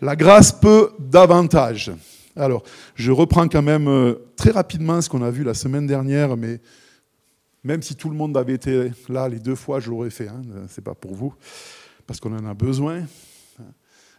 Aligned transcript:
La 0.00 0.16
grâce 0.16 0.52
peut 0.52 0.90
davantage. 0.98 1.92
Alors, 2.36 2.64
je 2.94 3.12
reprends 3.12 3.48
quand 3.48 3.62
même 3.62 3.86
euh, 3.88 4.14
très 4.36 4.50
rapidement 4.50 5.00
ce 5.00 5.08
qu'on 5.08 5.22
a 5.22 5.30
vu 5.30 5.44
la 5.44 5.54
semaine 5.54 5.86
dernière, 5.86 6.36
mais 6.36 6.60
même 7.62 7.80
si 7.82 7.94
tout 7.94 8.10
le 8.10 8.16
monde 8.16 8.36
avait 8.36 8.54
été 8.54 8.90
là 9.08 9.28
les 9.28 9.38
deux 9.38 9.54
fois, 9.54 9.80
je 9.80 9.90
l'aurais 9.90 10.10
fait. 10.10 10.28
Hein, 10.28 10.42
c'est 10.68 10.84
pas 10.84 10.94
pour 10.94 11.14
vous, 11.14 11.32
parce 12.06 12.20
qu'on 12.20 12.36
en 12.36 12.44
a 12.44 12.54
besoin. 12.54 13.04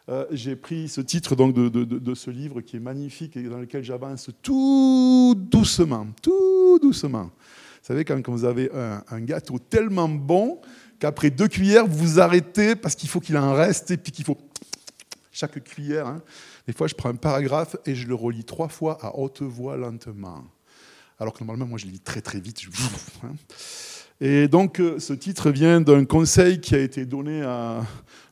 Euh, 0.08 0.26
j'ai 0.32 0.56
pris 0.56 0.88
ce 0.88 1.02
titre 1.02 1.36
donc 1.36 1.56
de, 1.56 1.68
de, 1.68 2.14
ce 2.14 2.30
livre 2.30 2.62
qui 2.62 2.78
est 2.78 2.80
magnifique 2.80 3.36
et 3.38 3.44
dans 3.44 3.58
lequel 3.58 3.84
j'avance 3.84 4.30
tout 4.44 5.34
doucement, 5.36 6.08
tout 6.22 6.78
doucement. 6.80 7.24
Vous 7.24 7.94
savez, 7.94 8.06
quand, 8.06 8.22
vous 8.30 8.46
avez 8.46 8.70
un, 9.10 9.22
gâteau 9.22 9.58
tellement 9.58 10.08
bon 10.08 10.60
qu'après 11.00 11.32
deux 11.32 11.48
cuillères, 11.48 11.88
vous 11.88 11.98
vous 11.98 12.20
arrêtez 12.20 12.76
parce 12.76 12.94
qu'il 12.94 13.10
faut 13.10 13.20
qu'il 13.20 13.36
en 13.38 13.54
reste 13.54 13.92
et 13.92 13.98
puis 13.98 14.12
qu'il 14.12 14.26
faut 14.26 14.38
chaque 15.36 15.62
cuillère. 15.64 16.08
Hein. 16.08 16.22
Des 16.66 16.74
fois, 16.74 16.88
je 16.88 16.96
prends 16.96 17.10
un 17.10 17.16
paragraphe 17.16 17.76
et 17.86 17.94
je 17.94 18.08
le 18.08 18.16
relis 18.16 18.46
trois 18.46 18.70
fois 18.70 18.98
à 19.02 19.18
haute 19.18 19.42
voix 19.42 19.76
lentement. 19.76 20.46
Alors 21.20 21.34
que 21.34 21.44
normalement, 21.44 21.68
moi, 21.68 21.78
je 21.78 21.86
lis 21.88 22.00
très 22.00 22.22
très 22.22 22.40
vite. 22.40 22.64
Hein. 23.24 23.34
Et 24.22 24.48
donc, 24.48 24.80
euh, 24.80 24.98
ce 24.98 25.12
titre 25.12 25.52
vient 25.52 25.82
d'un 25.82 26.06
conseil 26.06 26.62
qui 26.62 26.74
a 26.74 26.80
été 26.80 27.06
donné 27.06 27.42
à 27.42 27.82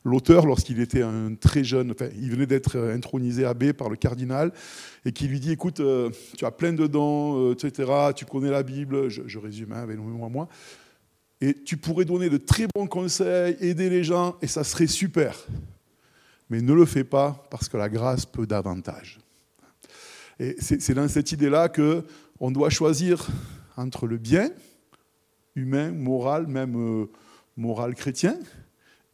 l'auteur 0.05 0.45
lorsqu'il 0.45 0.79
était 0.79 1.01
un 1.01 1.35
très 1.35 1.65
jeune, 1.65 1.91
enfin, 1.91 2.07
il 2.15 2.31
venait 2.31 2.45
d'être 2.45 2.77
intronisé 2.77 3.43
abbé 3.43 3.73
par 3.73 3.89
le 3.89 3.97
cardinal, 3.97 4.53
et 5.03 5.11
qui 5.11 5.27
lui 5.27 5.41
dit, 5.41 5.51
écoute, 5.51 5.81
euh, 5.81 6.09
tu 6.37 6.45
as 6.45 6.51
plein 6.51 6.71
de 6.71 6.87
dons, 6.87 7.49
euh, 7.49 7.53
etc., 7.53 7.91
tu 8.15 8.23
connais 8.23 8.49
la 8.49 8.63
Bible, 8.63 9.09
je, 9.09 9.37
résume, 9.37 9.73
hein, 9.73 9.81
avec 9.81 9.97
moi, 9.97 10.29
moi, 10.29 10.47
et 11.41 11.53
tu 11.53 11.75
pourrais 11.75 12.05
donner 12.05 12.29
de 12.29 12.37
très 12.37 12.67
bons 12.73 12.87
conseils, 12.87 13.57
aider 13.59 13.89
les 13.89 14.05
gens, 14.05 14.37
et 14.41 14.47
ça 14.47 14.63
serait 14.63 14.87
super. 14.87 15.45
Mais 16.53 16.61
ne 16.61 16.73
le 16.73 16.85
fais 16.85 17.03
pas, 17.03 17.47
parce 17.49 17.67
que 17.67 17.77
la 17.77 17.89
grâce 17.89 18.27
peut 18.27 18.45
davantage. 18.45 19.19
Et 20.39 20.55
c'est 20.59 20.93
dans 20.93 21.07
cette 21.07 21.31
idée-là 21.31 21.67
qu'on 21.67 22.51
doit 22.51 22.69
choisir 22.69 23.25
entre 23.75 24.05
le 24.05 24.19
bien, 24.19 24.51
humain, 25.55 25.91
moral, 25.91 26.45
même 26.45 26.75
euh, 26.77 27.05
moral 27.57 27.95
chrétien, 27.95 28.37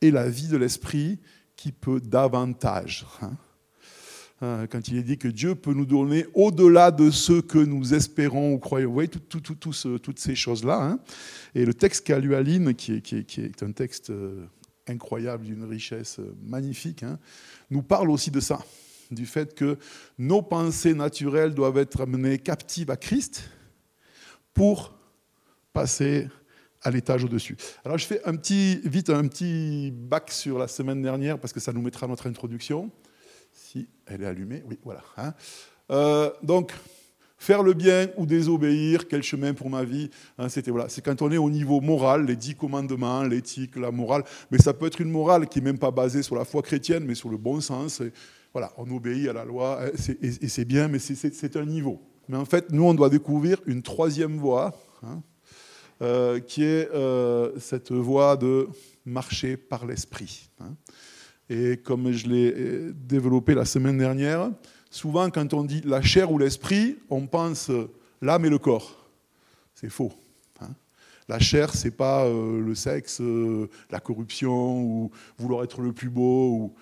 et 0.02 0.12
la 0.12 0.28
vie 0.28 0.50
de 0.50 0.58
l'esprit 0.58 1.18
qui 1.56 1.72
peut 1.72 2.02
davantage. 2.02 3.06
Hein. 3.22 3.32
Euh, 4.44 4.68
quand 4.68 4.90
il 4.90 4.98
est 4.98 5.04
dit 5.04 5.18
que 5.18 5.30
Dieu 5.30 5.56
peut 5.56 5.74
nous 5.74 5.86
donner 5.86 6.26
au-delà 6.34 6.92
de 6.92 7.10
ce 7.10 7.40
que 7.40 7.60
nous 7.60 7.94
espérons 7.94 8.52
ou 8.52 8.60
croyons. 8.60 8.90
Vous 8.90 8.96
voyez, 8.96 9.08
toutes 9.08 10.20
ces 10.20 10.36
choses-là. 10.36 10.84
Hein. 10.84 11.00
Et 11.56 11.64
le 11.64 11.74
texte 11.74 12.06
qu'a 12.06 12.20
lu 12.20 12.36
Aline, 12.36 12.76
qui 12.76 12.96
est, 12.96 13.02
qui, 13.02 13.40
est, 13.40 13.64
un 13.64 13.72
texte 13.72 14.10
euh, 14.10 14.46
incroyable, 14.90 15.46
d'une 15.46 15.64
richesse 15.64 16.20
magnifique, 16.44 17.04
hein, 17.04 17.20
nous 17.70 17.82
parle 17.82 18.10
aussi 18.10 18.32
de 18.32 18.40
ça, 18.40 18.60
du 19.12 19.26
fait 19.26 19.56
que 19.56 19.78
nos 20.18 20.42
pensées 20.42 20.94
naturelles 20.94 21.54
doivent 21.54 21.78
être 21.78 22.02
amenées 22.02 22.40
captives 22.40 22.92
à 22.92 22.98
Christ 22.98 23.50
pour 24.54 24.94
passer 25.74 26.28
à 26.82 26.92
l'étage 26.92 27.24
au-dessus. 27.24 27.58
Alors 27.84 27.98
je 27.98 28.06
fais 28.06 28.22
un 28.26 28.36
petit, 28.36 28.80
vite 28.84 29.10
un 29.10 29.28
petit 29.28 29.92
bac 29.92 30.32
sur 30.32 30.58
la 30.58 30.68
semaine 30.68 31.02
dernière 31.02 31.40
parce 31.40 31.54
que 31.54 31.60
ça 31.60 31.74
nous 31.74 31.82
mettra 31.82 32.08
notre 32.08 32.28
introduction. 32.28 32.92
Si 33.52 33.88
elle 34.06 34.24
est 34.24 34.26
allumée, 34.26 34.64
oui, 34.66 34.80
voilà. 34.84 35.04
Hein. 35.18 35.34
Euh, 35.92 36.32
donc, 36.44 36.74
faire 37.40 37.64
le 37.64 37.74
bien 37.74 38.10
ou 38.18 38.26
désobéir, 38.26 39.08
quel 39.08 39.24
chemin 39.24 39.54
pour 39.54 39.70
ma 39.70 39.84
vie 39.84 40.10
hein, 40.38 40.50
C'était 40.50 40.70
voilà, 40.70 40.90
c'est 40.90 41.04
quand 41.04 41.22
on 41.22 41.32
est 41.32 41.38
au 41.38 41.50
niveau 41.50 41.82
moral, 41.82 42.26
les 42.26 42.36
dix 42.36 42.54
commandements, 42.54 43.24
l'éthique, 43.24 43.78
la 43.78 43.92
morale. 43.92 44.24
Mais 44.52 44.60
ça 44.60 44.74
peut 44.74 44.86
être 44.86 45.02
une 45.02 45.10
morale 45.10 45.48
qui 45.48 45.60
n'est 45.60 45.66
même 45.66 45.80
pas 45.80 45.92
basée 45.92 46.22
sur 46.22 46.36
la 46.36 46.46
foi 46.46 46.62
chrétienne, 46.62 47.06
mais 47.06 47.16
sur 47.16 47.30
le 47.30 47.38
bon 47.38 47.62
sens. 47.62 48.04
voilà, 48.54 48.72
on 48.78 48.92
obéit 48.92 49.30
à 49.30 49.34
la 49.34 49.46
loi 49.46 49.80
hein, 49.82 49.90
et, 50.22 50.48
c'est 50.50 50.66
bien, 50.66 50.88
mais 50.90 51.00
c'est 51.00 51.56
un 51.56 51.66
niveau. 51.66 52.02
Mais 52.28 52.38
en 52.38 52.46
fait, 52.46 52.72
nous, 52.72 52.84
on 52.84 52.94
doit 52.94 53.10
découvrir 53.10 53.58
une 53.66 53.82
troisième 53.82 54.38
voie. 54.38 54.76
Euh, 56.02 56.40
qui 56.40 56.64
est 56.64 56.90
euh, 56.94 57.52
cette 57.60 57.92
voie 57.92 58.38
de 58.38 58.70
marcher 59.06 59.58
par 59.58 59.86
l'esprit. 59.86 60.50
Hein. 60.62 60.74
Et 61.50 61.76
comme 61.76 62.14
je 62.14 62.26
l'ai 62.30 62.54
euh, 62.56 62.94
développé 62.96 63.54
la 63.54 63.66
semaine 63.66 63.98
dernière, 63.98 64.50
souvent 64.90 65.30
quand 65.30 65.54
on 65.54 65.64
dit 65.64 65.82
la 65.86 66.02
chair 66.02 66.32
ou 66.32 66.38
l'esprit, 66.38 66.98
on 67.10 67.28
pense 67.28 67.72
l'âme 68.22 68.46
et 68.46 68.50
le 68.50 68.58
corps. 68.58 69.10
C'est 69.76 69.90
faux. 69.90 70.12
Hein. 70.62 70.70
La 71.28 71.40
chair, 71.40 71.74
c'est 71.74 71.92
pas 71.92 72.28
le 72.28 72.76
sexe, 72.76 73.22
la 73.90 74.00
corruption 74.00 74.82
ou 74.82 75.12
vouloir 75.38 75.64
être 75.64 75.82
le 75.82 75.94
plus 75.94 76.10
beau. 76.10 76.50
Ou, 76.50 76.74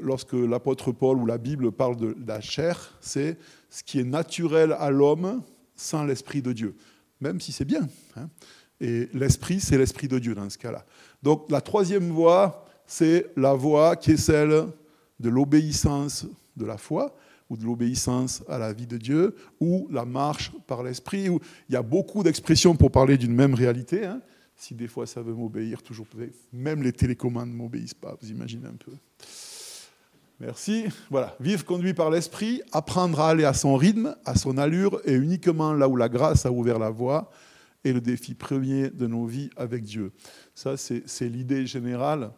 lorsque 0.00 0.32
l'apôtre 0.32 0.92
Paul 0.92 1.18
ou 1.18 1.26
la 1.26 1.38
Bible 1.38 1.72
parle 1.72 1.96
de 1.96 2.16
la 2.26 2.40
chair, 2.40 2.96
c'est 3.00 3.38
ce 3.70 3.82
qui 3.82 4.00
est 4.00 4.04
naturel 4.04 4.76
à 4.78 4.90
l'homme 4.90 5.42
sans 5.76 6.04
l'esprit 6.04 6.42
de 6.42 6.52
Dieu 6.52 6.76
même 7.22 7.40
si 7.40 7.52
c'est 7.52 7.64
bien. 7.64 7.88
Hein. 8.16 8.28
Et 8.80 9.08
l'esprit, 9.14 9.60
c'est 9.60 9.78
l'esprit 9.78 10.08
de 10.08 10.18
Dieu 10.18 10.34
dans 10.34 10.50
ce 10.50 10.58
cas-là. 10.58 10.84
Donc 11.22 11.50
la 11.50 11.60
troisième 11.60 12.10
voie, 12.10 12.66
c'est 12.84 13.30
la 13.36 13.54
voie 13.54 13.96
qui 13.96 14.12
est 14.12 14.16
celle 14.16 14.66
de 15.20 15.30
l'obéissance 15.30 16.26
de 16.56 16.66
la 16.66 16.76
foi 16.76 17.16
ou 17.52 17.56
de 17.58 17.64
l'obéissance 17.64 18.42
à 18.48 18.56
la 18.56 18.72
vie 18.72 18.86
de 18.86 18.96
Dieu, 18.96 19.36
ou 19.60 19.86
la 19.90 20.06
marche 20.06 20.52
par 20.66 20.82
l'esprit. 20.82 21.28
Où 21.28 21.38
il 21.68 21.74
y 21.74 21.76
a 21.76 21.82
beaucoup 21.82 22.22
d'expressions 22.22 22.74
pour 22.74 22.90
parler 22.90 23.18
d'une 23.18 23.34
même 23.34 23.52
réalité. 23.52 24.06
Hein. 24.06 24.22
Si 24.56 24.74
des 24.74 24.88
fois 24.88 25.06
ça 25.06 25.20
veut 25.20 25.34
m'obéir, 25.34 25.82
toujours 25.82 26.06
même 26.52 26.82
les 26.82 26.92
télécommandes 26.92 27.50
ne 27.50 27.54
m'obéissent 27.54 27.92
pas, 27.92 28.16
vous 28.20 28.30
imaginez 28.30 28.68
un 28.68 28.76
peu. 28.76 28.92
Merci. 30.40 30.86
Voilà. 31.10 31.36
Vivre 31.40 31.64
conduit 31.64 31.92
par 31.92 32.10
l'esprit, 32.10 32.62
apprendre 32.72 33.20
à 33.20 33.28
aller 33.28 33.44
à 33.44 33.52
son 33.52 33.76
rythme, 33.76 34.16
à 34.24 34.34
son 34.34 34.56
allure, 34.56 35.00
et 35.04 35.12
uniquement 35.12 35.74
là 35.74 35.88
où 35.88 35.96
la 35.96 36.08
grâce 36.08 36.46
a 36.46 36.52
ouvert 36.52 36.78
la 36.78 36.90
voie, 36.90 37.30
est 37.84 37.92
le 37.92 38.00
défi 38.00 38.34
premier 38.34 38.88
de 38.88 39.06
nos 39.06 39.26
vies 39.26 39.50
avec 39.56 39.82
Dieu. 39.82 40.12
Ça, 40.54 40.76
c'est 40.76 41.28
l'idée 41.28 41.66
générale. 41.66 42.30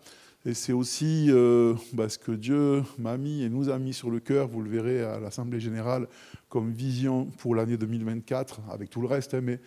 Et 0.46 0.52
c'est 0.52 0.72
aussi 0.72 1.26
euh, 1.30 1.74
bah, 1.92 2.08
ce 2.08 2.18
que 2.18 2.32
Dieu 2.32 2.82
m'a 2.98 3.16
mis 3.16 3.42
et 3.42 3.48
nous 3.48 3.70
a 3.70 3.78
mis 3.78 3.94
sur 3.94 4.10
le 4.10 4.20
cœur, 4.20 4.48
vous 4.48 4.60
le 4.60 4.70
verrez 4.70 5.02
à 5.02 5.18
l'Assemblée 5.18 5.60
générale, 5.60 6.06
comme 6.48 6.70
vision 6.70 7.26
pour 7.38 7.54
l'année 7.54 7.76
2024, 7.78 8.60
avec 8.70 8.90
tout 8.90 9.00
le 9.00 9.06
reste, 9.06 9.34
hein, 9.34 9.40
mais 9.42 9.58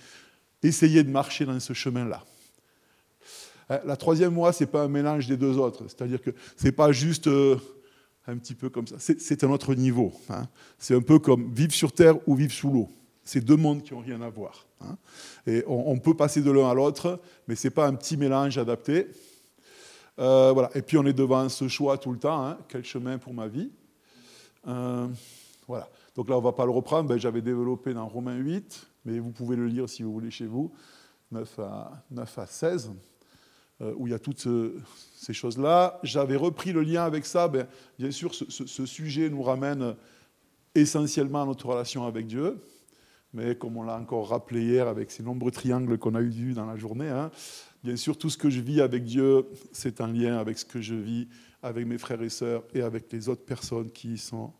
essayer 0.62 1.04
de 1.04 1.10
marcher 1.10 1.46
dans 1.46 1.60
ce 1.60 1.74
chemin-là. 1.74 2.24
Hein, 3.70 3.80
la 3.86 3.98
troisième 3.98 4.36
voie, 4.36 4.54
ce 4.54 4.64
n'est 4.64 4.70
pas 4.70 4.84
un 4.84 4.88
mélange 4.88 5.28
des 5.28 5.38
deux 5.38 5.58
autres. 5.58 5.84
C'est-à-dire 5.88 6.22
que 6.22 6.32
ce 6.56 6.66
n'est 6.66 6.72
pas 6.72 6.92
juste... 6.92 7.28
Euh, 7.28 7.58
un 8.28 8.38
petit 8.38 8.56
peu 8.56 8.70
comme 8.70 8.86
ça. 8.88 8.98
C'est 9.00 9.44
un 9.44 9.50
autre 9.50 9.74
niveau. 9.74 10.14
Hein. 10.30 10.48
C'est 10.78 10.96
un 10.96 11.02
peu 11.02 11.18
comme 11.20 11.54
vivre 11.54 11.72
sur 11.72 11.94
Terre 11.94 12.16
ou 12.28 12.36
vivre 12.36 12.52
sous 12.52 12.70
l'eau. 12.70 12.90
C'est 13.24 13.42
deux 13.42 13.56
mondes 13.56 13.84
qui 13.84 13.94
n'ont 13.94 14.02
rien 14.02 14.22
à 14.22 14.30
voir. 14.30 14.68
Hein. 14.82 14.98
Et 15.46 15.64
on, 15.68 15.98
peut 15.98 16.14
passer 16.14 16.42
de 16.42 16.52
l'un 16.52 16.70
à 16.70 16.74
l'autre, 16.74 17.20
mais 17.48 17.56
ce 17.56 17.68
n'est 17.68 17.72
pas 17.72 17.88
un 17.88 17.94
petit 17.94 18.18
mélange 18.18 18.58
adapté. 18.58 19.08
Euh, 20.20 20.52
voilà. 20.54 20.70
Et 20.76 20.82
puis 20.82 20.98
on 20.98 21.06
est 21.06 21.14
devant 21.14 21.48
ce 21.50 21.68
choix 21.68 21.98
tout 21.98 22.12
le 22.12 22.20
temps. 22.20 22.46
Hein. 22.46 22.58
Quel 22.68 22.84
chemin 22.84 23.18
pour 23.18 23.34
ma 23.34 23.48
vie? 23.48 23.72
Euh, 24.68 25.08
Voilà. 25.68 25.90
Donc 26.16 26.30
là, 26.30 26.36
on 26.36 26.40
ne 26.40 26.44
va 26.44 26.54
pas 26.54 26.66
le 26.66 26.72
reprendre. 26.72 27.08
Ben, 27.08 27.18
j'avais 27.18 27.42
développé 27.42 27.94
dans 27.94 28.08
Romains 28.08 28.38
8, 28.38 28.88
mais 29.06 29.20
vous 29.20 29.32
pouvez 29.32 29.56
le 29.56 29.68
lire 29.68 29.88
si 29.88 30.02
vous 30.02 30.12
voulez 30.12 30.32
chez 30.32 30.48
vous, 30.48 30.72
9 31.32 31.60
à, 31.60 31.92
9 32.10 32.40
à 32.40 32.46
16. 32.46 32.92
Euh, 33.80 33.94
où 33.96 34.08
il 34.08 34.10
y 34.10 34.14
a 34.16 34.20
toutes 34.20 34.48
ces 35.16 35.34
choses-là. 35.34 36.00
J'avais 36.02 36.36
repris 36.36 36.74
le 36.74 36.82
lien 36.82 37.04
avec 37.04 37.28
ça. 37.28 37.48
Ben, 37.48 37.68
bien 38.00 38.10
sûr, 38.10 38.34
ce, 38.34 38.86
sujet 38.88 39.30
nous 39.30 39.44
ramène 39.44 39.96
essentiellement 40.74 41.44
à 41.44 41.46
notre 41.46 41.68
relation 41.68 42.04
avec 42.08 42.26
Dieu. 42.26 42.60
Mais 43.38 43.56
comme 43.56 43.78
on 43.78 43.84
l'a 43.84 43.96
encore 43.96 44.30
rappelé 44.30 44.64
hier 44.64 44.88
avec 44.88 45.12
ces 45.12 45.22
nombreux 45.22 45.52
triangles 45.52 46.00
qu'on 46.00 46.16
a 46.16 46.22
eu 46.22 46.53
dans 46.53 46.66
la 46.66 46.75
journée, 46.75 47.09
hein, 47.09 47.30
bien 47.84 47.96
sûr, 47.96 48.18
tout 48.18 48.31
ce 48.31 48.38
que 48.38 48.50
je 48.50 48.62
vis 48.62 48.81
avec 48.81 49.03
Dieu, 49.03 49.46
c'est 49.72 50.02
un 50.02 50.08
lien 50.08 50.40
avec 50.40 50.58
ce 50.58 50.66
que 50.66 50.81
je 50.81 50.96
vis 50.96 51.28
avec 51.62 51.86
mes 51.86 52.00
frères 52.00 52.24
et 52.24 52.30
sœurs 52.30 52.64
et 52.74 52.81
avec 52.81 53.14
les 53.14 53.30
autres 53.30 53.46
personnes 53.46 53.92
qui 53.92 54.18
sont 54.18 54.51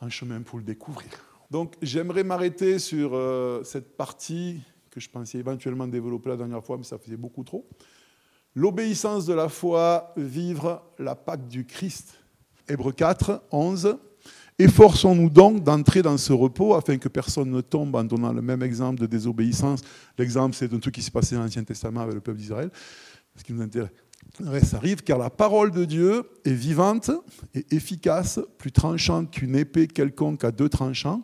en 0.00 0.10
chemin 0.10 0.42
pour 0.42 0.58
le 0.58 0.64
découvrir. 0.64 1.08
Donc 1.52 1.76
j'aimerais 1.82 2.24
m'arrêter 2.24 2.80
sur 2.80 3.14
euh, 3.14 3.62
cette 3.62 3.96
partie 3.96 4.60
que 4.90 4.98
je 4.98 5.08
pensais 5.08 5.38
éventuellement 5.38 5.86
développer 5.86 6.30
la 6.30 6.36
dernière 6.36 6.64
fois, 6.64 6.76
mais 6.76 6.82
ça 6.82 6.98
faisait 6.98 7.16
beaucoup 7.16 7.44
trop. 7.44 7.64
L'obéissance 8.56 9.24
de 9.24 9.34
la 9.34 9.48
foi, 9.48 10.12
vivre 10.16 10.82
la 10.98 11.14
Pâque 11.14 11.46
du 11.46 11.64
Christ. 11.64 12.16
Hébreux 12.68 12.92
4, 12.92 13.44
11. 13.52 13.98
Efforçons-nous 14.58 15.30
donc 15.30 15.64
d'entrer 15.64 16.02
dans 16.02 16.16
ce 16.16 16.32
repos 16.32 16.74
afin 16.74 16.96
que 16.98 17.08
personne 17.08 17.50
ne 17.50 17.60
tombe 17.60 17.96
en 17.96 18.04
donnant 18.04 18.32
le 18.32 18.40
même 18.40 18.62
exemple 18.62 19.00
de 19.00 19.06
désobéissance. 19.06 19.80
L'exemple, 20.16 20.54
c'est 20.54 20.68
d'un 20.68 20.78
truc 20.78 20.94
qui 20.94 21.02
s'est 21.02 21.10
passé 21.10 21.34
dans 21.34 21.42
l'Ancien 21.42 21.64
Testament 21.64 22.02
avec 22.02 22.14
le 22.14 22.20
peuple 22.20 22.38
d'Israël. 22.38 22.70
Ce 23.36 23.42
qui 23.42 23.52
nous 23.52 23.62
intéresse 23.62 23.90
arrive, 24.74 25.02
car 25.02 25.18
la 25.18 25.28
parole 25.30 25.72
de 25.72 25.84
Dieu 25.84 26.22
est 26.44 26.52
vivante 26.52 27.10
et 27.52 27.66
efficace, 27.74 28.38
plus 28.58 28.70
tranchante 28.70 29.32
qu'une 29.32 29.56
épée 29.56 29.88
quelconque 29.88 30.44
à 30.44 30.52
deux 30.52 30.68
tranchants, 30.68 31.22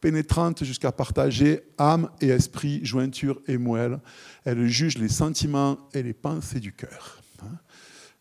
pénétrante 0.00 0.64
jusqu'à 0.64 0.90
partager 0.90 1.60
âme 1.78 2.10
et 2.20 2.28
esprit, 2.28 2.84
jointure 2.84 3.40
et 3.46 3.56
moelle. 3.56 4.00
Elle 4.44 4.66
juge 4.66 4.98
les 4.98 5.08
sentiments 5.08 5.78
et 5.94 6.02
les 6.02 6.12
pensées 6.12 6.60
du 6.60 6.72
cœur. 6.72 7.22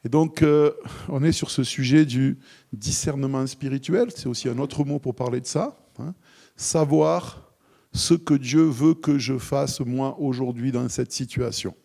Et 0.04 0.10
donc, 0.10 0.42
euh, 0.42 0.72
on 1.10 1.24
est 1.24 1.32
sur 1.32 1.50
ce 1.50 1.64
sujet 1.64 2.06
du 2.06 2.38
discernement 2.72 3.46
spirituel. 3.48 4.10
C'est 4.16 4.28
aussi 4.28 4.48
un 4.48 4.58
autre 4.60 4.84
mot 4.84 5.00
pour 5.00 5.16
parler 5.16 5.42
de 5.42 5.46
ça. 5.46 5.78
Hein. 6.00 6.14
Savoir 6.56 7.54
ce 7.94 8.14
que 8.14 8.34
Dieu 8.34 8.64
veut 8.64 8.94
que 8.94 9.18
je 9.18 9.38
fasse 9.38 9.80
moi 9.80 10.18
aujourd'hui 10.20 10.72
dans 10.72 10.88
cette 10.90 11.12
situation. 11.12 11.76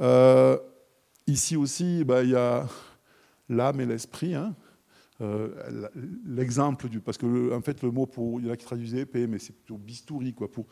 Euh, 0.00 0.58
ici 1.26 1.56
aussi, 1.56 2.04
bah, 2.04 2.22
il 2.22 2.30
y 2.30 2.36
a 2.36 2.68
l'âme 3.48 3.80
et 3.80 3.86
l'esprit. 3.86 4.34
Hein. 4.34 4.54
Euh, 5.20 5.88
l'exemple 6.26 6.88
du. 6.88 7.00
Parce 7.00 7.16
que, 7.16 7.54
en 7.54 7.60
fait, 7.62 7.82
le 7.82 7.90
mot 7.90 8.06
pour. 8.06 8.40
Il 8.40 8.46
y 8.46 8.50
en 8.50 8.52
a 8.52 8.56
qui 8.56 8.64
traduisent 8.64 8.96
épée, 8.96 9.26
mais 9.26 9.38
c'est 9.38 9.52
plutôt 9.52 9.78
bistouri, 9.78 10.34
quoi, 10.34 10.50
pour, 10.50 10.66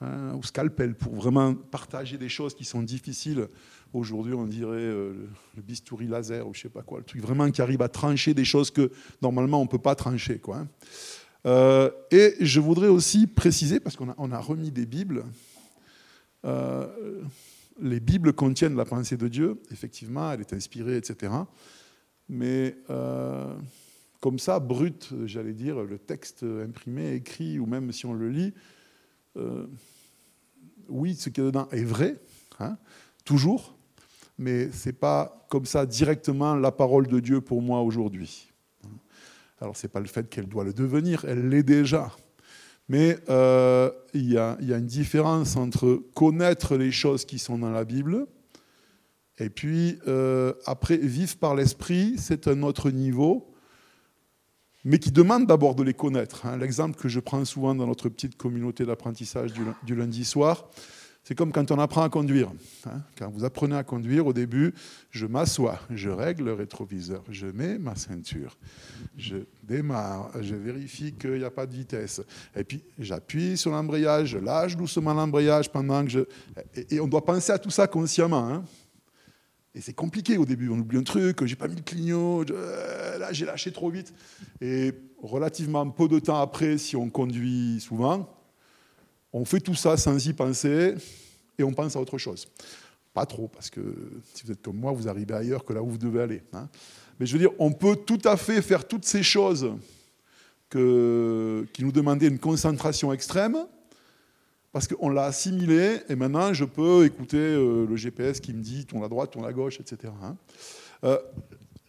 hein, 0.00 0.34
ou 0.34 0.42
scalpel, 0.42 0.96
pour 0.96 1.14
vraiment 1.14 1.54
partager 1.54 2.18
des 2.18 2.28
choses 2.28 2.54
qui 2.54 2.64
sont 2.64 2.82
difficiles. 2.82 3.48
Aujourd'hui, 3.94 4.34
on 4.34 4.46
dirait 4.46 4.76
euh, 4.76 5.14
le, 5.56 5.62
bistouri 5.62 6.06
laser, 6.06 6.46
ou 6.46 6.52
je 6.52 6.62
sais 6.62 6.68
pas 6.68 6.82
quoi, 6.82 6.98
le 6.98 7.04
truc 7.04 7.22
vraiment 7.22 7.50
qui 7.50 7.62
arrive 7.62 7.80
à 7.80 7.88
trancher 7.88 8.34
des 8.34 8.44
choses 8.44 8.70
que 8.70 8.90
normalement 9.22 9.60
on 9.60 9.64
ne 9.64 9.68
peut 9.68 9.78
pas 9.78 9.94
trancher, 9.94 10.38
quoi. 10.38 10.58
Hein. 10.58 10.68
Euh, 11.46 11.90
et 12.10 12.34
je 12.40 12.60
voudrais 12.60 12.88
aussi 12.88 13.26
préciser, 13.26 13.80
parce 13.80 13.96
qu'on 13.96 14.08
a, 14.08 14.36
a 14.36 14.40
remis 14.40 14.70
des 14.70 14.86
Bibles, 14.86 15.24
les 17.80 18.00
Bibles 18.00 18.34
contiennent 18.34 18.76
la 18.76 18.84
pensée 18.84 19.16
de 19.16 19.28
Dieu, 19.28 19.60
effectivement, 19.70 20.30
elle 20.30 20.40
est 20.40 20.52
inspirée, 20.52 20.96
etc. 20.98 21.32
Mais 22.28 22.76
comme 24.20 24.38
ça, 24.38 24.58
brut, 24.60 25.12
j'allais 25.24 25.54
dire, 25.54 25.82
le 25.82 25.98
texte 25.98 26.42
imprimé, 26.42 27.14
écrit, 27.14 27.58
ou 27.58 27.66
même 27.66 27.92
si 27.92 28.04
on 28.04 28.12
le 28.12 28.28
lit, 28.28 28.52
euh, 29.36 29.66
oui, 30.88 31.14
ce 31.14 31.28
qui 31.28 31.40
est 31.40 31.44
dedans 31.44 31.68
est 31.70 31.84
vrai, 31.84 32.20
hein, 32.60 32.76
toujours, 33.24 33.73
mais 34.38 34.70
ce 34.72 34.88
n'est 34.88 34.94
pas 34.94 35.46
comme 35.48 35.66
ça 35.66 35.86
directement 35.86 36.54
la 36.54 36.72
parole 36.72 37.06
de 37.06 37.20
Dieu 37.20 37.40
pour 37.40 37.62
moi 37.62 37.80
aujourd'hui. 37.82 38.52
Alors, 39.60 39.76
ce 39.76 39.86
n'est 39.86 39.90
pas 39.90 40.00
le 40.00 40.06
fait 40.06 40.28
qu'elle 40.28 40.48
doit 40.48 40.64
le 40.64 40.72
devenir, 40.72 41.24
elle 41.26 41.48
l'est 41.48 41.62
déjà. 41.62 42.10
Mais 42.88 43.18
euh, 43.30 43.90
il 44.12 44.30
y, 44.30 44.38
a 44.38 44.56
une 44.60 44.86
différence 44.86 45.56
entre 45.56 46.02
connaître 46.14 46.76
les 46.76 46.90
choses 46.90 47.24
qui 47.24 47.38
sont 47.38 47.58
dans 47.58 47.70
la 47.70 47.84
Bible, 47.84 48.26
et 49.38 49.48
puis 49.48 49.98
euh, 50.06 50.52
après, 50.66 50.96
vivre 50.96 51.36
par 51.36 51.54
l'esprit, 51.54 52.16
c'est 52.18 52.46
un 52.46 52.62
autre 52.62 52.90
niveau 52.90 53.54
mais 54.84 54.98
qui 54.98 55.10
demandent 55.10 55.46
d'abord 55.46 55.74
de 55.74 55.82
les 55.82 55.94
connaître. 55.94 56.46
Hein. 56.46 56.58
L'exemple 56.58 57.00
que 57.00 57.08
je 57.08 57.18
prends 57.18 57.44
souvent 57.44 57.74
dans 57.74 57.86
notre 57.86 58.08
petite 58.10 58.36
communauté 58.36 58.84
d'apprentissage 58.84 59.52
du, 59.84 59.94
lundi 59.94 60.24
soir, 60.24 60.68
c'est 61.24 61.34
comme 61.34 61.52
quand 61.52 61.70
on 61.70 61.78
apprend 61.78 62.02
à 62.02 62.10
conduire. 62.10 62.52
Hein. 62.86 63.00
Quand 63.18 63.30
vous 63.30 63.44
apprenez 63.44 63.76
à 63.76 63.82
conduire, 63.82 64.26
au 64.26 64.34
début, 64.34 64.74
je 65.10 65.24
m'assois, 65.26 65.80
je 65.88 66.10
règle 66.10 66.44
le 66.44 66.52
rétroviseur, 66.52 67.24
je 67.30 67.46
mets 67.46 67.78
ma 67.78 67.96
ceinture, 67.96 68.58
je 69.16 69.38
démarre, 69.62 70.30
je 70.42 70.54
vérifie 70.54 71.14
qu'il 71.14 71.38
n'y 71.38 71.44
a 71.44 71.50
pas 71.50 71.64
de 71.66 71.74
vitesse. 71.74 72.20
Et 72.54 72.62
puis, 72.62 72.84
j'appuie 72.98 73.56
sur 73.56 73.70
l'embrayage, 73.70 74.28
je 74.28 74.38
lâche 74.38 74.76
doucement 74.76 75.14
l'embrayage 75.14 75.72
pendant 75.72 76.04
que 76.04 76.10
je... 76.10 76.20
Et, 76.90 77.00
on 77.00 77.08
doit 77.08 77.24
penser 77.24 77.52
à 77.52 77.58
tout 77.58 77.70
ça 77.70 77.86
consciemment. 77.86 78.46
Hein. 78.46 78.64
Et 79.74 79.80
c'est 79.80 79.94
compliqué 79.94 80.36
au 80.36 80.44
début, 80.44 80.68
on 80.68 80.78
oublie 80.78 80.98
un 80.98 81.02
truc, 81.02 81.42
j'ai 81.46 81.56
pas 81.56 81.68
mis 81.68 81.76
le 81.76 81.82
clignot, 81.82 82.44
euh, 82.50 83.18
là 83.18 83.32
j'ai 83.32 83.46
lâché 83.46 83.72
trop 83.72 83.88
vite. 83.88 84.12
Et 84.60 84.92
relativement 85.22 85.88
peu 85.88 86.06
de 86.06 86.18
temps 86.18 86.40
après, 86.40 86.76
si 86.76 86.96
on 86.96 87.08
conduit 87.08 87.80
souvent, 87.80 88.28
on 89.34 89.44
fait 89.44 89.60
tout 89.60 89.74
ça 89.74 89.96
sans 89.96 90.26
y 90.26 90.32
penser 90.32 90.94
et 91.58 91.64
on 91.64 91.72
pense 91.72 91.96
à 91.96 92.00
autre 92.00 92.16
chose. 92.18 92.46
Pas 93.12 93.26
trop, 93.26 93.48
parce 93.48 93.68
que 93.68 93.80
si 94.32 94.44
vous 94.44 94.52
êtes 94.52 94.62
comme 94.62 94.76
moi, 94.76 94.92
vous 94.92 95.08
arrivez 95.08 95.34
ailleurs 95.34 95.64
que 95.64 95.72
là 95.72 95.82
où 95.82 95.88
vous 95.90 95.98
devez 95.98 96.22
aller. 96.22 96.42
Hein. 96.52 96.68
Mais 97.18 97.26
je 97.26 97.32
veux 97.32 97.40
dire, 97.40 97.50
on 97.58 97.72
peut 97.72 97.96
tout 97.96 98.20
à 98.24 98.36
fait 98.36 98.62
faire 98.62 98.86
toutes 98.86 99.04
ces 99.04 99.22
choses 99.22 99.72
qui 100.70 101.84
nous 101.84 101.92
demandaient 101.92 102.26
une 102.26 102.38
concentration 102.38 103.12
extrême, 103.12 103.56
parce 104.72 104.88
qu'on 104.88 105.08
l'a 105.08 105.26
assimilé, 105.26 106.00
et 106.08 106.16
maintenant 106.16 106.52
je 106.52 106.64
peux 106.64 107.04
écouter 107.04 107.36
euh, 107.36 107.86
le 107.86 107.94
GPS 107.94 108.40
qui 108.40 108.52
me 108.52 108.60
dit 108.60 108.84
tourne 108.84 109.04
à 109.04 109.08
droite, 109.08 109.30
tourne 109.30 109.46
à 109.46 109.52
gauche, 109.52 109.78
etc. 109.78 110.12
Hein. 110.20 110.36
Euh, 111.04 111.18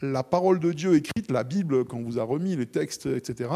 la 0.03 0.21
parole 0.21 0.59
de 0.59 0.71
Dieu 0.71 0.93
écrite, 0.93 1.31
la 1.31 1.43
Bible 1.43 1.85
qu'on 1.85 2.03
vous 2.03 2.19
a 2.19 2.23
remis, 2.23 2.55
les 2.55 2.67
textes, 2.67 3.07
etc., 3.07 3.49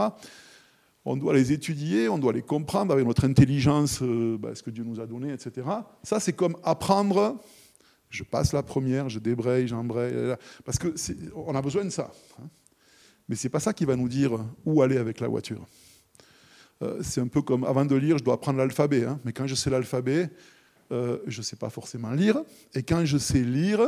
on 1.06 1.18
doit 1.18 1.34
les 1.34 1.52
étudier, 1.52 2.10
on 2.10 2.18
doit 2.18 2.34
les 2.34 2.42
comprendre 2.42 2.94
avec 2.94 3.06
notre 3.06 3.26
intelligence, 3.26 4.02
euh, 4.02 4.38
bah, 4.38 4.54
ce 4.54 4.64
que 4.64 4.70
Dieu 4.70 4.84
nous 4.84 5.00
a 5.00 5.08
donné, 5.08 5.32
etc. 5.32 5.68
Ça, 6.04 6.20
c'est 6.20 6.34
comme 6.34 6.58
apprendre. 6.64 7.42
Je 8.10 8.24
passe 8.24 8.54
la 8.54 8.64
première, 8.64 9.08
je 9.08 9.20
débraye, 9.20 9.68
j'embraye, 9.68 10.36
parce 10.66 10.80
qu'on 10.80 11.56
a 11.56 11.62
besoin 11.62 11.86
de 11.86 11.90
ça. 11.90 12.12
Hein. 12.42 12.48
Mais 13.28 13.36
ce 13.36 13.46
n'est 13.46 13.52
pas 13.52 13.60
ça 13.60 13.72
qui 13.72 13.86
va 13.86 13.96
nous 13.96 14.10
dire 14.10 14.32
où 14.66 14.82
aller 14.82 14.98
avec 14.98 15.20
la 15.20 15.28
voiture. 15.28 15.66
Euh, 16.82 17.00
c'est 17.04 17.22
un 17.22 17.28
peu 17.28 17.42
comme 17.42 17.64
avant 17.64 17.86
de 17.86 17.96
lire, 17.96 18.18
je 18.18 18.24
dois 18.24 18.34
apprendre 18.36 18.58
l'alphabet. 18.58 19.06
Hein. 19.06 19.20
mais 19.24 19.34
quand 19.34 19.46
je 19.46 19.56
sais 19.56 19.70
l'alphabet, 19.70 20.30
euh, 20.92 21.20
je 21.28 21.40
ne 21.40 21.44
sais 21.44 21.56
pas 21.56 21.70
forcément 21.70 22.12
lire. 22.12 22.42
Et 22.74 22.84
quand 22.84 23.06
je 23.06 23.18
sais 23.18 23.42
lire, 23.42 23.80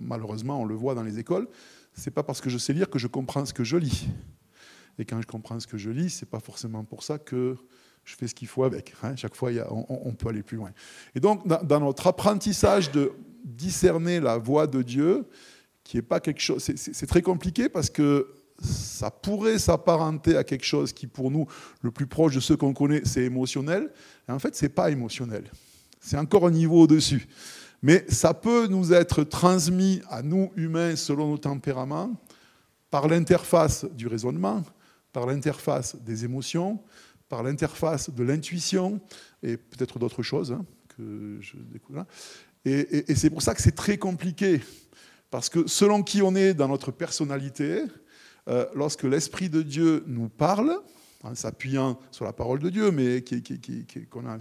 malheureusement, 0.00 0.60
on 0.60 0.64
le 0.64 0.74
voit 0.74 0.94
dans 0.94 1.04
les 1.04 1.18
écoles, 1.18 1.48
c'est 1.92 2.10
pas 2.10 2.22
parce 2.22 2.40
que 2.40 2.50
je 2.50 2.58
sais 2.58 2.72
lire 2.72 2.90
que 2.90 2.98
je 2.98 3.06
comprends 3.06 3.44
ce 3.44 3.52
que 3.52 3.64
je 3.64 3.76
lis. 3.76 4.08
Et 4.98 5.04
quand 5.04 5.20
je 5.20 5.26
comprends 5.26 5.58
ce 5.60 5.66
que 5.66 5.78
je 5.78 5.90
lis, 5.90 6.10
c'est 6.10 6.28
pas 6.28 6.40
forcément 6.40 6.84
pour 6.84 7.02
ça 7.02 7.18
que 7.18 7.56
je 8.04 8.14
fais 8.16 8.26
ce 8.26 8.34
qu'il 8.34 8.48
faut 8.48 8.64
avec. 8.64 8.94
Hein. 9.02 9.14
Chaque 9.16 9.34
fois, 9.34 9.50
on, 9.70 10.12
peut 10.14 10.28
aller 10.28 10.42
plus 10.42 10.56
loin. 10.56 10.70
Et 11.14 11.20
donc, 11.20 11.46
dans, 11.46 11.80
notre 11.80 12.06
apprentissage 12.06 12.90
de 12.90 13.12
discerner 13.44 14.18
la 14.18 14.38
voix 14.38 14.66
de 14.66 14.82
Dieu, 14.82 15.26
qui 15.84 15.98
est 15.98 16.02
pas 16.02 16.20
quelque 16.20 16.40
chose, 16.40 16.62
c'est 16.74 17.06
très 17.06 17.22
compliqué 17.22 17.68
parce 17.68 17.90
que 17.90 18.34
ça 18.62 19.10
pourrait 19.10 19.58
s'apparenter 19.58 20.36
à 20.36 20.42
quelque 20.42 20.64
chose 20.64 20.92
qui, 20.92 21.06
pour 21.06 21.30
nous, 21.30 21.46
le 21.82 21.90
plus 21.90 22.06
proche 22.06 22.34
de 22.34 22.40
ce 22.40 22.54
qu'on 22.54 22.72
connaît, 22.72 23.02
c'est 23.04 23.22
émotionnel. 23.22 23.90
Et 24.28 24.32
en 24.32 24.38
fait, 24.38 24.56
ce 24.56 24.64
n'est 24.64 24.70
pas 24.70 24.90
émotionnel. 24.90 25.44
C'est 26.00 26.18
encore 26.18 26.46
un 26.46 26.50
niveau 26.50 26.82
au-dessus. 26.82 27.28
Mais 27.82 28.04
ça 28.08 28.34
peut 28.34 28.66
nous 28.66 28.92
être 28.92 29.22
transmis 29.22 30.02
à 30.10 30.22
nous, 30.22 30.50
humains, 30.56 30.96
selon 30.96 31.28
nos 31.28 31.38
tempéraments, 31.38 32.10
par 32.90 33.06
l'interface 33.06 33.84
du 33.84 34.06
raisonnement, 34.06 34.62
par 35.12 35.26
l'interface 35.26 35.96
des 35.96 36.24
émotions, 36.24 36.80
par 37.28 37.42
l'interface 37.42 38.10
de 38.10 38.22
l'intuition, 38.22 39.00
et 39.42 39.56
peut-être 39.56 39.98
d'autres 39.98 40.22
choses 40.22 40.52
hein, 40.52 40.64
que 40.96 41.38
je 41.40 41.56
découvre. 41.56 42.06
Et, 42.64 43.14
c'est 43.14 43.30
pour 43.30 43.42
ça 43.42 43.54
que 43.54 43.62
c'est 43.62 43.74
très 43.74 43.98
compliqué. 43.98 44.60
Parce 45.30 45.48
que 45.48 45.66
selon 45.66 46.02
qui 46.02 46.22
on 46.22 46.34
est 46.34 46.54
dans 46.54 46.68
notre 46.68 46.90
personnalité, 46.90 47.82
euh, 48.48 48.66
lorsque 48.74 49.04
l'Esprit 49.04 49.48
de 49.48 49.62
Dieu 49.62 50.04
nous 50.06 50.28
parle, 50.28 50.78
en 51.22 51.34
s'appuyant 51.34 51.98
sur 52.10 52.24
la 52.24 52.32
parole 52.32 52.60
de 52.60 52.70
Dieu, 52.70 52.90
mais 52.90 53.24
qu'on 54.10 54.26
a 54.26 54.38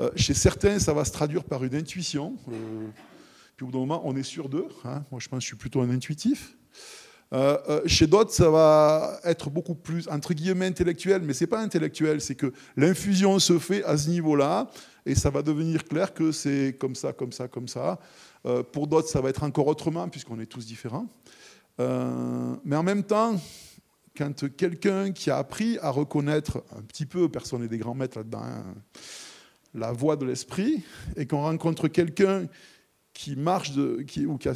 euh, 0.00 0.10
chez 0.16 0.34
certains, 0.34 0.78
ça 0.78 0.92
va 0.92 1.04
se 1.04 1.12
traduire 1.12 1.44
par 1.44 1.64
une 1.64 1.74
intuition. 1.74 2.36
Euh, 2.48 2.86
puis 3.56 3.64
au 3.64 3.66
bout 3.66 3.72
d'un 3.72 3.78
moment, 3.78 4.02
on 4.04 4.16
est 4.16 4.22
sûr 4.22 4.48
d'eux. 4.48 4.68
Hein. 4.84 5.04
Moi, 5.10 5.20
je 5.20 5.28
pense 5.28 5.38
que 5.38 5.42
je 5.42 5.46
suis 5.46 5.56
plutôt 5.56 5.80
un 5.80 5.90
intuitif. 5.90 6.56
Chez 7.86 8.06
d'autres, 8.06 8.32
ça 8.32 8.48
va 8.50 9.18
être 9.24 9.50
beaucoup 9.50 9.74
plus, 9.74 10.08
entre 10.08 10.34
guillemets, 10.34 10.66
intellectuel, 10.66 11.22
mais 11.22 11.32
ce 11.32 11.44
n'est 11.44 11.48
pas 11.48 11.60
intellectuel, 11.60 12.20
c'est 12.20 12.34
que 12.34 12.52
l'infusion 12.76 13.38
se 13.38 13.58
fait 13.58 13.82
à 13.84 13.96
ce 13.96 14.10
niveau-là, 14.10 14.70
et 15.04 15.14
ça 15.14 15.30
va 15.30 15.42
devenir 15.42 15.84
clair 15.84 16.14
que 16.14 16.32
c'est 16.32 16.76
comme 16.78 16.94
ça, 16.94 17.12
comme 17.12 17.32
ça, 17.32 17.48
comme 17.48 17.68
ça. 17.68 17.98
pour 18.72 18.86
d'autres, 18.86 19.08
ça 19.08 19.20
va 19.20 19.30
être 19.30 19.42
encore 19.42 19.66
autrement, 19.66 20.08
puisqu'on 20.08 20.38
est 20.38 20.46
tous 20.46 20.64
différents. 20.64 21.08
Euh, 21.80 22.54
mais 22.64 22.76
en 22.76 22.82
même 22.82 23.02
temps, 23.02 23.40
quand 24.16 24.48
quelqu'un 24.56 25.12
qui 25.12 25.30
a 25.30 25.38
appris 25.38 25.78
à 25.80 25.90
reconnaître 25.90 26.62
un 26.76 26.82
petit 26.82 27.06
peu, 27.06 27.28
personne 27.28 27.62
n'est 27.62 27.68
des 27.68 27.78
grands 27.78 27.94
maîtres 27.94 28.18
là-dedans, 28.18 28.42
hein, 28.42 28.64
la 29.74 29.90
voix 29.90 30.16
de 30.16 30.24
l'esprit, 30.24 30.84
et 31.16 31.26
qu'on 31.26 31.42
rencontre 31.42 31.88
quelqu'un 31.88 32.46
qui 33.14 33.36
marche 33.36 33.70
ou 33.76 34.04
qui 34.04 34.48
a, 34.48 34.54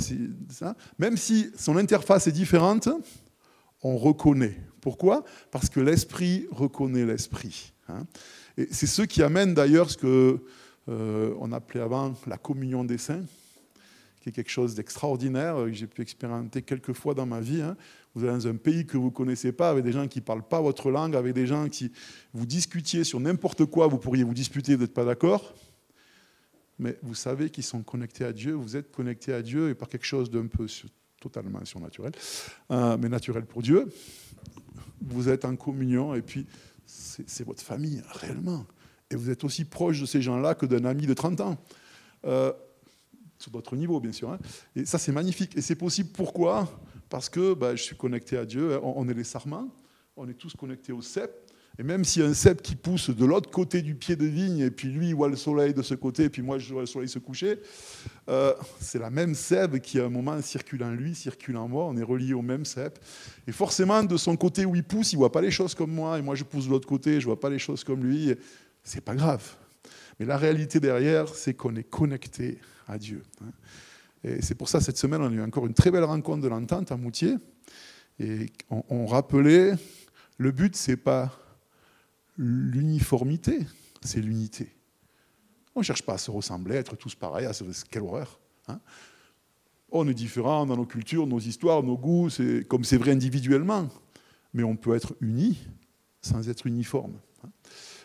ça, 0.51 0.77
même 0.99 1.17
si 1.17 1.51
son 1.57 1.77
interface 1.77 2.27
est 2.27 2.33
différente, 2.33 2.89
on 3.83 3.97
reconnaît. 3.97 4.59
Pourquoi? 4.81 5.25
Parce 5.51 5.71
que 5.71 5.81
l'esprit 5.81 6.47
reconnaît 6.51 7.07
l'esprit. 7.07 7.73
Hein. 7.89 8.05
Et 8.57 8.67
c'est 8.71 8.87
ce 8.87 9.03
qui 9.03 9.23
amène 9.23 9.55
d'ailleurs 9.55 9.91
ce 9.91 9.97
que 9.97 10.43
euh, 10.89 11.35
on 11.39 11.53
appelait 11.53 11.81
avant 11.81 12.15
la 12.27 12.37
communion 12.37 12.85
des 12.85 12.99
saints 12.99 13.25
qui 14.21 14.31
est 14.31 14.33
quelque 14.33 14.51
chose 14.51 14.75
d'extraordinaire 14.75 15.57
euh, 15.57 15.67
que 15.67 15.75
j'ai 15.75 15.87
pu 15.87 16.03
expérimenter 16.03 16.63
quelques 16.63 16.93
fois 16.93 17.15
dans 17.15 17.27
ma 17.27 17.41
vie. 17.41 17.63
Hein. 17.63 17.77
Vous 18.15 18.25
êtes 18.25 18.31
dans 18.31 18.49
un 18.49 18.57
pays 18.57 18.85
que 18.85 18.97
vous 18.97 19.07
ne 19.07 19.11
connaissez 19.11 19.53
pas, 19.53 19.71
avec 19.71 19.85
des 19.85 19.93
gens 19.93 20.09
qui 20.09 20.19
ne 20.19 20.25
parlent 20.25 20.47
pas 20.47 20.61
votre 20.61 20.91
langue, 20.91 21.15
avec 21.15 21.35
des 21.35 21.47
gens 21.47 21.69
qui 21.69 21.93
vous 22.35 22.47
discutiez 22.47 23.05
sur 23.05 23.21
n'importe 23.21 23.65
quoi, 23.67 23.87
vous 23.87 23.99
pourriez 23.99 24.25
vous 24.25 24.35
disputer, 24.35 24.75
vous 24.75 24.83
n'êtes 24.83 24.95
pas 24.95 25.05
d'accord. 25.05 25.55
Mais 26.79 26.99
vous 27.03 27.15
savez 27.15 27.51
qu'ils 27.51 27.65
sont 27.65 27.83
connectés 27.83 28.25
à 28.25 28.33
Dieu, 28.33 28.53
vous 28.53 28.77
êtes 28.77 28.93
connectés 28.93 29.33
à 29.33 29.43
Dieu 29.43 29.71
et 29.71 29.75
par 29.75 29.89
quelque 29.89 30.07
chose 30.07 30.31
d'un 30.31 30.47
peu 30.47 30.67
totalement 31.21 31.65
surnaturel, 31.65 32.13
euh, 32.71 32.97
mais 32.99 33.09
naturel 33.09 33.45
pour 33.45 33.63
Dieu. 33.63 33.89
Vous 35.01 35.29
êtes 35.29 35.45
en 35.45 35.57
communion 35.57 36.15
et 36.15 36.23
puis 36.23 36.47
c'est 36.87 37.45
votre 37.45 37.63
famille, 37.63 38.03
réellement. 38.09 38.67
Et 39.11 39.17
vous 39.17 39.31
êtes 39.31 39.45
aussi 39.45 39.65
proche 39.65 40.01
de 40.01 40.07
ces 40.07 40.23
gens-là 40.23 40.55
que 40.55 40.67
d'un 40.67 40.85
ami 40.85 41.07
de 41.07 41.15
30 41.15 41.41
ans. 41.41 41.59
Euh, 42.25 42.53
sur 43.39 43.51
d'autres 43.51 43.77
niveaux, 43.77 44.01
bien 44.01 44.13
sûr. 44.13 44.31
Hein. 44.31 44.39
Et 44.75 44.85
ça, 44.85 44.99
c'est 44.99 45.13
magnifique. 45.13 45.57
Et 45.57 45.61
c'est 45.61 45.77
possible 45.77 46.11
pourquoi? 46.13 46.69
Parce 47.09 47.29
que 47.29 47.55
bah, 47.55 47.77
je 47.77 47.83
suis 47.83 47.97
connecté 47.97 48.37
à 48.37 48.45
Dieu. 48.45 48.79
On, 48.83 49.09
est 49.09 49.15
les 49.15 49.25
sarments, 49.25 49.69
on 50.17 50.29
est 50.29 50.35
tous 50.35 50.55
connectés 50.55 50.93
au 50.93 51.03
cep. 51.03 51.31
Et 51.81 51.85
même 51.85 52.05
s'il 52.05 52.23
y 52.23 52.25
a 52.25 52.29
un 52.29 52.35
cep 52.35 52.61
qui 52.61 52.75
pousse 52.75 53.11
de 53.11 53.25
l'autre 53.25 53.51
côté 53.51 53.83
du 53.83 53.95
pied 53.95 54.17
de 54.17 54.27
vigne, 54.27 54.59
et 54.59 54.71
puis 54.71 54.89
lui 54.89 55.13
voit 55.13 55.29
le 55.29 55.37
soleil 55.37 55.75
de 55.75 55.83
ce 55.83 55.95
côté, 55.95 56.25
et 56.25 56.29
puis 56.29 56.43
moi 56.43 56.59
je 56.59 56.73
vois 56.73 56.83
le 56.83 56.87
soleil 56.87 57.09
se 57.09 57.21
coucher, 57.21 57.61
euh, 58.29 58.53
c'est 58.81 58.99
la 58.99 59.11
même 59.11 59.35
cep 59.35 59.81
qui 59.81 60.01
à 60.01 60.07
un 60.07 60.09
moment 60.09 60.41
circule 60.43 60.83
en 60.83 60.91
lui, 60.91 61.15
circule 61.15 61.57
en 61.57 61.69
moi, 61.69 61.85
on 61.87 61.97
est 61.97 62.03
relié 62.03 62.35
au 62.35 62.43
même 62.43 62.65
cep. 62.65 62.99
Et 63.47 63.53
forcément, 63.53 64.03
de 64.03 64.17
son 64.17 64.37
côté 64.37 64.65
où 64.65 64.75
il 64.75 64.83
pousse, 64.83 65.13
il 65.13 65.17
voit 65.17 65.33
pas 65.33 65.41
les 65.41 65.53
choses 65.53 65.75
comme 65.75 65.93
moi, 65.93 66.19
et 66.19 66.23
moi 66.23 66.35
je 66.35 66.45
pousse 66.45 66.67
de 66.67 66.71
l'autre 66.71 66.89
côté, 66.89 67.21
je 67.21 67.27
vois 67.27 67.39
pas 67.39 67.51
les 67.51 67.61
choses 67.61 67.85
comme 67.85 68.05
lui. 68.05 68.35
C'est 68.83 69.01
pas 69.01 69.15
grave. 69.15 69.57
Mais 70.19 70.27
la 70.27 70.37
réalité 70.37 70.81
derrière, 70.81 71.29
c'est 71.35 71.55
qu'on 71.55 71.77
est 71.77 71.89
connecté 71.89 72.59
à 72.89 72.99
Dieu. 72.99 73.23
Hein. 73.43 73.53
Et 74.25 74.43
c'est 74.43 74.55
pour 74.55 74.69
ça, 74.69 74.81
cette 74.81 74.99
semaine, 74.99 75.21
on 75.23 75.31
a 75.31 75.33
eu 75.33 75.43
encore 75.43 75.67
une 75.67 75.75
très 75.75 75.91
belle 75.91 76.05
rencontre 76.05 76.43
de 76.43 76.49
l'entente 76.49 76.91
à 76.91 76.97
Moutier. 76.97 77.37
Et 78.19 78.47
on, 78.69 79.07
rappelait, 79.07 79.75
le 80.39 80.51
but, 80.51 80.75
c'est 80.75 80.97
pas 80.97 81.33
l'uniformité, 82.39 83.59
c'est 84.01 84.21
l'unité. 84.21 84.75
On 85.75 85.81
ne 85.81 85.85
cherche 85.85 86.03
pas 86.03 86.15
à 86.15 86.19
se 86.19 86.31
ressembler, 86.31 86.77
à 86.77 86.81
être 86.81 86.97
tous 86.97 87.15
pareils, 87.15 87.47
à 87.47 87.53
quelle 87.91 88.03
horreur. 88.03 88.41
Hein. 88.69 88.81
on 89.91 90.07
est 90.09 90.15
différents 90.15 90.67
dans 90.67 90.77
nos 90.77 90.85
cultures, 90.85 91.27
nos 91.27 91.39
histoires, 91.39 91.83
nos 91.83 91.97
goûts, 91.97 92.29
c'est 92.29 92.67
comme 92.69 92.85
c'est 92.85 92.99
vrai 92.99 93.13
individuellement, 93.13 93.89
mais 94.53 94.63
on 94.63 94.77
peut 94.77 94.95
être 94.95 95.15
unis 95.21 95.59
sans 96.21 96.49
être 96.49 96.67
uniforme. 96.67 97.19
Hein. 97.45 97.51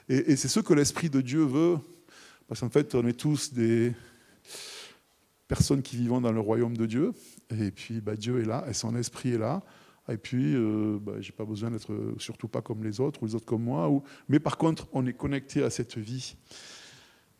Et, 0.08 0.32
et 0.32 0.36
c'est 0.36 0.48
ce 0.48 0.60
que 0.62 0.74
l'Esprit 0.74 1.10
de 1.10 1.22
Dieu 1.22 1.44
veut, 1.44 1.78
parce 2.48 2.62
qu'en 2.62 2.70
fait, 2.70 2.96
on 2.96 3.06
est 3.08 3.20
tous 3.20 3.54
des, 3.54 3.94
personnes 5.48 5.84
qui 5.84 5.98
vivent 5.98 6.20
dans 6.20 6.32
le 6.32 6.40
royaume 6.40 6.76
de 6.76 6.88
Dieu. 6.88 7.14
Et 7.52 7.70
puis 7.70 8.02
bah, 8.02 8.16
Dieu 8.16 8.42
est 8.42 8.46
là, 8.46 8.66
et 8.68 8.74
son 8.74 8.96
esprit 8.96 9.34
est 9.34 9.38
là. 9.38 9.62
Et 10.10 10.18
puis, 10.18 10.54
euh, 10.56 10.98
bah, 11.02 11.14
je 11.22 11.28
n'ai 11.28 11.36
pas 11.36 11.46
besoin 11.46 11.72
d'être 11.72 11.92
surtout 12.18 12.48
pas 12.48 12.62
comme 12.62 12.84
les 12.84 13.00
autres, 13.00 13.24
ou 13.24 13.26
les 13.26 13.36
autres 13.36 13.46
comme 13.46 13.64
moi. 13.64 13.90
Mais 14.28 14.40
par 14.40 14.58
contre, 14.58 14.88
on 14.92 15.06
est 15.06 15.14
connecté 15.14 15.64
à 15.64 15.70
cette 15.70 15.98
vie. 15.98 16.36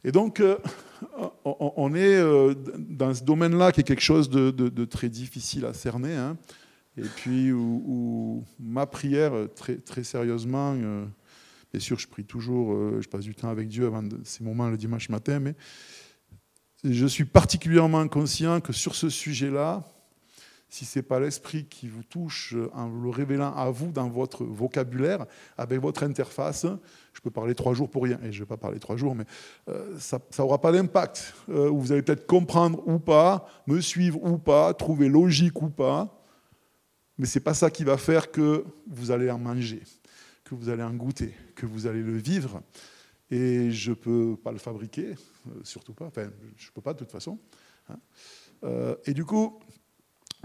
Et 0.06 0.12
donc, 0.12 0.40
euh, 0.40 0.58
on, 1.44 1.94
est 1.94 2.16
euh, 2.16 2.54
dans 2.78 3.14
ce 3.14 3.24
domaine-là 3.24 3.72
qui 3.72 3.82
est 3.82 3.84
quelque 3.84 4.02
chose 4.02 4.30
de, 4.30 4.86
très 4.86 5.10
difficile 5.10 5.66
à 5.66 5.74
cerner. 5.74 6.16
Hein. 6.16 6.38
Et 6.98 7.02
puis, 7.02 7.52
ma 8.60 8.86
prière, 8.86 9.34
très, 9.56 9.78
très 9.78 10.04
sérieusement, 10.04 10.76
bien 10.76 11.80
sûr, 11.80 11.98
je 12.00 12.08
prie 12.08 12.24
toujours, 12.24 13.02
je 13.02 13.08
passe 13.08 13.24
du 13.24 13.34
temps 13.34 13.50
avec 13.50 13.68
Dieu 13.68 13.88
avant 13.88 14.04
ces 14.24 14.44
moments 14.44 14.70
le 14.70 14.78
dimanche 14.78 15.10
matin, 15.10 15.40
mais 15.40 15.56
je 16.84 17.08
suis 17.08 17.26
particulièrement 17.26 18.08
conscient 18.08 18.62
que 18.62 18.74
sur 18.74 18.94
ce 18.94 19.10
sujet-là, 19.10 19.84
si 20.74 20.86
ce 20.86 20.98
n'est 20.98 21.04
pas 21.04 21.20
l'esprit 21.20 21.66
qui 21.66 21.88
vous 21.88 22.02
touche 22.02 22.56
en 22.74 22.90
le 22.90 23.10
révélant 23.12 23.54
à 23.56 23.70
vous 23.70 23.92
dans 23.92 24.10
votre 24.10 24.44
vocabulaire, 24.44 25.28
avec 25.56 25.80
votre 25.80 26.02
interface, 26.02 26.66
je 27.14 27.22
peux 27.22 27.30
parler 27.30 27.54
trois 27.54 27.76
jours 27.76 27.92
pour 27.92 28.06
rien, 28.06 28.20
et 28.24 28.32
je 28.32 28.40
ne 28.40 28.44
vais 28.46 28.48
pas 28.48 28.58
parler 28.58 28.80
trois 28.80 28.98
jours, 28.98 29.14
mais 29.14 29.26
euh, 29.70 30.00
ça 30.00 30.20
n'aura 30.40 30.60
pas 30.60 30.72
d'impact. 30.72 31.36
Euh, 31.50 31.70
vous 31.70 31.92
allez 31.92 32.02
peut-être 32.02 32.26
comprendre 32.26 32.82
ou 32.88 32.98
pas, 32.98 33.48
me 33.68 33.82
suivre 33.82 34.24
ou 34.24 34.40
pas, 34.40 34.74
trouver 34.74 35.10
logique 35.10 35.62
ou 35.62 35.70
pas, 35.70 36.20
mais 37.20 37.28
ce 37.28 37.38
n'est 37.38 37.44
pas 37.44 37.54
ça 37.54 37.70
qui 37.70 37.84
va 37.84 37.98
faire 37.98 38.32
que 38.32 38.66
vous 38.88 39.12
allez 39.12 39.30
en 39.30 39.38
manger, 39.38 39.84
que 40.44 40.56
vous 40.56 40.70
allez 40.70 40.82
en 40.82 40.96
goûter, 40.96 41.36
que 41.56 41.68
vous 41.68 41.86
allez 41.86 42.02
le 42.02 42.18
vivre 42.18 42.64
et 43.30 43.70
je 43.70 43.92
ne 43.92 43.96
peux 43.96 44.36
pas 44.44 44.52
le 44.52 44.58
fabriquer, 44.58 45.10
euh, 45.50 45.52
surtout 45.64 45.94
pas, 45.94 46.06
enfin, 46.06 46.32
je 46.58 46.70
ne 46.70 46.72
peux 46.74 46.82
pas 46.82 46.94
de 46.94 46.98
toute 46.98 47.12
façon. 47.12 47.38
Hein. 47.90 48.00
Et 49.06 49.14
du 49.14 49.26
coup, 49.26 49.60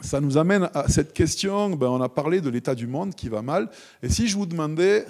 ça 0.01 0.21
nous 0.21 0.37
amène 0.37 0.71
à 0.75 0.89
cette 0.89 1.13
question, 1.13 1.71
ben, 1.71 1.89
on 1.89 2.01
a 2.01 2.09
parlé 2.09 2.41
de 2.41 2.51
l'état 2.51 2.75
du 2.75 2.87
monde 2.87 3.15
qui 3.15 3.29
va 3.29 3.43
mal, 3.43 3.71
et 4.03 4.09
si 4.09 4.29
je 4.29 4.37
vous 4.37 4.47
demandais, 4.47 5.07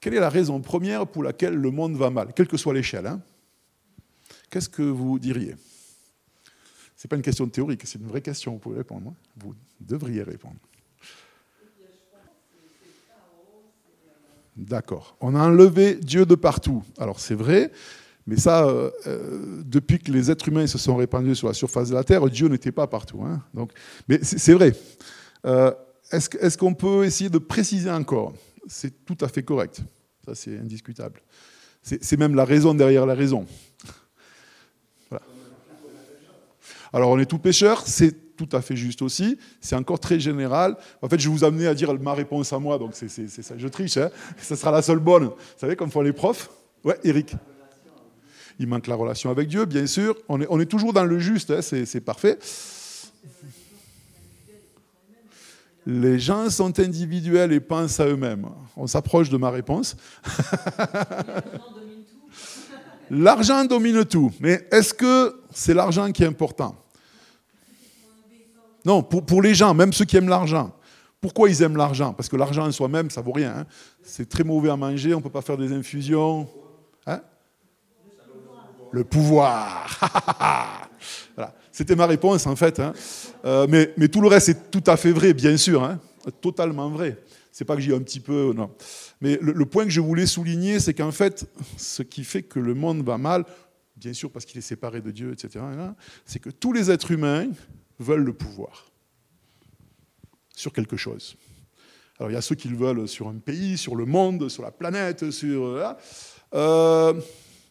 quelle 0.00 0.14
est 0.14 0.20
la 0.20 0.30
raison 0.30 0.60
première 0.60 1.06
pour 1.06 1.22
laquelle 1.22 1.54
le 1.54 1.70
monde 1.70 1.96
va 1.96 2.10
mal, 2.10 2.32
quelle 2.34 2.48
que 2.48 2.56
soit 2.56 2.74
l'échelle, 2.74 3.06
hein, 3.06 3.20
qu'est-ce 4.50 4.68
que 4.68 4.82
vous 4.82 5.18
diriez? 5.18 5.56
Ce 6.96 7.06
n'est 7.06 7.08
pas 7.08 7.16
une 7.16 7.22
question 7.22 7.48
théorique, 7.48 7.82
c'est 7.84 7.98
une 7.98 8.06
vraie 8.06 8.22
question, 8.22 8.52
vous 8.52 8.58
pouvez 8.58 8.78
répondre, 8.78 9.10
hein. 9.10 9.14
vous 9.36 9.54
devriez 9.80 10.22
répondre. 10.22 10.56
D'accord. 14.56 15.16
On 15.20 15.34
a 15.34 15.40
enlevé 15.40 15.96
Dieu 15.96 16.24
de 16.24 16.34
partout. 16.34 16.82
Alors 16.96 17.20
c'est 17.20 17.34
vrai, 17.34 17.70
mais 18.26 18.36
ça, 18.36 18.66
euh, 18.66 18.90
euh, 19.06 19.62
depuis 19.64 20.00
que 20.00 20.10
les 20.10 20.30
êtres 20.30 20.48
humains 20.48 20.66
se 20.66 20.78
sont 20.78 20.96
répandus 20.96 21.36
sur 21.36 21.46
la 21.46 21.54
surface 21.54 21.90
de 21.90 21.94
la 21.94 22.02
Terre, 22.02 22.28
Dieu 22.28 22.48
n'était 22.48 22.72
pas 22.72 22.88
partout. 22.88 23.22
Hein. 23.22 23.40
Mais 24.08 24.18
c'est 24.22 24.52
vrai. 24.52 24.72
Euh, 25.44 25.72
est-ce 26.10 26.58
qu'on 26.58 26.74
peut 26.74 27.04
essayer 27.04 27.30
de 27.30 27.38
préciser 27.38 27.90
encore? 27.90 28.32
C'est 28.66 29.04
tout 29.04 29.16
à 29.20 29.28
fait 29.28 29.44
correct. 29.44 29.80
Ça, 30.24 30.34
c'est 30.34 30.58
indiscutable. 30.58 31.20
C'est 31.82 32.16
même 32.16 32.34
la 32.34 32.44
raison 32.44 32.74
derrière 32.74 33.06
la 33.06 33.14
raison. 33.14 33.46
Alors, 36.92 37.10
on 37.10 37.18
est 37.18 37.26
tout 37.26 37.38
pécheur, 37.38 37.82
c'est 37.86 38.34
tout 38.36 38.48
à 38.52 38.60
fait 38.60 38.74
juste 38.74 39.02
aussi. 39.02 39.38
C'est 39.60 39.76
encore 39.76 40.00
très 40.00 40.18
général. 40.18 40.76
En 41.00 41.08
fait, 41.08 41.20
je 41.20 41.28
vais 41.28 41.34
vous 41.34 41.44
amener 41.44 41.68
à 41.68 41.74
dire 41.74 41.94
ma 42.00 42.14
réponse 42.14 42.52
à 42.52 42.58
moi, 42.58 42.76
donc 42.78 42.90
c'est 42.94 43.08
ça, 43.08 43.54
je 43.56 43.68
triche. 43.68 43.96
Hein. 43.98 44.10
Ça 44.38 44.56
sera 44.56 44.72
la 44.72 44.82
seule 44.82 44.98
bonne. 44.98 45.26
Vous 45.26 45.32
savez, 45.58 45.76
comme 45.76 45.90
font 45.90 46.00
les 46.00 46.12
profs. 46.12 46.50
Ouais, 46.82 46.98
Eric. 47.04 47.36
Il 48.58 48.66
manque 48.66 48.86
la 48.86 48.94
relation 48.94 49.30
avec 49.30 49.48
Dieu, 49.48 49.64
bien 49.66 49.86
sûr. 49.86 50.16
On 50.28 50.60
est, 50.60 50.66
toujours 50.66 50.92
dans 50.92 51.04
le 51.04 51.18
juste, 51.18 51.50
hein, 51.50 51.60
c'est 51.62 52.00
parfait. 52.00 52.38
Les 55.86 56.18
gens 56.18 56.50
sont 56.50 56.78
individuels 56.80 57.52
et 57.52 57.60
pensent 57.60 58.00
à 58.00 58.06
eux-mêmes. 58.06 58.48
On 58.76 58.86
s'approche 58.86 59.28
de 59.28 59.36
ma 59.36 59.50
réponse. 59.50 59.96
L'argent 63.10 63.64
domine 63.64 64.04
tout. 64.04 64.32
Mais 64.40 64.66
est-ce 64.72 64.92
que 64.92 65.40
c'est 65.52 65.74
l'argent 65.74 66.10
qui 66.10 66.24
est 66.24 66.26
important? 66.26 66.74
Non, 68.84 69.02
pour, 69.02 69.42
les 69.42 69.54
gens, 69.54 69.74
même 69.74 69.92
ceux 69.92 70.04
qui 70.04 70.16
aiment 70.16 70.28
l'argent. 70.28 70.72
Pourquoi 71.20 71.48
ils 71.48 71.62
aiment 71.62 71.76
l'argent? 71.76 72.12
Parce 72.12 72.28
que 72.28 72.36
l'argent 72.36 72.66
en 72.66 72.72
soi-même, 72.72 73.10
ça 73.10 73.20
vaut 73.20 73.32
rien. 73.32 73.54
Hein. 73.58 73.66
C'est 74.02 74.28
très 74.28 74.44
mauvais 74.44 74.70
à 74.70 74.76
manger, 74.76 75.14
on 75.14 75.18
ne 75.18 75.22
peut 75.22 75.30
pas 75.30 75.42
faire 75.42 75.56
des 75.56 75.72
infusions. 75.72 76.48
Hein? 77.06 77.20
Le 78.96 79.04
pouvoir. 79.04 80.88
C'était 81.72 81.94
ma 81.94 82.06
réponse 82.06 82.46
en 82.46 82.56
fait. 82.56 82.80
Hein. 82.80 82.94
Euh, 83.44 83.66
mais, 83.68 84.08
tout 84.08 84.22
le 84.22 84.28
reste 84.28 84.48
est 84.48 84.70
tout 84.70 84.82
à 84.86 84.96
fait 84.96 85.12
vrai, 85.12 85.34
bien 85.34 85.56
sûr. 85.56 85.96
Totalement 86.40 86.88
vrai. 86.88 87.18
C'est 87.52 87.64
pas 87.64 87.76
que 87.76 87.82
j'ai 87.82 87.94
un 87.94 88.00
petit 88.00 88.20
peu. 88.20 88.52
Non. 88.56 88.70
Mais 89.20 89.38
le, 89.40 89.52
le 89.52 89.66
point 89.66 89.84
que 89.84 89.90
je 89.90 90.00
voulais 90.00 90.26
souligner, 90.26 90.80
c'est 90.80 90.94
qu'en 90.94 91.12
fait, 91.12 91.46
ce 91.76 92.02
qui 92.02 92.24
fait 92.24 92.42
que 92.42 92.58
le 92.58 92.74
monde 92.74 93.04
va 93.04 93.18
mal, 93.18 93.44
bien 93.96 94.12
sûr 94.12 94.30
parce 94.30 94.44
qu'il 94.44 94.58
est 94.58 94.62
séparé 94.62 95.00
de 95.00 95.10
Dieu, 95.10 95.32
etc., 95.32 95.64
c'est 96.24 96.38
que 96.38 96.50
tous 96.50 96.72
les 96.72 96.90
êtres 96.90 97.10
humains 97.10 97.48
veulent 97.98 98.24
le 98.24 98.32
pouvoir 98.32 98.86
sur 100.54 100.72
quelque 100.72 100.96
chose. 100.96 101.36
Alors 102.18 102.30
il 102.30 102.34
y 102.34 102.38
a 102.38 102.42
ceux 102.42 102.54
qui 102.54 102.68
le 102.68 102.76
veulent 102.76 103.06
sur 103.06 103.28
un 103.28 103.36
pays, 103.36 103.76
sur 103.76 103.94
le 103.94 104.06
monde, 104.06 104.48
sur 104.48 104.62
la 104.62 104.70
planète, 104.70 105.30
sur... 105.30 105.64
Euh, 105.64 105.92
euh 106.54 107.20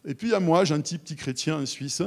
et 0.06 0.14
puis 0.14 0.28
il 0.28 0.30
y 0.30 0.34
a 0.34 0.40
moi, 0.40 0.64
gentil 0.64 0.98
petit 0.98 1.16
chrétien 1.16 1.60
en 1.60 1.66
Suisse, 1.66 2.02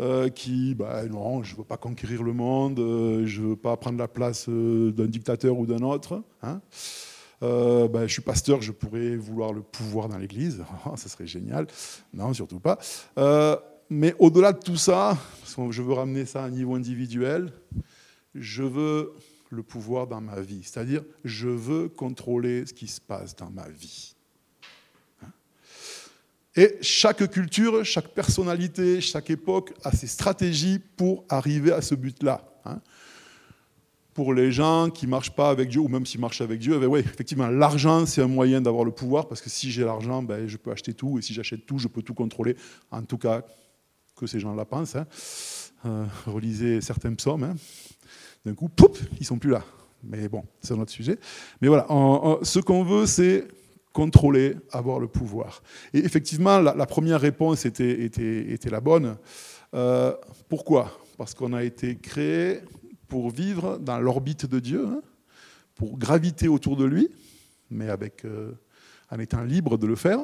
euh, 0.00 0.28
qui, 0.28 0.74
bah, 0.74 1.04
non, 1.06 1.42
je 1.42 1.54
ne 1.54 1.58
veux 1.58 1.64
pas 1.64 1.76
conquérir 1.76 2.22
le 2.22 2.32
monde, 2.32 2.78
euh, 2.78 3.26
je 3.26 3.42
ne 3.42 3.48
veux 3.48 3.56
pas 3.56 3.76
prendre 3.76 3.98
la 3.98 4.08
place 4.08 4.48
d'un 4.48 5.06
dictateur 5.06 5.58
ou 5.58 5.66
d'un 5.66 5.82
autre. 5.82 6.22
Hein. 6.42 6.60
Bah, 7.40 8.06
je 8.06 8.12
suis 8.12 8.22
pasteur, 8.22 8.62
je 8.62 8.72
pourrais 8.72 9.16
vouloir 9.16 9.52
le 9.52 9.62
pouvoir 9.62 10.08
dans 10.08 10.18
l'Église, 10.18 10.64
ça 10.96 11.08
serait 11.08 11.26
génial. 11.26 11.66
Non, 12.12 12.32
surtout 12.32 12.60
pas 12.60 12.78
mais 13.90 14.14
au-delà 14.18 14.52
de 14.52 14.58
tout 14.58 14.76
ça, 14.76 15.16
parce 15.40 15.54
que 15.54 15.70
je 15.70 15.82
veux 15.82 15.92
ramener 15.92 16.26
ça 16.26 16.42
à 16.42 16.46
un 16.46 16.50
niveau 16.50 16.74
individuel, 16.74 17.52
je 18.34 18.62
veux 18.62 19.12
le 19.50 19.62
pouvoir 19.62 20.06
dans 20.06 20.20
ma 20.20 20.40
vie. 20.40 20.62
C'est-à-dire, 20.62 21.04
je 21.24 21.48
veux 21.48 21.88
contrôler 21.88 22.66
ce 22.66 22.72
qui 22.72 22.88
se 22.88 23.00
passe 23.00 23.36
dans 23.36 23.50
ma 23.50 23.68
vie. 23.68 24.15
Et 26.56 26.78
chaque 26.80 27.30
culture, 27.30 27.84
chaque 27.84 28.08
personnalité, 28.08 29.02
chaque 29.02 29.28
époque 29.28 29.74
a 29.84 29.92
ses 29.92 30.06
stratégies 30.06 30.80
pour 30.96 31.24
arriver 31.28 31.70
à 31.70 31.82
ce 31.82 31.94
but-là. 31.94 32.42
Hein? 32.64 32.80
Pour 34.14 34.32
les 34.32 34.50
gens 34.50 34.88
qui 34.88 35.04
ne 35.04 35.10
marchent 35.10 35.34
pas 35.34 35.50
avec 35.50 35.68
Dieu, 35.68 35.80
ou 35.80 35.88
même 35.88 36.06
s'ils 36.06 36.20
marchent 36.20 36.40
avec 36.40 36.58
Dieu, 36.58 36.74
eh 36.76 36.80
ben 36.80 36.86
oui, 36.86 37.00
effectivement, 37.00 37.48
l'argent, 37.48 38.06
c'est 38.06 38.22
un 38.22 38.28
moyen 38.28 38.62
d'avoir 38.62 38.84
le 38.84 38.90
pouvoir, 38.90 39.28
parce 39.28 39.42
que 39.42 39.50
si 39.50 39.70
j'ai 39.70 39.84
l'argent, 39.84 40.22
ben, 40.22 40.48
je 40.48 40.56
peux 40.56 40.70
acheter 40.70 40.94
tout, 40.94 41.18
et 41.18 41.22
si 41.22 41.34
j'achète 41.34 41.66
tout, 41.66 41.78
je 41.78 41.88
peux 41.88 42.00
tout 42.00 42.14
contrôler. 42.14 42.56
En 42.90 43.02
tout 43.02 43.18
cas, 43.18 43.42
que 44.16 44.26
ces 44.26 44.40
gens-là 44.40 44.64
pensent. 44.64 44.96
Hein. 44.96 45.06
Euh, 45.84 46.06
relisez 46.26 46.80
certains 46.80 47.12
psaumes. 47.12 47.44
Hein. 47.44 47.56
D'un 48.46 48.54
coup, 48.54 48.70
poup, 48.70 48.98
ils 49.20 49.26
sont 49.26 49.38
plus 49.38 49.50
là. 49.50 49.62
Mais 50.02 50.26
bon, 50.28 50.44
c'est 50.62 50.72
un 50.72 50.80
autre 50.80 50.92
sujet. 50.92 51.18
Mais 51.60 51.68
voilà, 51.68 51.86
ce 52.42 52.60
qu'on 52.60 52.82
veut, 52.82 53.04
c'est 53.04 53.46
contrôler, 53.96 54.56
avoir 54.72 55.00
le 55.00 55.08
pouvoir. 55.08 55.62
Et 55.94 56.00
effectivement, 56.00 56.60
la, 56.60 56.84
première 56.84 57.18
réponse 57.18 57.64
était, 57.64 58.04
était, 58.04 58.52
était 58.52 58.68
la 58.68 58.82
bonne. 58.82 59.16
Euh, 59.72 60.12
pourquoi? 60.50 61.00
Parce 61.16 61.32
qu'on 61.32 61.54
a 61.54 61.64
été 61.64 61.96
créé 61.96 62.60
pour 63.08 63.30
vivre 63.30 63.78
dans 63.78 63.98
l'orbite 63.98 64.44
de 64.44 64.60
Dieu, 64.60 64.86
hein, 64.86 65.00
pour 65.76 65.96
graviter 65.96 66.46
autour 66.46 66.76
de 66.76 66.84
lui, 66.84 67.08
mais 67.70 67.88
avec, 67.88 68.26
euh, 68.26 68.52
en 69.10 69.18
étant 69.18 69.42
libre 69.42 69.78
de 69.78 69.86
le 69.86 69.96
faire. 69.96 70.18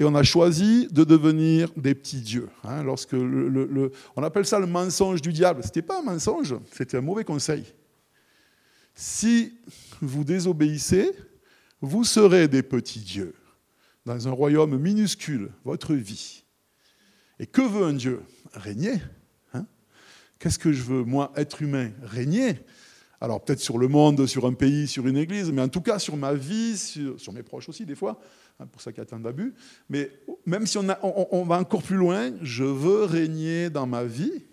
Et 0.00 0.04
on 0.04 0.16
a 0.16 0.24
choisi 0.24 0.88
de 0.90 1.04
devenir 1.04 1.68
des 1.76 1.94
petits 1.94 2.22
dieux. 2.22 2.48
Hein, 2.64 2.82
lorsque 2.82 3.12
le, 3.12 3.92
on 4.16 4.24
appelle 4.24 4.46
ça 4.46 4.58
le 4.58 4.66
mensonge 4.66 5.22
du 5.22 5.32
diable. 5.32 5.62
Ce 5.62 5.68
n'était 5.68 5.82
pas 5.82 6.00
un 6.00 6.02
mensonge, 6.02 6.56
c'était 6.72 6.96
un 6.96 7.02
mauvais 7.02 7.22
conseil. 7.22 7.62
Si 8.96 9.60
vous 10.00 10.24
désobéissez, 10.24 11.12
vous 11.82 12.04
serez 12.04 12.48
des 12.48 12.62
petits 12.62 13.00
dieux 13.00 13.34
dans 14.06 14.28
un 14.28 14.30
royaume 14.30 14.78
minuscule, 14.78 15.50
votre 15.64 15.94
vie. 15.94 16.44
Et 17.38 17.46
que 17.46 17.60
veut 17.60 17.84
un 17.84 17.92
Dieu 17.92 18.22
Régner. 18.54 19.00
Hein? 19.54 19.66
Qu'est-ce 20.38 20.58
que 20.58 20.72
je 20.72 20.82
veux, 20.82 21.04
moi, 21.04 21.32
être 21.36 21.62
humain? 21.62 21.90
Régner? 22.02 22.60
Alors 23.20 23.44
peut-être 23.44 23.60
sur 23.60 23.78
le 23.78 23.88
monde, 23.88 24.26
sur 24.26 24.46
un 24.46 24.52
pays, 24.52 24.88
sur 24.88 25.06
une 25.06 25.16
église, 25.16 25.50
mais 25.52 25.62
en 25.62 25.68
tout 25.68 25.80
cas 25.80 25.98
sur 25.98 26.16
ma 26.16 26.34
vie, 26.34 26.76
sur, 26.76 27.32
mes 27.32 27.44
proches 27.44 27.68
aussi 27.68 27.86
des 27.86 27.94
fois, 27.94 28.20
hein, 28.58 28.66
pour 28.66 28.80
ça 28.82 28.90
qu'il 28.90 28.98
y 28.98 29.02
a 29.02 29.06
tant 29.06 29.20
d'abus. 29.20 29.54
Mais 29.88 30.10
même 30.44 30.66
si 30.66 30.76
on, 30.76 30.86
on 31.02 31.44
va 31.44 31.58
encore 31.58 31.84
plus 31.84 31.96
loin, 31.96 32.32
je 32.42 32.64
veux 32.64 33.04
régner 33.04 33.70
dans 33.70 33.86
ma 33.86 34.02
vie 34.04 34.44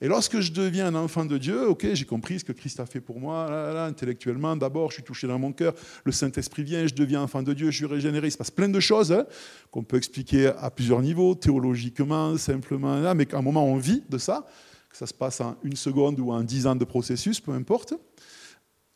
et 0.00 0.08
lorsque 0.08 0.40
je 0.40 0.52
deviens 0.52 0.88
un 0.88 0.94
enfant 0.94 1.24
de 1.24 1.38
Dieu, 1.38 1.68
ok, 1.68 1.86
j'ai 1.94 2.04
compris 2.04 2.40
ce 2.40 2.44
que 2.44 2.52
Christ 2.52 2.80
a 2.80 2.86
fait 2.86 3.00
pour 3.00 3.18
moi, 3.18 3.84
intellectuellement, 3.86 4.54
d'abord, 4.56 4.90
je 4.90 4.96
suis 4.96 5.02
touché 5.02 5.26
dans 5.26 5.38
mon 5.38 5.52
cœur, 5.52 5.74
le 6.04 6.12
Saint-Esprit 6.12 6.64
vient, 6.64 6.86
je 6.86 6.94
deviens 6.94 7.22
enfant 7.22 7.42
de 7.42 7.54
Dieu, 7.54 7.70
je 7.70 7.76
suis 7.76 7.86
régénéré. 7.86 8.28
Il 8.28 8.30
se 8.30 8.36
passe 8.36 8.50
plein 8.50 8.68
de 8.68 8.80
choses 8.80 9.12
hein, 9.12 9.26
qu'on 9.70 9.82
peut 9.82 9.96
expliquer 9.96 10.48
à 10.48 10.70
plusieurs 10.70 11.00
niveaux, 11.00 11.34
théologiquement, 11.34 12.36
simplement, 12.36 13.14
mais 13.14 13.26
qu'à 13.26 13.38
un 13.38 13.42
moment 13.42 13.64
on 13.64 13.76
vit 13.76 14.02
de 14.08 14.18
ça, 14.18 14.46
que 14.90 14.96
ça 14.96 15.06
se 15.06 15.14
passe 15.14 15.40
en 15.40 15.56
une 15.62 15.76
seconde 15.76 16.20
ou 16.20 16.30
en 16.30 16.42
dix 16.42 16.66
ans 16.66 16.76
de 16.76 16.84
processus, 16.84 17.40
peu 17.40 17.52
importe. 17.52 17.94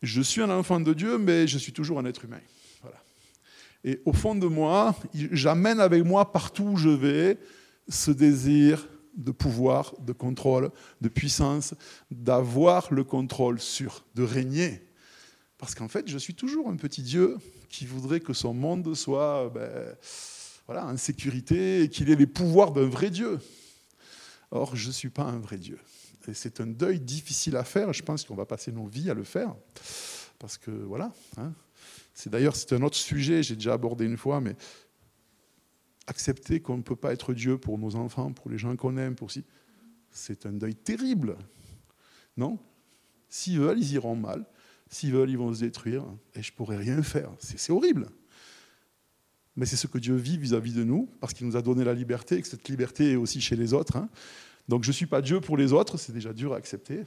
Je 0.02 0.23
suis 0.23 0.42
un 0.42 0.50
enfant 0.50 0.80
de 0.80 0.92
Dieu, 0.95 1.19
mais 1.19 1.47
je 1.47 1.59
suis 1.59 1.73
toujours 1.73 1.99
un 1.99 2.04
être 2.04 2.25
humain. 2.25 2.40
Et 3.85 4.00
au 4.04 4.12
fond 4.12 4.35
de 4.35 4.47
moi, 4.47 4.95
j'amène 5.14 5.80
avec 5.80 6.04
moi 6.04 6.30
partout 6.30 6.64
où 6.64 6.76
je 6.76 6.90
vais 6.90 7.38
ce 7.88 8.11
désir 8.11 8.87
de 9.17 9.33
pouvoir, 9.33 9.95
de 10.00 10.12
contrôle, 10.12 10.71
de 11.00 11.09
puissance, 11.09 11.75
d'avoir 12.11 12.93
le 12.93 13.05
contrôle 13.05 13.61
sur, 13.61 14.05
de 14.14 14.23
régner. 14.23 14.83
Parce 15.59 15.75
qu'en 15.75 15.88
fait, 15.88 16.09
je 16.09 16.19
suis 16.19 16.35
toujours 16.35 16.69
un 16.69 16.76
petit 16.76 17.02
Dieu 17.02 17.37
qui 17.69 17.87
voudrait 17.87 18.21
que 18.21 18.33
son 18.33 18.55
monde 18.55 18.95
soit 18.95 19.50
ben, 19.55 19.95
voilà, 20.67 20.87
en 20.87 20.97
sécurité 20.97 21.83
et 21.83 21.88
qu'il 21.88 22.11
ait 22.11 22.17
les 22.17 22.26
pouvoirs 22.26 22.73
d'un 22.73 22.88
vrai 22.88 23.11
Dieu. 23.11 23.38
Or, 24.50 24.75
je 24.75 24.88
ne 24.88 24.93
suis 24.93 25.11
pas 25.11 25.25
un 25.25 25.38
vrai 25.38 25.59
Dieu. 25.59 25.79
Et 26.29 26.35
c'est 26.35 26.61
un 26.61 26.67
deuil 26.67 27.00
difficile 27.00 27.57
à 27.57 27.64
faire. 27.64 27.93
Je 27.93 28.02
pense 28.02 28.25
qu'on 28.25 28.35
va 28.35 28.47
passer 28.47 28.73
nos 28.73 28.87
vies 28.87 29.11
à 29.11 29.14
le 29.14 29.25
faire. 29.25 29.55
Parce 30.38 30.59
que 30.59 30.71
voilà. 30.71 31.12
Hein. 31.37 31.52
c'est 32.14 32.31
d'ailleurs 32.31 32.57
c'est 32.57 32.73
un 32.73 32.83
autre 32.83 32.97
sujet, 32.97 33.43
j'ai 33.43 33.55
déjà 33.55 33.75
abordé 33.75 34.05
une 34.07 34.17
fois, 34.17 34.40
mais 34.40 34.57
accepter 36.11 36.61
qu'on 36.61 36.76
ne 36.76 36.83
peut 36.83 36.97
pas 36.97 37.12
être 37.12 37.33
Dieu 37.33 37.57
pour 37.57 37.79
nos 37.79 37.95
enfants, 37.95 38.33
pour 38.33 38.50
les 38.50 38.59
gens 38.59 38.76
qu'on 38.76 38.97
aime, 38.97 39.14
pour 39.14 39.31
si. 39.31 39.45
C'est 40.11 40.45
un 40.45 40.52
deuil 40.52 40.75
terrible. 40.75 41.37
Non? 42.37 42.59
S'ils 43.29 43.61
veulent, 43.61 43.79
ils 43.79 43.93
iront 43.93 44.17
mal. 44.17 44.45
S'ils 44.88 45.12
veulent, 45.12 45.31
ils 45.31 45.38
vont 45.38 45.55
se 45.55 45.61
détruire. 45.61 46.05
Et 46.35 46.43
je 46.43 46.50
ne 46.50 46.57
pourrai 46.57 46.76
rien 46.76 47.00
faire. 47.02 47.31
C'est 47.38 47.71
horrible. 47.73 48.09
Mais 49.55 49.67
c'est 49.67 49.76
ce 49.76 49.87
que 49.87 49.99
Dieu 49.99 50.17
vit 50.17 50.37
vis-à-vis 50.37 50.75
de 50.75 50.83
nous, 50.83 51.09
parce 51.21 51.33
qu'il 51.33 51.47
nous 51.47 51.57
a 51.57 51.62
donné 51.62 51.85
la 51.85 51.95
liberté, 51.95 52.37
et 52.37 52.43
que 52.43 52.49
cette 52.49 52.69
liberté 52.69 53.12
est 53.12 53.17
aussi 53.17 53.40
chez 53.40 53.57
les 53.57 53.73
autres. 53.73 53.97
Hein. 53.97 54.09
Donc 54.69 54.83
je 54.83 54.88
ne 54.88 54.95
suis 54.95 55.07
pas 55.07 55.23
Dieu 55.23 55.40
pour 55.40 55.57
les 55.57 55.73
autres, 55.73 55.97
c'est 55.97 56.12
déjà 56.12 56.33
dur 56.33 56.55
à 56.55 56.57
accepter. 56.57 57.05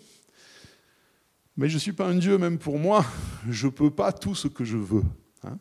Mais 1.57 1.67
je 1.67 1.75
ne 1.75 1.79
suis 1.79 1.93
pas 1.93 2.07
un 2.07 2.15
Dieu 2.15 2.37
même 2.37 2.57
pour 2.57 2.79
moi. 2.79 3.05
Je 3.49 3.67
ne 3.67 3.71
peux 3.71 3.91
pas 3.91 4.13
tout 4.13 4.35
ce 4.35 4.47
que 4.47 4.63
je 4.63 4.77
veux. 4.77 5.03
Hein. 5.43 5.59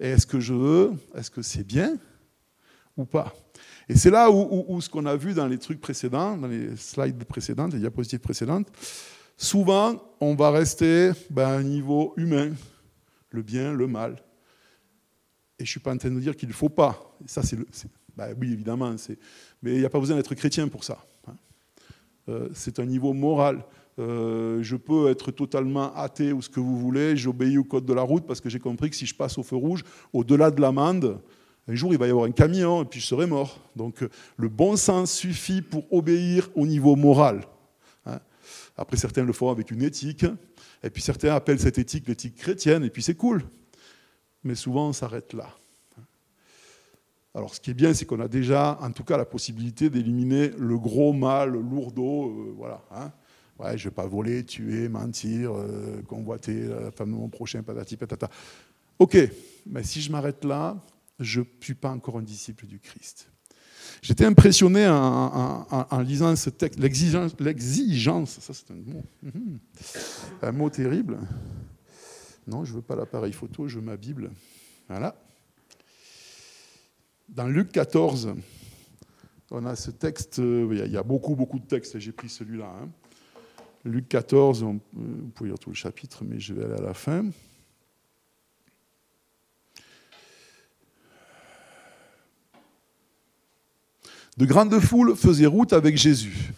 Et 0.00 0.08
est-ce 0.08 0.26
que 0.26 0.40
je 0.40 0.54
veux? 0.54 0.92
Est-ce 1.14 1.30
que 1.30 1.42
c'est 1.42 1.64
bien? 1.64 1.98
Ou 2.96 3.04
pas. 3.04 3.32
Et 3.88 3.96
c'est 3.96 4.10
là 4.10 4.30
où, 4.30 4.80
ce 4.80 4.88
qu'on 4.88 5.06
a 5.06 5.16
vu 5.16 5.34
dans 5.34 5.46
les 5.46 5.58
trucs 5.58 5.80
précédents, 5.80 6.36
dans 6.36 6.48
les 6.48 6.76
slides 6.76 7.22
précédentes, 7.24 7.72
les 7.72 7.78
diapositives 7.78 8.20
précédentes, 8.20 8.68
souvent 9.36 10.02
on 10.20 10.34
va 10.34 10.50
rester 10.50 11.12
ben, 11.30 11.46
à 11.46 11.52
un 11.52 11.62
niveau 11.62 12.14
humain, 12.16 12.52
le 13.30 13.42
bien, 13.42 13.72
le 13.72 13.86
mal. 13.86 14.16
Et 15.58 15.64
je 15.64 15.64
ne 15.64 15.66
suis 15.68 15.80
pas 15.80 15.92
en 15.92 15.96
train 15.96 16.10
de 16.10 16.20
dire 16.20 16.36
qu'il 16.36 16.48
ne 16.48 16.54
faut 16.54 16.68
pas. 16.68 17.16
ça, 17.26 17.42
c'est 17.42 17.58
ben 18.16 18.34
oui, 18.40 18.52
évidemment, 18.52 18.94
mais 19.62 19.74
il 19.74 19.78
n'y 19.78 19.84
a 19.84 19.90
pas 19.90 20.00
besoin 20.00 20.16
d'être 20.16 20.34
chrétien 20.34 20.68
pour 20.68 20.84
ça. 20.84 21.04
Hein. 21.28 21.36
Euh, 22.30 22.48
c'est 22.54 22.78
un 22.78 22.86
niveau 22.86 23.12
moral. 23.12 23.62
Euh, 23.98 24.62
je 24.62 24.76
peux 24.76 25.08
être 25.10 25.30
totalement 25.30 25.94
athée 25.94 26.32
ou 26.32 26.40
ce 26.40 26.48
que 26.48 26.60
vous 26.60 26.78
voulez, 26.78 27.16
j'obéis 27.16 27.58
au 27.58 27.64
code 27.64 27.84
de 27.84 27.92
la 27.92 28.02
route 28.02 28.26
parce 28.26 28.40
que 28.40 28.48
j'ai 28.48 28.58
compris 28.58 28.90
que 28.90 28.96
si 28.96 29.06
je 29.06 29.14
passe 29.14 29.36
au 29.38 29.42
feu 29.42 29.56
rouge, 29.56 29.84
au-delà 30.12 30.50
de 30.50 30.60
l'amende, 30.60 31.20
un 31.68 31.74
jour, 31.74 31.92
il 31.92 31.98
va 31.98 32.06
y 32.06 32.10
avoir 32.10 32.26
un 32.26 32.30
camion 32.30 32.82
et 32.82 32.84
puis 32.84 33.00
je 33.00 33.06
serai 33.06 33.26
mort. 33.26 33.58
Donc 33.74 34.02
euh, 34.02 34.08
le 34.36 34.48
bon 34.48 34.76
sens 34.76 35.12
suffit 35.12 35.62
pour 35.62 35.92
obéir 35.92 36.48
au 36.54 36.66
niveau 36.66 36.94
moral. 36.94 37.42
Hein. 38.04 38.20
Après, 38.76 38.96
certains 38.96 39.24
le 39.24 39.32
font 39.32 39.50
avec 39.50 39.70
une 39.70 39.82
éthique, 39.82 40.26
et 40.82 40.90
puis 40.90 41.02
certains 41.02 41.34
appellent 41.34 41.58
cette 41.58 41.78
éthique 41.78 42.06
l'éthique 42.06 42.36
chrétienne, 42.36 42.84
et 42.84 42.90
puis 42.90 43.02
c'est 43.02 43.16
cool. 43.16 43.42
Mais 44.44 44.54
souvent, 44.54 44.88
on 44.88 44.92
s'arrête 44.92 45.32
là. 45.32 45.48
Alors, 47.34 47.54
ce 47.54 47.60
qui 47.60 47.72
est 47.72 47.74
bien, 47.74 47.92
c'est 47.92 48.06
qu'on 48.06 48.20
a 48.20 48.28
déjà, 48.28 48.78
en 48.80 48.92
tout 48.92 49.04
cas, 49.04 49.18
la 49.18 49.26
possibilité 49.26 49.90
d'éliminer 49.90 50.52
le 50.56 50.78
gros 50.78 51.12
mal, 51.12 51.50
le 51.50 51.60
lourdeau, 51.60 52.30
euh, 52.30 52.54
voilà. 52.56 52.82
Hein. 52.90 53.12
Ouais, 53.58 53.76
je 53.76 53.84
ne 53.86 53.90
vais 53.90 53.94
pas 53.94 54.06
voler, 54.06 54.44
tuer, 54.44 54.88
mentir, 54.88 55.52
euh, 55.52 56.00
convoiter 56.06 56.62
la 56.62 56.90
femme 56.90 57.10
de 57.10 57.16
mon 57.16 57.28
prochain, 57.28 57.62
patati 57.62 57.96
patata. 57.96 58.30
Ok, 58.98 59.18
mais 59.66 59.82
si 59.82 60.00
je 60.00 60.10
m'arrête 60.10 60.44
là, 60.44 60.76
je 61.18 61.40
ne 61.40 61.46
suis 61.60 61.74
pas 61.74 61.90
encore 61.90 62.18
un 62.18 62.22
disciple 62.22 62.66
du 62.66 62.78
Christ. 62.78 63.30
J'étais 64.02 64.24
impressionné 64.24 64.86
en, 64.88 66.00
lisant 66.00 66.34
ce 66.36 66.50
texte, 66.50 66.78
l'exigence, 66.78 68.38
ça 68.40 68.52
c'est 68.52 68.70
un 68.70 68.74
mot, 68.74 69.04
mhm. 69.22 69.58
un 70.42 70.52
mot 70.52 70.70
terrible. 70.70 71.18
Non, 72.46 72.64
je 72.64 72.72
ne 72.72 72.76
veux 72.76 72.82
pas 72.82 72.96
l'appareil 72.96 73.32
photo, 73.32 73.68
je 73.68 73.78
veux 73.78 73.84
ma 73.84 73.96
Bible. 73.96 74.30
Voilà. 74.88 75.16
Dans 77.28 77.46
Luc 77.46 77.72
14, 77.72 78.34
on 79.50 79.66
a 79.66 79.74
ce 79.74 79.90
texte, 79.90 80.38
euh, 80.38 80.84
il 80.84 80.92
y 80.92 80.96
a 80.96 81.02
beaucoup, 81.02 81.34
beaucoup 81.34 81.58
de 81.58 81.66
textes, 81.66 81.98
j'ai 81.98 82.12
pris 82.12 82.28
celui-là. 82.28 82.72
Hein. 82.80 82.88
Luc 83.84 84.08
14, 84.08 84.62
on, 84.62 84.80
vous 84.92 85.28
pouvez 85.34 85.50
lire 85.50 85.58
tout 85.58 85.70
le 85.70 85.76
chapitre, 85.76 86.24
mais 86.24 86.38
je 86.38 86.54
vais 86.54 86.64
aller 86.64 86.74
à 86.74 86.82
la 86.82 86.94
fin. 86.94 87.24
De 94.36 94.44
grandes 94.44 94.78
foules 94.80 95.16
faisaient 95.16 95.46
route 95.46 95.72
avec 95.72 95.96
Jésus. 95.96 96.52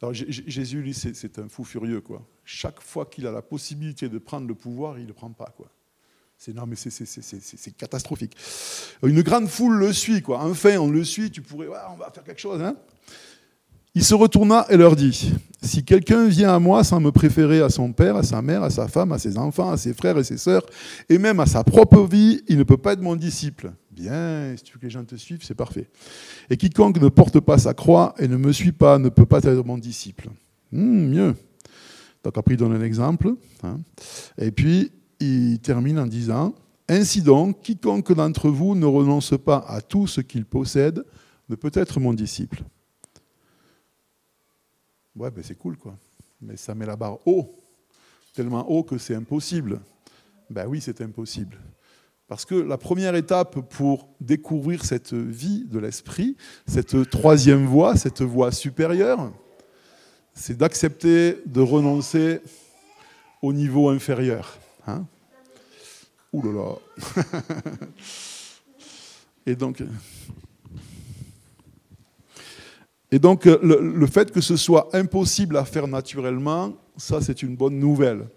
Alors 0.00 0.14
Jésus, 0.14 0.80
lui, 0.80 0.94
c'est 0.94 1.38
un 1.38 1.48
fou 1.48 1.64
furieux, 1.64 2.00
quoi. 2.00 2.24
Chaque 2.44 2.80
fois 2.80 3.06
qu'il 3.06 3.26
a 3.26 3.32
la 3.32 3.42
possibilité 3.42 4.08
de 4.08 4.18
prendre 4.18 4.46
le 4.46 4.54
pouvoir, 4.54 4.98
il 4.98 5.02
ne 5.02 5.08
le 5.08 5.14
prend 5.14 5.30
pas, 5.30 5.52
quoi. 5.56 5.68
C'est 6.36 6.54
non, 6.54 6.68
c'est 6.76 7.76
catastrophique. 7.76 8.36
Une 9.02 9.22
grande 9.22 9.48
foule 9.48 9.76
le 9.76 9.92
suit, 9.92 10.22
quoi. 10.22 10.38
Enfin, 10.44 10.76
on 10.78 10.88
le 10.88 11.02
suit. 11.02 11.32
Tu 11.32 11.42
pourrais, 11.42 11.66
on 11.66 11.96
va 11.96 12.12
faire 12.12 12.22
quelque 12.22 12.40
chose, 12.40 12.62
hein. 12.62 12.76
Il 13.94 14.04
se 14.04 14.14
retourna 14.14 14.64
et 14.70 14.76
leur 14.76 14.94
dit 14.94 15.32
Si 15.60 15.84
quelqu'un 15.84 16.28
vient 16.28 16.54
à 16.54 16.60
moi 16.60 16.84
sans 16.84 17.00
me 17.00 17.10
préférer 17.10 17.60
à 17.60 17.68
son 17.68 17.92
père, 17.92 18.14
à 18.14 18.22
sa 18.22 18.40
mère, 18.40 18.62
à 18.62 18.70
sa 18.70 18.86
femme, 18.86 19.10
à 19.10 19.18
ses 19.18 19.36
enfants, 19.36 19.72
à 19.72 19.76
ses 19.76 19.94
frères 19.94 20.16
et 20.16 20.22
ses 20.22 20.38
sœurs, 20.38 20.64
et 21.08 21.18
même 21.18 21.40
à 21.40 21.46
sa 21.46 21.64
propre 21.64 22.06
vie, 22.06 22.42
il 22.46 22.58
ne 22.58 22.62
peut 22.62 22.76
pas 22.76 22.92
être 22.92 23.02
mon 23.02 23.16
disciple. 23.16 23.72
Bien, 23.98 24.56
si 24.56 24.62
tu 24.62 24.72
veux 24.74 24.78
que 24.78 24.84
les 24.84 24.90
gens 24.90 25.04
te 25.04 25.16
suivent, 25.16 25.42
c'est 25.42 25.56
parfait. 25.56 25.88
Et 26.50 26.56
quiconque 26.56 27.00
ne 27.00 27.08
porte 27.08 27.40
pas 27.40 27.58
sa 27.58 27.74
croix 27.74 28.14
et 28.20 28.28
ne 28.28 28.36
me 28.36 28.52
suit 28.52 28.70
pas 28.70 28.96
ne 28.96 29.08
peut 29.08 29.26
pas 29.26 29.38
être 29.38 29.64
mon 29.64 29.76
disciple. 29.76 30.28
Hmm, 30.70 31.08
mieux. 31.08 31.34
Donc 32.22 32.38
après, 32.38 32.54
il 32.54 32.58
donne 32.58 32.74
un 32.74 32.82
exemple. 32.82 33.34
Hein. 33.64 33.80
Et 34.38 34.52
puis, 34.52 34.92
il 35.18 35.58
termine 35.58 35.98
en 35.98 36.06
disant 36.06 36.54
Ainsi 36.88 37.22
donc, 37.22 37.60
quiconque 37.62 38.12
d'entre 38.12 38.50
vous 38.50 38.76
ne 38.76 38.86
renonce 38.86 39.34
pas 39.36 39.64
à 39.66 39.80
tout 39.80 40.06
ce 40.06 40.20
qu'il 40.20 40.44
possède 40.44 41.04
ne 41.48 41.56
peut 41.56 41.72
être 41.74 41.98
mon 41.98 42.14
disciple. 42.14 42.62
Ouais, 45.16 45.32
ben 45.32 45.42
c'est 45.42 45.58
cool, 45.58 45.76
quoi. 45.76 45.96
Mais 46.40 46.56
ça 46.56 46.72
met 46.72 46.86
la 46.86 46.94
barre 46.94 47.18
haut, 47.26 47.52
tellement 48.32 48.64
haut 48.70 48.84
que 48.84 48.96
c'est 48.96 49.16
impossible. 49.16 49.80
Ben 50.48 50.68
oui, 50.68 50.80
c'est 50.80 51.00
impossible. 51.00 51.58
Parce 52.28 52.44
que 52.44 52.54
la 52.54 52.76
première 52.76 53.14
étape 53.14 53.60
pour 53.70 54.10
découvrir 54.20 54.84
cette 54.84 55.14
vie 55.14 55.64
de 55.64 55.78
l'esprit, 55.78 56.36
cette 56.66 57.08
troisième 57.08 57.64
voie, 57.64 57.96
cette 57.96 58.20
voie 58.20 58.52
supérieure, 58.52 59.32
c'est 60.34 60.56
d'accepter 60.56 61.38
de 61.46 61.60
renoncer 61.62 62.40
au 63.40 63.54
niveau 63.54 63.88
inférieur. 63.88 64.58
Hein 64.86 65.06
Ouh 66.32 66.42
là 66.42 66.52
là 66.52 67.24
Et 69.46 69.56
donc, 69.56 69.82
Et 73.10 73.18
donc, 73.18 73.46
le, 73.46 74.06
fait 74.06 74.30
que 74.30 74.42
ce 74.42 74.56
soit 74.56 74.90
impossible 74.92 75.56
à 75.56 75.64
faire 75.64 75.88
naturellement, 75.88 76.74
ça, 76.98 77.22
c'est 77.22 77.42
une 77.42 77.56
bonne 77.56 77.78
nouvelle. 77.78 78.28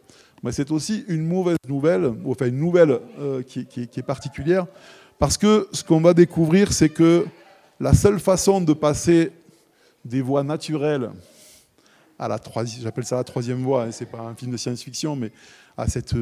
Mais 0.43 0.51
c'est 0.51 0.71
aussi 0.71 1.06
une 1.08 1.25
mauvaise 1.25 1.58
nouvelle, 1.67 2.13
enfin 2.25 2.47
une 2.47 2.60
nouvelle 2.60 2.99
euh, 3.19 3.43
qui, 3.43 3.67
est 3.77 4.06
particulière, 4.06 4.65
parce 5.19 5.38
que 5.38 5.67
ce 5.71 5.84
qu'on 5.84 6.01
va 6.01 6.13
découvrir, 6.13 6.73
c'est 6.73 6.89
que 6.89 7.25
la 7.80 7.93
seule 7.93 8.19
façon 8.19 8.62
de 8.62 8.73
passer 8.73 9.32
des 10.04 10.21
voies 10.21 10.43
naturelles 10.43 11.12
à 12.17 12.27
la 12.27 12.39
troisième, 12.39 12.84
j'appelle 12.84 13.06
ça 13.06 13.17
la 13.17 13.23
troisième 13.23 13.63
voie, 13.63 13.84
hein, 13.84 13.91
c'est 13.91 14.06
pas 14.06 14.21
un 14.21 14.36
film 14.36 14.51
de 14.51 14.58
science-fiction, 14.58 15.15
mais 15.15 15.32
à 15.77 15.88
cette 15.88 16.15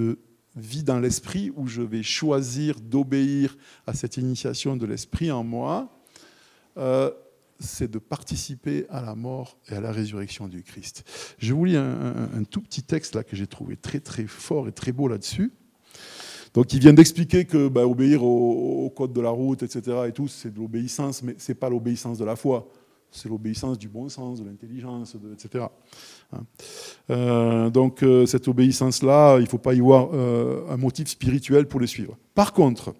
vie 0.55 0.84
dans 0.84 0.99
l'esprit 0.99 1.51
où 1.55 1.67
je 1.67 1.82
vais 1.82 2.03
choisir 2.03 2.79
d'obéir 2.79 3.55
à 3.88 3.93
cette 3.93 4.17
initiation 4.17 4.75
de 4.75 4.86
l'esprit 4.86 5.32
en 5.32 5.43
moi, 5.43 5.89
euh, 6.77 7.12
c'est 7.60 7.91
de 7.91 8.00
participer 8.00 8.86
à 8.89 9.02
la 9.02 9.15
mort 9.15 9.58
et 9.69 9.76
à 9.76 9.82
la 9.82 9.91
résurrection 9.91 10.48
du 10.48 10.63
Christ. 10.63 11.04
Je 11.38 11.54
vous 11.54 11.65
lis 11.65 11.76
un, 11.76 12.43
tout 12.50 12.62
petit 12.62 12.84
texte 12.84 13.15
là 13.15 13.24
que 13.24 13.36
j'ai 13.36 13.48
trouvé 13.48 13.76
très 13.76 14.00
très 14.00 14.26
fort 14.26 14.67
et 14.67 14.72
très 14.72 14.91
beau 14.91 15.08
là-dessus. 15.08 15.52
Donc 16.54 16.74
il 16.74 16.80
vient 16.80 16.93
d'expliquer 16.93 17.45
que 17.45 17.67
bah, 17.67 17.86
obéir 17.86 18.24
au, 18.24 18.89
code 18.95 19.13
de 19.13 19.22
la 19.22 19.30
route, 19.30 19.62
etc. 19.63 19.98
et 20.08 20.12
tout, 20.12 20.28
c'est 20.28 20.54
de 20.54 20.60
l'obéissance, 20.60 21.22
mais 21.22 21.36
c'est 21.38 21.54
pas 21.54 21.69
l'obéissance 21.69 22.17
de 22.17 22.26
la 22.26 22.36
foi, 22.36 22.67
c'est 23.12 23.30
l'obéissance 23.30 23.78
du 23.78 23.88
bon 23.88 24.10
sens, 24.10 24.41
de 24.41 24.45
l'intelligence, 24.45 25.15
etc. 25.34 25.65
Hein. 26.34 26.41
Euh, 27.12 27.69
donc 27.69 28.04
euh, 28.04 28.26
cette 28.26 28.48
obéissance-là, 28.48 29.38
il 29.38 29.43
ne 29.43 29.48
faut 29.48 29.58
pas 29.58 29.74
y 29.74 29.80
voir 29.80 30.10
euh, 30.13 30.63
un 30.69 30.78
motif 30.78 31.08
spirituel 31.08 31.67
pour 31.67 31.80
le 31.80 31.88
suivre. 31.88 32.17
Par 32.34 32.54
contre, 32.54 32.93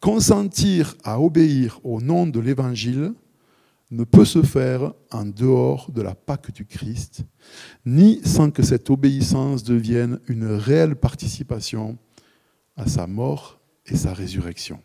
consentir 0.00 0.94
à 1.04 1.20
obéir 1.20 1.80
au 1.84 2.00
nom 2.00 2.26
de 2.26 2.40
l'Évangile, 2.40 3.14
ne 3.92 4.04
peut 4.04 4.24
se 4.24 4.42
faire 4.42 4.94
en 5.10 5.26
dehors 5.26 5.90
de 5.92 6.00
la 6.00 6.14
Pâque 6.14 6.50
du 6.50 6.64
Christ, 6.64 7.24
ni 7.84 8.22
sans 8.24 8.50
que 8.50 8.62
cette 8.62 8.88
obéissance 8.88 9.62
devienne 9.64 10.18
une 10.28 10.46
réelle 10.46 10.96
participation 10.96 11.98
à 12.74 12.86
sa 12.88 13.06
mort 13.06 13.60
et 13.84 13.96
sa 13.96 14.14
résurrection. 14.14 14.80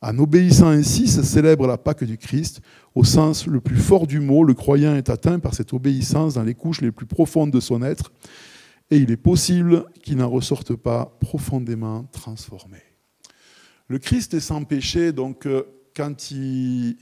En 0.00 0.16
obéissant 0.18 0.68
ainsi, 0.68 1.08
se 1.08 1.22
célèbre 1.22 1.66
la 1.66 1.78
Pâque 1.78 2.04
du 2.04 2.16
Christ. 2.16 2.60
Au 2.94 3.02
sens 3.02 3.46
le 3.46 3.60
plus 3.60 3.76
fort 3.76 4.06
du 4.06 4.20
mot, 4.20 4.44
le 4.44 4.54
croyant 4.54 4.94
est 4.94 5.10
atteint 5.10 5.40
par 5.40 5.54
cette 5.54 5.72
obéissance 5.72 6.34
dans 6.34 6.44
les 6.44 6.54
couches 6.54 6.80
les 6.80 6.92
plus 6.92 7.06
profondes 7.06 7.50
de 7.50 7.60
son 7.60 7.82
être, 7.82 8.12
et 8.90 8.98
il 8.98 9.10
est 9.10 9.16
possible 9.16 9.86
qu'il 10.02 10.18
n'en 10.18 10.30
ressorte 10.30 10.76
pas 10.76 11.16
profondément 11.20 12.04
transformé. 12.12 12.78
Le 13.88 13.98
Christ 13.98 14.32
est 14.34 14.40
sans 14.40 14.62
péché, 14.62 15.12
donc 15.12 15.46
euh, 15.46 15.64
quand 15.94 16.30
il, 16.30 16.96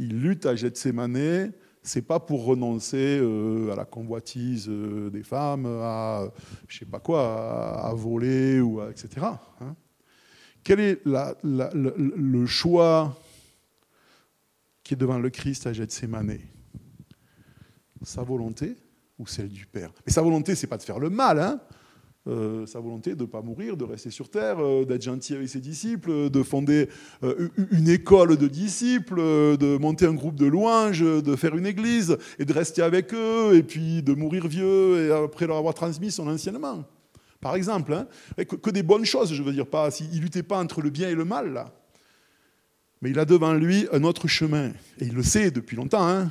il 0.00 0.18
lutte 0.18 0.46
à 0.46 0.56
Gethsemane, 0.56 1.52
c'est 1.82 2.02
pas 2.02 2.18
pour 2.18 2.44
renoncer 2.44 3.18
euh, 3.20 3.70
à 3.70 3.76
la 3.76 3.84
convoitise 3.84 4.66
euh, 4.68 5.10
des 5.10 5.22
femmes, 5.22 5.66
à 5.66 6.30
je 6.68 6.84
quoi, 6.84 7.84
à, 7.84 7.92
voler 7.92 8.60
ou 8.60 8.82
etc. 8.82 9.26
Hein. 9.60 9.76
Quel 10.64 10.80
est 10.80 11.02
le, 11.04 12.46
choix 12.46 13.16
qui 14.82 14.94
est 14.94 14.96
devant 14.96 15.18
le 15.18 15.28
Christ 15.28 15.66
à 15.66 15.72
Gethsemane? 15.74 16.38
Sa 18.02 18.22
volonté 18.22 18.76
ou 19.18 19.26
celle 19.26 19.48
du 19.48 19.66
Père? 19.66 19.92
Mais 20.06 20.12
sa 20.12 20.22
volonté, 20.22 20.54
c'est 20.54 20.66
pas 20.66 20.78
de 20.78 20.82
faire 20.82 20.98
le 20.98 21.10
mal, 21.10 21.38
hein 21.38 21.60
euh, 22.30 22.64
sa 22.64 22.78
volonté 22.78 23.16
de 23.16 23.22
ne 23.22 23.26
pas 23.26 23.42
mourir, 23.42 23.76
de 23.76 23.84
rester 23.84 24.10
sur 24.10 24.28
terre, 24.28 24.60
euh, 24.60 24.84
d'être 24.84 25.02
gentil 25.02 25.34
avec 25.34 25.48
ses 25.48 25.58
disciples, 25.58 26.30
de 26.30 26.42
fonder 26.44 26.88
euh, 27.24 27.48
une 27.72 27.88
école 27.88 28.36
de 28.36 28.46
disciples, 28.46 29.16
de 29.16 29.76
monter 29.78 30.06
un 30.06 30.14
groupe 30.14 30.36
de 30.36 30.46
louanges, 30.46 31.00
de 31.00 31.36
faire 31.36 31.56
une 31.56 31.66
église 31.66 32.16
et 32.38 32.44
de 32.44 32.52
rester 32.52 32.82
avec 32.82 33.12
eux, 33.14 33.56
et 33.56 33.64
puis 33.64 34.02
de 34.02 34.14
mourir 34.14 34.46
vieux 34.46 35.06
et 35.06 35.12
après 35.12 35.48
leur 35.48 35.56
avoir 35.56 35.74
transmis 35.74 36.12
son 36.12 36.28
enseignement. 36.28 36.84
Par 37.40 37.56
exemple, 37.56 37.92
hein. 37.94 38.06
que, 38.44 38.70
des 38.70 38.84
bonnes 38.84 39.06
choses, 39.06 39.32
je 39.32 39.42
veux 39.42 39.52
dire, 39.52 39.66
pas, 39.66 39.88
il 39.98 40.18
ne 40.18 40.22
luttait 40.22 40.44
pas 40.44 40.58
entre 40.58 40.82
le 40.82 40.90
bien 40.90 41.08
et 41.08 41.14
le 41.14 41.24
mal, 41.24 41.52
là. 41.52 41.72
Mais 43.02 43.10
il 43.10 43.18
a 43.18 43.24
devant 43.24 43.54
lui 43.54 43.88
un 43.92 44.04
autre 44.04 44.28
chemin, 44.28 44.68
et 45.00 45.06
il 45.06 45.14
le 45.14 45.22
sait 45.22 45.50
depuis 45.50 45.76
longtemps. 45.76 46.06
Hein 46.06 46.30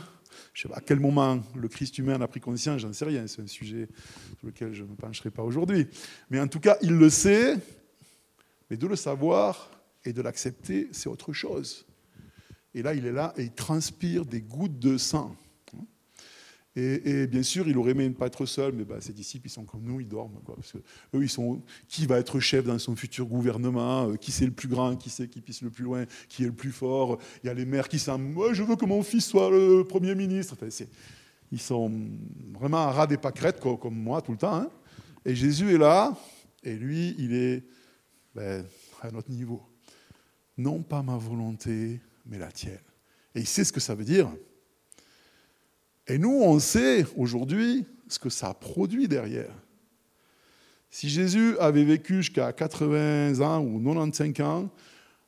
je 0.53 0.63
sais 0.63 0.69
pas 0.69 0.77
à 0.77 0.81
quel 0.81 0.99
moment 0.99 1.41
le 1.55 1.67
Christ 1.67 1.97
humain 1.97 2.19
a 2.21 2.27
pris 2.27 2.39
conscience, 2.39 2.81
j'en 2.81 2.93
sais 2.93 3.05
rien, 3.05 3.27
c'est 3.27 3.41
un 3.41 3.47
sujet 3.47 3.87
sur 4.39 4.47
lequel 4.47 4.73
je 4.73 4.83
ne 4.83 4.89
me 4.89 4.95
pencherai 4.95 5.31
pas 5.31 5.43
aujourd'hui. 5.43 5.87
Mais 6.29 6.39
en 6.39 6.47
tout 6.47 6.59
cas, 6.59 6.77
il 6.81 6.93
le 6.93 7.09
sait, 7.09 7.57
mais 8.69 8.77
de 8.77 8.87
le 8.87 8.95
savoir 8.95 9.69
et 10.05 10.13
de 10.13 10.21
l'accepter, 10.21 10.89
c'est 10.91 11.09
autre 11.09 11.33
chose. 11.33 11.85
Et 12.73 12.81
là, 12.81 12.93
il 12.93 13.05
est 13.05 13.11
là 13.11 13.33
et 13.37 13.43
il 13.43 13.51
transpire 13.51 14.25
des 14.25 14.41
gouttes 14.41 14.79
de 14.79 14.97
sang. 14.97 15.35
Et, 16.79 17.27
bien 17.27 17.43
sûr, 17.43 17.67
il 17.67 17.77
aurait 17.77 17.91
aimé 17.91 18.07
ne 18.07 18.13
pas 18.13 18.27
être 18.27 18.45
seul, 18.45 18.73
mais 18.73 18.85
bah, 18.85 19.01
ses 19.01 19.13
disciples, 19.13 19.47
ils 19.47 19.51
sont 19.51 19.65
comme 19.65 19.83
nous, 19.83 19.99
ils 19.99 20.07
dorment. 20.07 20.39
Quoi, 20.45 20.55
parce 20.55 20.71
que 20.71 20.77
eux, 20.77 21.23
ils 21.23 21.29
sont 21.29 21.61
qui 21.87 22.05
va 22.05 22.19
être 22.19 22.39
chef 22.39 22.65
dans 22.65 22.79
son 22.79 22.95
futur 22.95 23.25
gouvernement, 23.25 24.09
euh, 24.09 24.15
qui 24.15 24.31
c'est 24.31 24.45
le 24.45 24.51
plus 24.51 24.67
grand, 24.67 24.95
qui 24.95 25.09
c'est 25.09 25.27
qui 25.27 25.41
pisse 25.41 25.61
le 25.61 25.69
plus 25.69 25.83
loin, 25.83 26.05
qui 26.27 26.43
est 26.43 26.47
le 26.47 26.53
plus 26.53 26.71
fort. 26.71 27.17
Il 27.43 27.47
y 27.47 27.49
a 27.49 27.53
les 27.53 27.65
mères 27.65 27.89
qui 27.89 27.99
sont 27.99 28.17
moi, 28.17 28.53
je 28.53 28.63
veux 28.63 28.75
que 28.75 28.85
mon 28.85 29.03
fils 29.03 29.25
soit 29.25 29.49
le 29.49 29.83
premier 29.83 30.15
ministre. 30.15 30.55
ils 31.51 31.59
sont 31.59 31.91
vraiment 32.53 32.87
à 32.87 32.91
ras 32.91 33.07
des 33.07 33.17
pâquerettes, 33.17 33.59
comme, 33.59 33.95
moi, 33.95 34.21
tout 34.21 34.31
le 34.31 34.37
temps. 34.37 34.55
Hein. 34.55 34.69
Et 35.25 35.35
Jésus 35.35 35.73
est 35.73 35.77
là, 35.77 36.17
et 36.63 36.75
lui, 36.75 37.15
il 37.17 37.33
est 37.33 37.63
ben, 38.35 38.65
à 39.01 39.11
notre 39.11 39.31
niveau. 39.31 39.61
Non 40.57 40.81
pas 40.81 41.01
ma 41.01 41.17
volonté, 41.17 41.99
mais 42.25 42.37
la 42.37 42.51
tienne. 42.51 42.79
Et 43.35 43.41
il 43.41 43.47
sait 43.47 43.63
ce 43.63 43.71
que 43.71 43.79
ça 43.79 43.95
veut 43.95 44.03
dire. 44.03 44.29
Et 46.09 46.17
nous, 46.17 46.41
on 46.41 46.59
sait 46.59 47.05
aujourd'hui 47.15 47.85
ce 48.07 48.17
que 48.17 48.29
ça 48.29 48.53
produit 48.53 49.07
derrière. 49.07 49.53
Si 50.89 51.07
Jésus 51.07 51.55
avait 51.59 51.83
vécu 51.83 52.17
jusqu'à 52.17 52.51
80 52.51 53.39
ans 53.41 53.63
ou 53.63 53.79
95 53.79 54.45
ans, 54.45 54.69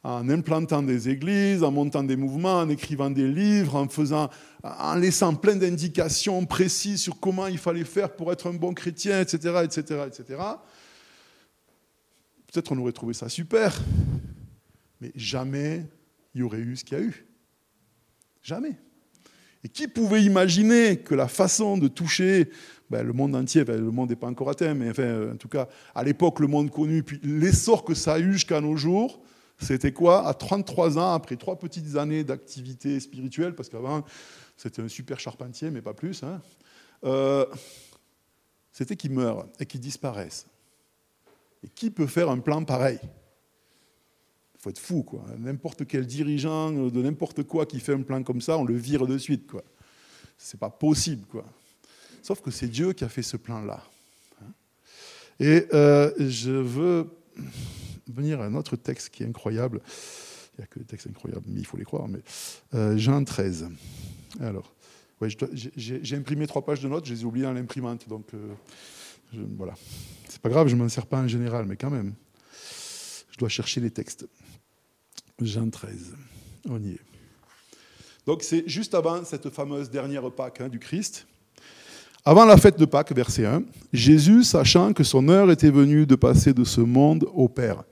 en 0.03 0.27
implantant 0.29 0.81
des 0.81 1.09
églises, 1.09 1.61
en 1.61 1.69
montant 1.69 2.03
des 2.03 2.15
mouvements, 2.15 2.57
en 2.57 2.69
écrivant 2.69 3.11
des 3.11 3.27
livres, 3.27 3.75
en, 3.75 3.87
faisant, 3.87 4.31
en 4.63 4.95
laissant 4.95 5.35
plein 5.35 5.55
d'indications 5.55 6.43
précises 6.47 7.01
sur 7.01 7.19
comment 7.19 7.45
il 7.45 7.59
fallait 7.59 7.83
faire 7.83 8.15
pour 8.15 8.31
être 8.31 8.47
un 8.47 8.53
bon 8.53 8.73
chrétien, 8.73 9.21
etc., 9.21 9.61
etc., 9.63 10.05
etc. 10.07 10.41
Peut-être 12.51 12.71
on 12.71 12.79
aurait 12.79 12.91
trouvé 12.91 13.13
ça 13.13 13.29
super, 13.29 13.79
mais 14.99 15.11
jamais 15.15 15.85
il 16.33 16.39
y 16.39 16.43
aurait 16.43 16.59
eu 16.59 16.75
ce 16.75 16.83
qu'il 16.83 16.97
y 16.97 17.01
a 17.01 17.03
eu. 17.03 17.27
Jamais. 18.41 18.75
Et 19.63 19.69
qui 19.69 19.87
pouvait 19.87 20.23
imaginer 20.23 20.97
que 20.97 21.13
la 21.13 21.27
façon 21.27 21.77
de 21.77 21.87
toucher 21.87 22.49
ben, 22.91 23.07
le 23.07 23.13
monde 23.13 23.35
entier, 23.35 23.63
le 23.63 23.89
monde 23.89 24.09
n'est 24.09 24.17
pas 24.17 24.27
encore 24.27 24.49
atteint, 24.49 24.73
mais 24.73 24.89
enfin, 24.89 25.31
en 25.31 25.37
tout 25.37 25.47
cas, 25.47 25.69
à 25.95 26.03
l'époque, 26.03 26.41
le 26.41 26.47
monde 26.47 26.69
connu, 26.69 27.03
puis 27.03 27.21
l'essor 27.23 27.85
que 27.85 27.93
ça 27.93 28.15
a 28.15 28.19
eu 28.19 28.33
jusqu'à 28.33 28.59
nos 28.59 28.75
jours, 28.75 29.21
c'était 29.57 29.93
quoi? 29.93 30.27
À 30.27 30.33
33 30.33 30.97
ans, 30.97 31.13
après 31.13 31.37
trois 31.37 31.57
petites 31.57 31.95
années 31.95 32.25
d'activité 32.25 32.99
spirituelle, 32.99 33.55
parce 33.55 33.69
qu'avant, 33.69 34.03
c'était 34.57 34.81
un 34.81 34.89
super 34.89 35.21
charpentier, 35.21 35.71
mais 35.71 35.81
pas 35.81 35.93
plus, 35.93 36.21
hein, 36.23 36.41
euh, 37.05 37.45
c'était 38.73 38.97
qu'il 38.97 39.11
meurt 39.11 39.47
et 39.61 39.65
qu'il 39.65 39.79
disparaisse. 39.79 40.47
Et 41.63 41.69
qui 41.69 41.91
peut 41.91 42.07
faire 42.07 42.29
un 42.29 42.39
plan 42.39 42.63
pareil? 42.65 42.99
Faut 44.61 44.69
être 44.69 44.79
fou, 44.79 45.03
quoi. 45.03 45.25
N'importe 45.39 45.87
quel 45.87 46.05
dirigeant 46.05 46.71
de 46.71 47.01
n'importe 47.01 47.43
quoi 47.43 47.65
qui 47.65 47.79
fait 47.79 47.93
un 47.93 48.03
plan 48.03 48.21
comme 48.23 48.41
ça, 48.41 48.57
on 48.57 48.63
le 48.63 48.75
vire 48.75 49.07
de 49.07 49.17
suite, 49.17 49.47
quoi. 49.47 49.63
C'est 50.37 50.59
pas 50.59 50.69
possible, 50.69 51.25
quoi. 51.25 51.45
Sauf 52.21 52.41
que 52.41 52.51
c'est 52.51 52.67
Dieu 52.67 52.93
qui 52.93 53.03
a 53.03 53.09
fait 53.09 53.23
ce 53.23 53.37
plan-là. 53.37 53.83
Et 55.39 55.65
euh, 55.73 56.11
je 56.19 56.51
veux 56.51 57.07
venir 58.07 58.41
à 58.41 58.45
un 58.45 58.53
autre 58.53 58.75
texte 58.75 59.09
qui 59.09 59.23
est 59.23 59.25
incroyable. 59.25 59.81
Il 60.53 60.61
n'y 60.61 60.63
a 60.63 60.67
que 60.67 60.79
des 60.79 60.85
textes 60.85 61.07
incroyables, 61.07 61.45
mais 61.47 61.59
il 61.59 61.65
faut 61.65 61.77
les 61.77 61.83
croire. 61.83 62.07
Mais 62.07 62.19
euh, 62.75 62.95
Jean 62.97 63.23
13. 63.23 63.69
Alors, 64.39 64.71
j'ai 65.27 66.15
imprimé 66.15 66.45
trois 66.45 66.63
pages 66.63 66.81
de 66.81 66.87
notes, 66.87 67.05
je 67.05 67.13
les 67.13 67.21
ai 67.21 67.25
oubliées 67.25 67.45
dans 67.45 67.53
l'imprimante, 67.53 68.07
donc 68.07 68.27
euh, 68.33 68.53
voilà. 69.57 69.73
C'est 70.27 70.41
pas 70.41 70.49
grave, 70.49 70.67
je 70.67 70.75
m'en 70.75 70.89
sers 70.89 71.07
pas 71.07 71.19
en 71.19 71.27
général, 71.27 71.65
mais 71.65 71.75
quand 71.75 71.89
même, 71.89 72.13
je 73.31 73.37
dois 73.37 73.49
chercher 73.49 73.81
les 73.81 73.91
textes. 73.91 74.27
Jean 75.45 75.69
13. 75.69 76.13
On 76.69 76.81
y 76.81 76.91
est. 76.91 76.99
Donc 78.25 78.43
c'est 78.43 78.63
juste 78.67 78.93
avant 78.93 79.23
cette 79.25 79.49
fameuse 79.49 79.89
dernière 79.89 80.29
Pâque 80.31 80.61
hein, 80.61 80.69
du 80.69 80.79
Christ. 80.79 81.25
Avant 82.23 82.45
la 82.45 82.55
fête 82.57 82.77
de 82.77 82.85
Pâques, 82.85 83.13
verset 83.13 83.45
1, 83.45 83.63
Jésus, 83.91 84.43
sachant 84.43 84.93
que 84.93 85.03
son 85.03 85.27
heure 85.27 85.49
était 85.49 85.71
venue 85.71 86.05
de 86.05 86.15
passer 86.15 86.53
de 86.53 86.63
ce 86.63 86.81
monde 86.81 87.27
au 87.33 87.49
Père. 87.49 87.83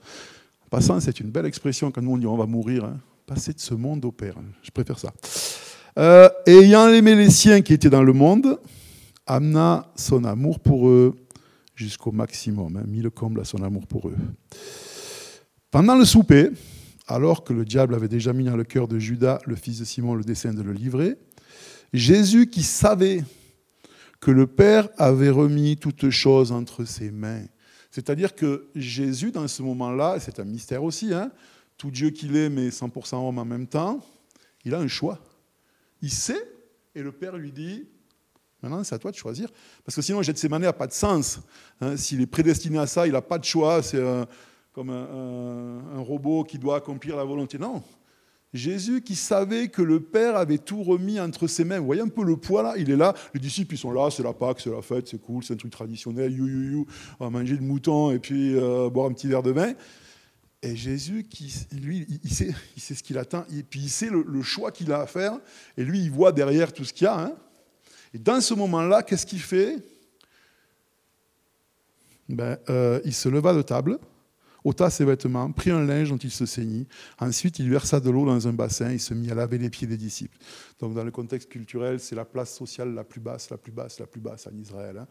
Passant, 0.70 1.00
c'est 1.00 1.18
une 1.18 1.30
belle 1.30 1.46
expression 1.46 1.90
quand 1.90 2.00
nous 2.00 2.12
on 2.12 2.18
dit 2.18 2.26
on 2.26 2.36
va 2.36 2.46
mourir. 2.46 2.84
Hein. 2.84 3.00
Passer 3.26 3.52
de 3.52 3.60
ce 3.60 3.74
monde 3.74 4.04
au 4.04 4.12
Père. 4.12 4.34
Je 4.62 4.70
préfère 4.70 5.00
ça. 5.00 5.12
Euh, 5.98 6.28
ayant 6.46 6.88
aimé 6.88 7.16
les 7.16 7.30
siens 7.30 7.60
qui 7.60 7.72
étaient 7.72 7.90
dans 7.90 8.04
le 8.04 8.12
monde, 8.12 8.60
amena 9.26 9.90
son 9.96 10.22
amour 10.24 10.60
pour 10.60 10.88
eux 10.88 11.16
jusqu'au 11.74 12.12
maximum, 12.12 12.76
hein, 12.76 12.84
mis 12.86 13.00
le 13.00 13.10
comble 13.10 13.40
à 13.40 13.44
son 13.44 13.62
amour 13.64 13.86
pour 13.86 14.08
eux. 14.08 14.16
Pendant 15.70 15.96
le 15.96 16.04
souper, 16.04 16.50
alors 17.10 17.42
que 17.42 17.52
le 17.52 17.64
diable 17.64 17.96
avait 17.96 18.08
déjà 18.08 18.32
mis 18.32 18.44
dans 18.44 18.56
le 18.56 18.62
cœur 18.62 18.86
de 18.86 18.98
Judas, 18.98 19.40
le 19.44 19.56
fils 19.56 19.80
de 19.80 19.84
Simon, 19.84 20.14
le 20.14 20.22
dessein 20.22 20.54
de 20.54 20.62
le 20.62 20.72
livrer, 20.72 21.16
Jésus 21.92 22.46
qui 22.46 22.62
savait 22.62 23.24
que 24.20 24.30
le 24.30 24.46
Père 24.46 24.88
avait 24.96 25.30
remis 25.30 25.76
toutes 25.76 26.10
choses 26.10 26.52
entre 26.52 26.84
ses 26.84 27.10
mains. 27.10 27.44
C'est-à-dire 27.90 28.36
que 28.36 28.68
Jésus, 28.76 29.32
dans 29.32 29.48
ce 29.48 29.62
moment-là, 29.62 30.20
c'est 30.20 30.38
un 30.38 30.44
mystère 30.44 30.84
aussi, 30.84 31.12
hein, 31.12 31.32
tout 31.76 31.90
Dieu 31.90 32.10
qu'il 32.10 32.36
est, 32.36 32.48
mais 32.48 32.68
100% 32.68 33.16
homme 33.26 33.38
en 33.38 33.44
même 33.44 33.66
temps, 33.66 34.06
il 34.64 34.72
a 34.74 34.78
un 34.78 34.86
choix. 34.86 35.18
Il 36.02 36.12
sait, 36.12 36.48
et 36.94 37.02
le 37.02 37.10
Père 37.10 37.36
lui 37.36 37.50
dit, 37.50 37.88
maintenant 38.62 38.84
c'est 38.84 38.94
à 38.94 38.98
toi 38.98 39.10
de 39.10 39.16
choisir. 39.16 39.48
Parce 39.84 39.96
que 39.96 40.02
sinon, 40.02 40.22
Gethsemane 40.22 40.62
n'a 40.62 40.72
pas 40.72 40.86
de 40.86 40.92
sens. 40.92 41.40
Hein. 41.80 41.96
S'il 41.96 42.20
est 42.20 42.26
prédestiné 42.26 42.78
à 42.78 42.86
ça, 42.86 43.08
il 43.08 43.14
n'a 43.14 43.22
pas 43.22 43.38
de 43.38 43.44
choix, 43.44 43.82
c'est 43.82 44.00
comme 44.80 44.88
un, 44.88 46.00
robot 46.00 46.42
qui 46.42 46.58
doit 46.58 46.76
accomplir 46.76 47.14
la 47.14 47.24
volonté. 47.24 47.58
Non, 47.58 47.82
Jésus 48.54 49.02
qui 49.02 49.14
savait 49.14 49.68
que 49.68 49.82
le 49.82 50.00
Père 50.00 50.36
avait 50.36 50.56
tout 50.56 50.82
remis 50.82 51.20
entre 51.20 51.48
ses 51.48 51.64
mains. 51.64 51.80
Vous 51.80 51.84
voyez 51.84 52.00
un 52.00 52.08
peu 52.08 52.24
le 52.24 52.38
poids 52.38 52.62
là? 52.62 52.72
Il 52.78 52.90
est 52.90 52.96
là, 52.96 53.12
les 53.34 53.40
disciples 53.40 53.76
sont 53.76 53.92
là, 53.92 54.08
c'est 54.10 54.22
la 54.22 54.32
Pâque, 54.32 54.58
c'est 54.58 54.70
la 54.70 54.80
fête, 54.80 55.06
c'est 55.06 55.20
cool, 55.20 55.44
c'est 55.44 55.52
un 55.52 55.58
truc 55.58 55.70
traditionnel, 55.70 56.32
you, 56.32 56.46
you, 56.46 56.62
you, 56.62 56.86
on 57.18 57.26
va 57.26 57.30
manger 57.30 57.56
le 57.56 57.60
mouton 57.60 58.10
et 58.10 58.18
puis 58.18 58.56
euh, 58.56 58.88
boire 58.88 59.10
un 59.10 59.12
petit 59.12 59.26
verre 59.26 59.42
de 59.42 59.50
vin. 59.50 59.74
Et 60.62 60.74
Jésus, 60.74 61.24
qui, 61.24 61.54
lui, 61.72 62.06
il 62.24 62.32
sait, 62.32 62.54
il 62.74 62.80
sait 62.80 62.94
ce 62.94 63.02
qu'il 63.02 63.18
attend, 63.18 63.44
et 63.54 63.62
puis 63.62 63.80
il 63.80 63.90
sait 63.90 64.08
le, 64.08 64.42
choix 64.42 64.72
qu'il 64.72 64.90
a 64.92 65.00
à 65.00 65.06
faire, 65.06 65.38
et 65.76 65.84
lui, 65.84 66.00
il 66.00 66.10
voit 66.10 66.32
derrière 66.32 66.72
tout 66.72 66.86
ce 66.86 66.94
qu'il 66.94 67.04
y 67.04 67.08
a. 67.08 67.20
Hein. 67.20 67.34
Et 68.14 68.18
dans 68.18 68.40
ce 68.40 68.54
moment-là, 68.54 69.02
qu'est-ce 69.02 69.26
qu'il 69.26 69.40
fait? 69.40 69.76
Ben, 72.30 72.56
euh, 72.70 73.00
Il 73.04 73.12
se 73.12 73.28
leva 73.28 73.52
de 73.52 73.60
table, 73.60 73.98
ôta 74.64 74.90
ses 74.90 75.04
vêtements, 75.04 75.50
prit 75.52 75.70
un 75.70 75.84
linge 75.84 76.10
dont 76.10 76.16
il 76.16 76.30
se 76.30 76.46
saignit. 76.46 76.86
Ensuite, 77.18 77.58
il 77.58 77.70
versa 77.70 78.00
de 78.00 78.10
l'eau 78.10 78.26
dans 78.26 78.48
un 78.48 78.52
bassin 78.52 78.90
et 78.90 78.98
se 78.98 79.14
mit 79.14 79.30
à 79.30 79.34
laver 79.34 79.58
les 79.58 79.70
pieds 79.70 79.86
des 79.86 79.96
disciples. 79.96 80.36
Donc, 80.80 80.94
dans 80.94 81.04
le 81.04 81.10
contexte 81.10 81.48
culturel, 81.48 82.00
c'est 82.00 82.14
la 82.14 82.24
place 82.24 82.54
sociale 82.54 82.94
la 82.94 83.04
plus 83.04 83.20
basse, 83.20 83.50
la 83.50 83.58
plus 83.58 83.72
basse, 83.72 84.00
la 84.00 84.06
plus 84.06 84.20
basse 84.20 84.46
en 84.46 84.56
Israël. 84.58 84.98
Hein. 84.98 85.06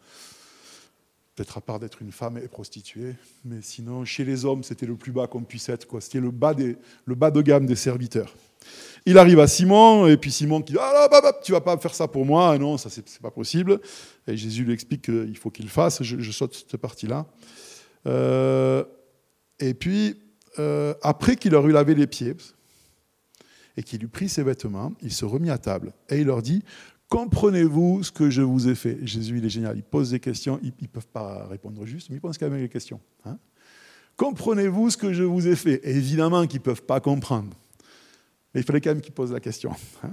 Peut-être 1.34 1.58
à 1.58 1.60
part 1.60 1.78
d'être 1.78 2.02
une 2.02 2.12
femme 2.12 2.38
et 2.38 2.48
prostituée, 2.48 3.14
mais 3.44 3.62
sinon, 3.62 4.04
chez 4.04 4.24
les 4.24 4.44
hommes, 4.44 4.62
c'était 4.62 4.86
le 4.86 4.96
plus 4.96 5.12
bas 5.12 5.26
qu'on 5.26 5.42
puisse 5.42 5.68
être. 5.68 5.86
C'était 6.00 6.20
le 6.20 6.30
bas, 6.30 6.54
le 7.04 7.14
bas 7.14 7.30
de 7.30 7.40
gamme 7.40 7.66
des 7.66 7.76
serviteurs. 7.76 8.34
Il 9.06 9.16
arrive 9.16 9.40
à 9.40 9.46
Simon, 9.46 10.06
et 10.06 10.16
puis 10.16 10.30
Simon 10.30 10.60
qui 10.60 10.72
dit 10.72 10.78
Ah, 10.78 11.08
bah, 11.10 11.20
bah, 11.22 11.32
tu 11.42 11.52
vas 11.52 11.62
pas 11.62 11.78
faire 11.78 11.94
ça 11.94 12.08
pour 12.08 12.26
moi, 12.26 12.58
non, 12.58 12.76
ça 12.76 12.90
c'est 12.90 13.22
pas 13.22 13.30
possible. 13.30 13.80
Et 14.26 14.36
Jésus 14.36 14.64
lui 14.64 14.74
explique 14.74 15.02
qu'il 15.02 15.36
faut 15.38 15.50
qu'il 15.50 15.68
fasse. 15.70 16.02
Je, 16.02 16.18
je 16.18 16.30
saute 16.30 16.54
cette 16.54 16.80
partie-là. 16.80 17.26
Euh, 18.06 18.84
et 19.60 19.74
puis, 19.74 20.16
euh, 20.58 20.94
après 21.02 21.36
qu'il 21.36 21.52
leur 21.52 21.66
eut 21.68 21.72
lavé 21.72 21.94
les 21.94 22.06
pieds 22.06 22.34
et 23.76 23.82
qu'il 23.82 24.02
eut 24.02 24.08
pris 24.08 24.28
ses 24.28 24.42
vêtements, 24.42 24.92
il 25.00 25.12
se 25.12 25.24
remit 25.24 25.50
à 25.50 25.58
table 25.58 25.92
et 26.08 26.18
il 26.18 26.26
leur 26.26 26.42
dit 26.42 26.64
Comprenez-vous 27.08 28.04
ce 28.04 28.12
que 28.12 28.30
je 28.30 28.40
vous 28.40 28.68
ai 28.68 28.76
fait? 28.76 28.98
Jésus, 29.02 29.38
il 29.38 29.44
est 29.44 29.50
génial. 29.50 29.76
Il 29.76 29.82
pose 29.82 30.10
des 30.10 30.20
questions, 30.20 30.60
ils 30.62 30.72
ne 30.80 30.86
peuvent 30.86 31.08
pas 31.08 31.44
répondre 31.48 31.84
juste, 31.84 32.08
mais 32.08 32.16
ils 32.16 32.20
posent 32.20 32.38
quand 32.38 32.48
même 32.48 32.60
les 32.60 32.68
questions. 32.68 33.00
Hein. 33.24 33.36
Comprenez-vous 34.16 34.90
ce 34.90 34.96
que 34.96 35.12
je 35.12 35.24
vous 35.24 35.48
ai 35.48 35.56
fait? 35.56 35.80
Évidemment 35.82 36.46
qu'ils 36.46 36.60
ne 36.60 36.64
peuvent 36.64 36.84
pas 36.84 37.00
comprendre. 37.00 37.56
Mais 38.54 38.60
il 38.60 38.64
fallait 38.64 38.80
quand 38.80 38.90
même 38.90 39.00
qu'ils 39.00 39.12
posent 39.12 39.32
la 39.32 39.40
question. 39.40 39.72
Hein. 40.04 40.12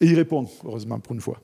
Et 0.00 0.06
il 0.06 0.14
répond, 0.16 0.48
heureusement 0.64 0.98
pour 0.98 1.14
une 1.14 1.20
fois. 1.20 1.40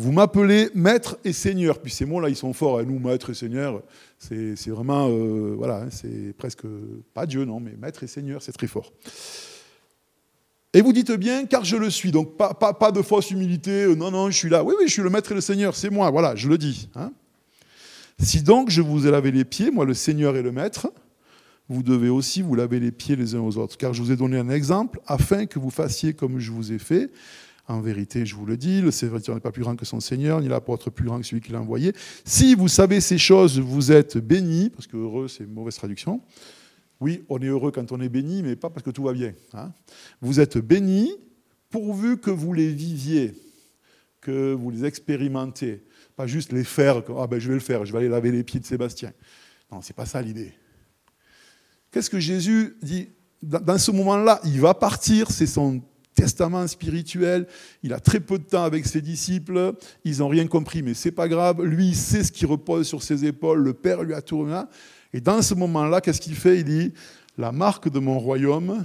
Vous 0.00 0.12
m'appelez 0.12 0.70
maître 0.74 1.18
et 1.24 1.32
seigneur. 1.32 1.80
Puis 1.80 1.90
ces 1.90 2.06
mots-là, 2.06 2.28
ils 2.28 2.36
sont 2.36 2.52
forts. 2.52 2.78
à 2.78 2.84
Nous, 2.84 3.00
maître 3.00 3.30
et 3.30 3.34
seigneur, 3.34 3.82
c'est 4.18 4.54
vraiment, 4.68 5.08
euh, 5.08 5.54
voilà, 5.56 5.82
hein, 5.82 5.88
c'est 5.90 6.32
presque, 6.38 6.62
pas 7.14 7.26
Dieu, 7.26 7.44
non, 7.44 7.58
mais 7.58 7.72
maître 7.76 8.04
et 8.04 8.06
seigneur, 8.06 8.40
c'est 8.40 8.52
très 8.52 8.68
fort. 8.68 8.92
Et 10.72 10.82
vous 10.82 10.92
dites 10.92 11.10
bien, 11.12 11.46
car 11.46 11.64
je 11.64 11.76
le 11.76 11.90
suis. 11.90 12.12
Donc 12.12 12.36
pas, 12.36 12.54
pas, 12.54 12.92
de 12.92 13.02
fausse 13.02 13.32
humilité, 13.32 13.84
euh, 13.84 13.96
non, 13.96 14.12
non, 14.12 14.30
je 14.30 14.36
suis 14.36 14.48
là. 14.48 14.62
Oui, 14.62 14.74
oui, 14.78 14.84
je 14.86 14.92
suis 14.92 15.02
le 15.02 15.10
maître 15.10 15.32
et 15.32 15.34
le 15.34 15.40
seigneur, 15.40 15.74
c'est 15.74 15.90
moi, 15.90 16.10
voilà, 16.10 16.36
je 16.36 16.48
le 16.48 16.58
dis. 16.58 16.88
Hein. 16.94 17.10
Si 18.20 18.42
donc 18.42 18.70
je 18.70 18.82
vous 18.82 19.06
ai 19.06 19.10
lavé 19.10 19.32
les 19.32 19.44
pieds, 19.44 19.70
moi 19.70 19.84
le 19.84 19.94
seigneur 19.94 20.36
et 20.36 20.42
le 20.42 20.52
maître, 20.52 20.92
vous 21.68 21.82
devez 21.82 22.08
aussi 22.08 22.42
vous 22.42 22.54
laver 22.54 22.80
les 22.80 22.92
pieds 22.92 23.16
les 23.16 23.34
uns 23.34 23.40
aux 23.40 23.56
autres. 23.56 23.76
Car 23.76 23.94
je 23.94 24.02
vous 24.02 24.12
ai 24.12 24.16
donné 24.16 24.38
un 24.38 24.48
exemple 24.48 25.00
afin 25.06 25.46
que 25.46 25.58
vous 25.58 25.70
fassiez 25.70 26.14
comme 26.14 26.38
je 26.38 26.50
vous 26.50 26.72
ai 26.72 26.78
fait. 26.78 27.10
En 27.68 27.80
vérité, 27.80 28.24
je 28.24 28.34
vous 28.34 28.46
le 28.46 28.56
dis, 28.56 28.80
le 28.80 28.90
serviteur 28.90 29.34
n'est 29.34 29.42
pas 29.42 29.52
plus 29.52 29.62
grand 29.62 29.76
que 29.76 29.84
son 29.84 30.00
Seigneur, 30.00 30.40
ni 30.40 30.48
l'apôtre 30.48 30.88
plus 30.88 31.04
grand 31.04 31.20
que 31.20 31.26
celui 31.26 31.42
qui 31.42 31.52
l'a 31.52 31.60
envoyé. 31.60 31.92
Si 32.24 32.54
vous 32.54 32.66
savez 32.66 33.02
ces 33.02 33.18
choses, 33.18 33.58
vous 33.60 33.92
êtes 33.92 34.16
bénis, 34.16 34.70
parce 34.70 34.86
que 34.86 34.96
heureux, 34.96 35.28
c'est 35.28 35.44
une 35.44 35.52
mauvaise 35.52 35.76
traduction. 35.76 36.22
Oui, 36.98 37.24
on 37.28 37.38
est 37.40 37.46
heureux 37.46 37.70
quand 37.70 37.92
on 37.92 38.00
est 38.00 38.08
béni, 38.08 38.42
mais 38.42 38.56
pas 38.56 38.70
parce 38.70 38.82
que 38.82 38.90
tout 38.90 39.02
va 39.02 39.12
bien. 39.12 39.34
Hein. 39.52 39.70
Vous 40.22 40.40
êtes 40.40 40.56
bénis 40.56 41.12
pourvu 41.68 42.16
que 42.16 42.30
vous 42.30 42.54
les 42.54 42.72
viviez, 42.72 43.34
que 44.22 44.54
vous 44.54 44.70
les 44.70 44.86
expérimentez. 44.86 45.84
Pas 46.16 46.26
juste 46.26 46.52
les 46.52 46.64
faire, 46.64 47.02
ah 47.18 47.26
ben 47.26 47.38
je 47.38 47.48
vais 47.48 47.54
le 47.54 47.60
faire, 47.60 47.84
je 47.84 47.92
vais 47.92 47.98
aller 47.98 48.08
laver 48.08 48.32
les 48.32 48.44
pieds 48.44 48.60
de 48.60 48.64
Sébastien. 48.64 49.12
Non, 49.70 49.82
c'est 49.82 49.94
pas 49.94 50.06
ça 50.06 50.22
l'idée. 50.22 50.54
Qu'est-ce 51.90 52.08
que 52.08 52.18
Jésus 52.18 52.76
dit? 52.82 53.10
Dans 53.42 53.78
ce 53.78 53.90
moment-là, 53.92 54.40
il 54.44 54.58
va 54.58 54.72
partir, 54.74 55.30
c'est 55.30 55.46
son 55.46 55.82
testament 56.18 56.66
spirituel. 56.66 57.46
Il 57.84 57.92
a 57.92 58.00
très 58.00 58.18
peu 58.18 58.38
de 58.38 58.44
temps 58.44 58.64
avec 58.64 58.86
ses 58.86 59.00
disciples. 59.00 59.74
Ils 60.04 60.18
n'ont 60.18 60.26
rien 60.26 60.48
compris, 60.48 60.82
mais 60.82 60.94
c'est 60.94 61.12
pas 61.12 61.28
grave. 61.28 61.62
Lui, 61.62 61.90
il 61.90 61.96
sait 61.96 62.24
ce 62.24 62.32
qui 62.32 62.44
repose 62.44 62.88
sur 62.88 63.04
ses 63.04 63.24
épaules. 63.24 63.62
Le 63.62 63.72
Père 63.72 64.02
lui 64.02 64.14
a 64.14 64.20
tourné. 64.20 64.62
Et 65.12 65.20
dans 65.20 65.42
ce 65.42 65.54
moment-là, 65.54 66.00
qu'est-ce 66.00 66.20
qu'il 66.20 66.34
fait? 66.34 66.58
Il 66.58 66.64
dit 66.64 66.92
La 67.36 67.52
marque 67.52 67.88
de 67.88 68.00
mon 68.00 68.18
royaume, 68.18 68.84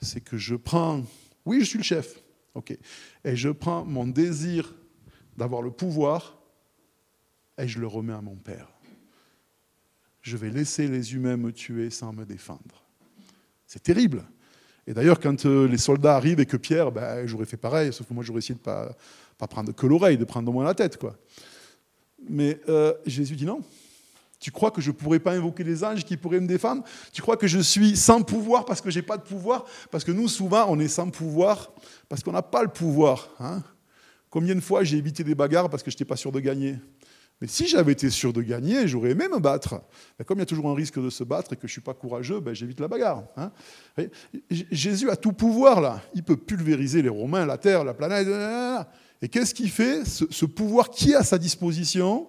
c'est 0.00 0.20
que 0.20 0.36
je 0.36 0.56
prends. 0.56 1.04
Oui, 1.44 1.60
je 1.60 1.66
suis 1.66 1.78
le 1.78 1.84
chef. 1.84 2.20
OK. 2.54 2.76
Et 3.24 3.36
je 3.36 3.50
prends 3.50 3.84
mon 3.84 4.06
désir 4.06 4.74
d'avoir 5.36 5.62
le 5.62 5.70
pouvoir 5.70 6.38
et 7.56 7.68
je 7.68 7.78
le 7.78 7.86
remets 7.86 8.14
à 8.14 8.20
mon 8.20 8.34
Père. 8.34 8.68
Je 10.22 10.36
vais 10.36 10.50
laisser 10.50 10.88
les 10.88 11.14
humains 11.14 11.36
me 11.36 11.52
tuer 11.52 11.90
sans 11.90 12.12
me 12.12 12.24
défendre. 12.24 12.84
C'est 13.64 13.82
terrible. 13.82 14.24
Et 14.86 14.94
d'ailleurs, 14.94 15.18
quand 15.18 15.46
euh, 15.46 15.66
les 15.66 15.78
soldats 15.78 16.16
arrivent 16.16 16.40
et 16.40 16.46
que 16.46 16.56
Pierre, 16.56 16.92
ben, 16.92 17.26
j'aurais 17.26 17.44
fait 17.44 17.56
pareil, 17.56 17.92
sauf 17.92 18.06
que 18.06 18.14
moi 18.14 18.22
j'aurais 18.22 18.38
essayé 18.38 18.54
de 18.54 18.60
ne 18.60 18.86
pas, 19.38 19.46
prendre 19.48 19.72
que 19.72 19.86
l'oreille, 19.86 20.16
de 20.16 20.24
prendre 20.24 20.48
au 20.48 20.52
moins 20.52 20.64
la 20.64 20.74
tête. 20.74 20.96
Quoi. 20.96 21.16
Mais 22.28 22.60
euh, 22.68 22.92
Jésus 23.04 23.34
dit 23.36 23.46
non. 23.46 23.62
Tu 24.38 24.50
crois 24.50 24.70
que 24.70 24.80
je 24.80 24.90
ne 24.90 24.96
pourrais 24.96 25.18
pas 25.18 25.32
invoquer 25.32 25.64
les 25.64 25.82
anges 25.82 26.04
qui 26.04 26.16
pourraient 26.16 26.40
me 26.40 26.46
défendre? 26.46 26.84
Tu 27.12 27.22
crois 27.22 27.36
que 27.36 27.46
je 27.46 27.58
suis 27.58 27.96
sans 27.96 28.22
pouvoir 28.22 28.64
parce 28.66 28.80
que 28.80 28.90
je 28.90 28.98
n'ai 28.98 29.02
pas 29.02 29.16
de 29.16 29.22
pouvoir? 29.22 29.64
Parce 29.90 30.04
que 30.04 30.12
nous, 30.12 30.28
souvent, 30.28 30.66
on 30.68 30.78
est 30.78 30.88
sans 30.88 31.10
pouvoir 31.10 31.72
parce 32.08 32.22
qu'on 32.22 32.32
n'a 32.32 32.42
pas 32.42 32.62
le 32.62 32.68
pouvoir. 32.68 33.30
Hein 33.40 33.62
Combien 34.28 34.54
de 34.54 34.60
fois 34.60 34.84
j'ai 34.84 34.98
évité 34.98 35.24
des 35.24 35.34
bagarres 35.34 35.70
parce 35.70 35.82
que 35.82 35.90
je 35.90 35.96
n'étais 35.96 36.04
pas 36.04 36.16
sûr 36.16 36.30
de 36.30 36.40
gagner? 36.40 36.76
Mais 37.40 37.48
si 37.48 37.66
j'avais 37.66 37.92
été 37.92 38.08
sûr 38.08 38.32
de 38.32 38.40
gagner, 38.40 38.88
j'aurais 38.88 39.10
aimé 39.10 39.28
me 39.28 39.38
battre. 39.38 39.82
Mais 40.18 40.24
comme 40.24 40.38
il 40.38 40.40
y 40.40 40.42
a 40.42 40.46
toujours 40.46 40.70
un 40.70 40.74
risque 40.74 40.98
de 40.98 41.10
se 41.10 41.22
battre 41.22 41.52
et 41.52 41.56
que 41.56 41.62
je 41.62 41.72
ne 41.72 41.72
suis 41.72 41.80
pas 41.82 41.92
courageux, 41.92 42.40
ben 42.40 42.54
j'évite 42.54 42.80
la 42.80 42.88
bagarre. 42.88 43.24
Hein. 43.36 43.52
Jésus 44.50 45.10
a 45.10 45.16
tout 45.16 45.32
pouvoir 45.32 45.82
là. 45.82 46.02
Il 46.14 46.22
peut 46.22 46.38
pulvériser 46.38 47.02
les 47.02 47.10
Romains, 47.10 47.44
la 47.44 47.58
terre, 47.58 47.84
la 47.84 47.92
planète. 47.92 48.26
Et 49.20 49.28
qu'est-ce 49.28 49.54
qu'il 49.54 49.70
fait 49.70 50.06
ce, 50.06 50.46
pouvoir 50.46 50.88
qui 50.88 51.12
est 51.12 51.16
à 51.16 51.24
sa 51.24 51.36
disposition? 51.36 52.26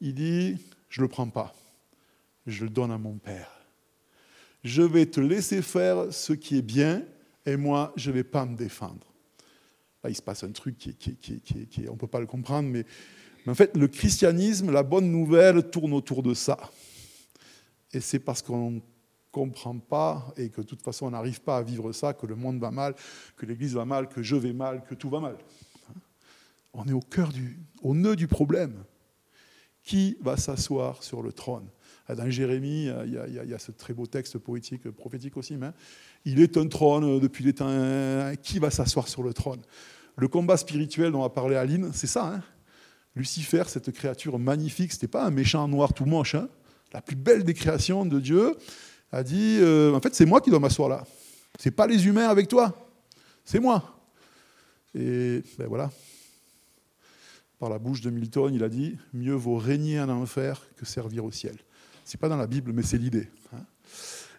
Il 0.00 0.14
dit, 0.14 0.56
je 0.88 1.00
ne 1.00 1.06
le 1.06 1.08
prends 1.08 1.28
pas. 1.28 1.52
Je 2.46 2.62
le 2.62 2.70
donne 2.70 2.92
à 2.92 2.98
mon 2.98 3.18
Père. 3.18 3.50
Je 4.62 4.82
vais 4.82 5.06
te 5.06 5.20
laisser 5.20 5.62
faire 5.62 6.12
ce 6.12 6.32
qui 6.32 6.58
est 6.58 6.62
bien 6.62 7.02
et 7.44 7.56
moi, 7.56 7.92
je 7.96 8.10
ne 8.10 8.14
vais 8.14 8.24
pas 8.24 8.44
me 8.44 8.56
défendre. 8.56 9.12
Là, 10.04 10.10
il 10.10 10.14
se 10.14 10.22
passe 10.22 10.44
un 10.44 10.52
truc 10.52 10.78
qui, 10.78 10.94
qui 10.94 11.88
on 11.88 11.94
ne 11.94 11.98
peut 11.98 12.06
pas 12.06 12.20
le 12.20 12.26
comprendre, 12.26 12.68
mais 12.68 12.84
mais 13.48 13.52
en 13.52 13.54
fait, 13.54 13.74
le 13.78 13.88
christianisme, 13.88 14.70
la 14.70 14.82
bonne 14.82 15.10
nouvelle 15.10 15.70
tourne 15.70 15.94
autour 15.94 16.22
de 16.22 16.34
ça. 16.34 16.58
Et 17.94 18.00
c'est 18.00 18.18
parce 18.18 18.42
qu'on 18.42 18.72
ne 18.72 18.80
comprend 19.32 19.78
pas 19.78 20.34
et 20.36 20.50
que 20.50 20.60
de 20.60 20.66
toute 20.66 20.82
façon 20.82 21.06
on 21.06 21.12
n'arrive 21.12 21.40
pas 21.40 21.56
à 21.56 21.62
vivre 21.62 21.90
ça, 21.92 22.12
que 22.12 22.26
le 22.26 22.36
monde 22.36 22.60
va 22.60 22.70
mal, 22.70 22.94
que 23.38 23.46
l'Église 23.46 23.72
va 23.72 23.86
mal, 23.86 24.10
que 24.10 24.22
je 24.22 24.36
vais 24.36 24.52
mal, 24.52 24.84
que 24.84 24.94
tout 24.94 25.08
va 25.08 25.20
mal. 25.20 25.38
On 26.74 26.84
est 26.84 26.92
au 26.92 27.00
cœur 27.00 27.30
du, 27.32 27.58
au 27.80 27.94
nœud 27.94 28.16
du 28.16 28.28
problème. 28.28 28.84
Qui 29.82 30.18
va 30.20 30.36
s'asseoir 30.36 31.02
sur 31.02 31.22
le 31.22 31.32
trône? 31.32 31.70
Dans 32.14 32.28
Jérémie, 32.28 32.90
il 33.06 33.12
y, 33.14 33.54
a, 33.54 33.58
ce 33.58 33.72
très 33.72 33.94
beau 33.94 34.04
texte 34.04 34.36
poétique, 34.36 34.90
prophétique 34.90 35.38
aussi. 35.38 35.56
Mais 35.56 35.70
il 36.26 36.42
est 36.42 36.58
un 36.58 36.66
trône 36.66 37.18
depuis 37.18 37.44
les 37.44 37.54
temps. 37.54 38.34
Qui 38.42 38.58
va 38.58 38.70
s'asseoir 38.70 39.08
sur 39.08 39.22
le 39.22 39.32
trône? 39.32 39.62
Le 40.16 40.28
combat 40.28 40.58
spirituel 40.58 41.12
dont 41.12 41.24
a 41.24 41.30
parlé 41.30 41.56
Aline, 41.56 41.92
c'est 41.94 42.06
ça. 42.06 42.34
Hein? 42.34 42.42
Lucifer, 43.14 43.64
cette 43.66 43.90
créature 43.92 44.38
magnifique, 44.38 44.92
ce 44.92 44.96
n'était 44.96 45.08
pas 45.08 45.24
un 45.24 45.30
méchant 45.30 45.66
noir 45.68 45.92
tout 45.92 46.04
moche, 46.04 46.34
hein. 46.34 46.48
la 46.92 47.00
plus 47.00 47.16
belle 47.16 47.44
des 47.44 47.54
créations 47.54 48.06
de 48.06 48.20
Dieu, 48.20 48.56
a 49.12 49.22
dit 49.22 49.58
euh, 49.60 49.94
En 49.94 50.00
fait, 50.00 50.14
c'est 50.14 50.26
moi 50.26 50.40
qui 50.40 50.50
dois 50.50 50.60
m'asseoir 50.60 50.88
là. 50.88 51.04
Ce 51.58 51.68
n'est 51.68 51.74
pas 51.74 51.86
les 51.86 52.06
humains 52.06 52.28
avec 52.28 52.48
toi, 52.48 52.88
c'est 53.44 53.60
moi. 53.60 53.98
Et 54.94 55.42
ben 55.58 55.66
voilà. 55.66 55.90
Par 57.58 57.70
la 57.70 57.78
bouche 57.78 58.00
de 58.00 58.10
Milton, 58.10 58.54
il 58.54 58.62
a 58.62 58.68
dit 58.68 58.96
Mieux 59.12 59.34
vaut 59.34 59.56
régner 59.56 60.00
en 60.00 60.08
enfer 60.08 60.62
que 60.76 60.86
servir 60.86 61.24
au 61.24 61.32
ciel. 61.32 61.56
Ce 62.04 62.16
n'est 62.16 62.20
pas 62.20 62.28
dans 62.28 62.36
la 62.36 62.46
Bible, 62.46 62.72
mais 62.72 62.82
c'est 62.82 62.98
l'idée. 62.98 63.28
Hein. 63.52 63.64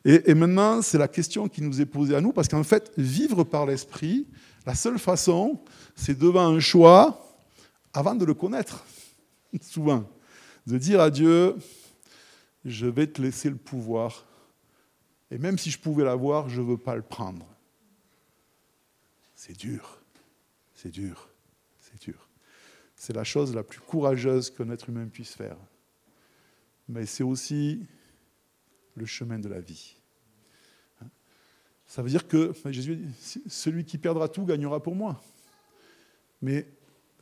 Et, 0.06 0.34
maintenant, 0.34 0.82
c'est 0.82 0.98
la 0.98 1.10
question 1.10 1.50
qui 1.50 1.62
nous 1.62 1.82
est 1.82 1.86
posée 1.86 2.16
à 2.16 2.22
nous, 2.22 2.32
parce 2.32 2.48
qu'en 2.48 2.64
fait, 2.64 2.92
vivre 2.98 3.44
par 3.44 3.66
l'esprit, 3.66 4.28
la 4.66 4.74
seule 4.74 4.98
façon, 4.98 5.60
c'est 5.96 6.18
devant 6.18 6.48
un 6.48 6.60
choix, 6.60 7.29
avant 7.94 8.16
de 8.16 8.26
le 8.26 8.34
connaître, 8.34 8.86
souvent, 9.62 10.10
de 10.68 10.78
dire 10.78 11.02
à 11.02 11.10
Dieu, 11.10 11.56
je 12.66 12.88
vais 12.88 13.08
te 13.08 13.22
laisser 13.22 13.50
le 13.50 13.56
pouvoir, 13.56 14.26
et 15.32 15.38
même 15.38 15.58
si 15.58 15.72
je 15.72 15.80
pouvais 15.80 16.04
l'avoir, 16.04 16.50
je 16.50 16.62
ne 16.62 16.68
veux 16.68 16.78
pas 16.78 16.96
le 16.96 17.02
prendre. 17.02 17.46
C'est 19.36 19.58
dur, 19.58 20.02
c'est 20.74 20.92
dur, 20.92 21.30
c'est 21.80 22.02
dur. 22.02 22.28
C'est 22.96 23.14
la 23.14 23.24
chose 23.24 23.56
la 23.56 23.64
plus 23.64 23.80
courageuse 23.80 24.50
qu'un 24.50 24.70
être 24.72 24.90
humain 24.90 25.08
puisse 25.08 25.34
faire. 25.34 25.56
Mais 26.90 27.06
c'est 27.06 27.24
aussi 27.24 27.86
le 28.96 29.06
chemin 29.06 29.40
de 29.40 29.48
la 29.48 29.62
vie. 29.62 29.96
Ça 31.86 32.02
veut 32.02 32.10
dire 32.10 32.28
que 32.28 32.54
Jésus 32.66 32.98
dit, 32.98 33.44
celui 33.48 33.86
qui 33.86 33.98
perdra 33.98 34.28
tout 34.28 34.46
gagnera 34.46 34.84
pour 34.84 34.96
moi. 34.96 35.24
Mais 36.42 36.68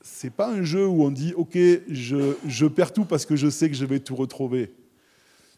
ce 0.02 0.28
n'est 0.28 0.32
pas 0.32 0.52
un 0.52 0.64
jeu 0.64 0.88
où 0.88 1.04
on 1.04 1.12
dit, 1.12 1.34
OK, 1.36 1.56
je, 1.56 2.36
je 2.46 2.66
perds 2.66 2.94
tout 2.94 3.06
parce 3.06 3.26
que 3.26 3.36
je 3.36 3.50
sais 3.50 3.70
que 3.70 3.76
je 3.76 3.86
vais 3.86 4.00
tout 4.00 4.16
retrouver. 4.16 4.74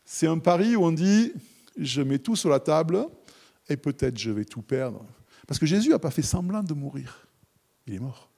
C'est 0.05 0.27
un 0.27 0.39
pari 0.39 0.75
où 0.75 0.83
on 0.83 0.91
dit, 0.91 1.33
je 1.77 2.01
mets 2.01 2.19
tout 2.19 2.35
sur 2.35 2.49
la 2.49 2.59
table 2.59 3.05
et 3.69 3.77
peut-être 3.77 4.17
je 4.17 4.31
vais 4.31 4.45
tout 4.45 4.61
perdre. 4.61 5.05
Parce 5.47 5.59
que 5.59 5.65
Jésus 5.65 5.89
n'a 5.89 5.99
pas 5.99 6.11
fait 6.11 6.21
semblant 6.21 6.63
de 6.63 6.73
mourir. 6.73 7.27
Il 7.87 7.93
est 7.93 7.99
mort. 7.99 8.29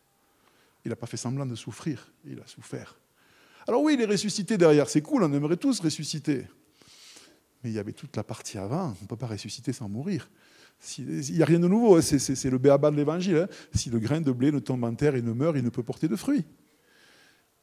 Il 0.86 0.90
n'a 0.90 0.96
pas 0.96 1.08
fait 1.08 1.18
semblant 1.18 1.46
de 1.46 1.56
souffrir. 1.56 2.12
Il 2.26 2.40
a 2.40 2.48
souffert. 2.48 2.98
Alors 3.68 3.84
oui, 3.84 3.94
il 3.94 4.02
est 4.02 4.06
ressuscité 4.06 4.58
derrière. 4.58 4.90
C'est 4.90 5.02
cool, 5.02 5.24
on 5.24 5.34
aimerait 5.34 5.58
tous 5.58 5.80
ressusciter. 5.80 6.46
Mais 7.64 7.70
il 7.70 7.74
y 7.74 7.80
avait 7.80 7.94
toute 7.94 8.16
la 8.16 8.24
partie 8.24 8.58
avant. 8.58 8.88
On 8.88 9.04
ne 9.04 9.08
peut 9.08 9.16
pas 9.16 9.28
ressusciter 9.28 9.74
sans 9.74 9.88
mourir. 9.88 10.30
Il 10.98 11.36
n'y 11.36 11.41
a 11.41 11.46
rien 11.46 11.60
de 11.60 11.67
nouveau. 11.67 11.96
Hein. 11.96 12.02
C'est 12.02 12.50
le 12.50 12.58
béaba 12.58 12.91
de 12.91 12.96
l'évangile. 12.96 13.38
Hein. 13.38 13.48
Si 13.74 13.89
le 13.89 14.00
grain 14.00 14.22
de 14.22 14.32
blé 14.32 14.52
ne 14.52 14.60
tombe 14.60 14.84
en 14.84 14.94
terre 14.96 15.15
et 15.15 15.22
ne 15.22 15.32
meurt, 15.32 15.56
il 15.58 15.63
ne 15.63 15.70
peut 15.70 15.84
porter 15.84 16.08
de 16.08 16.15
fruits. 16.15 16.46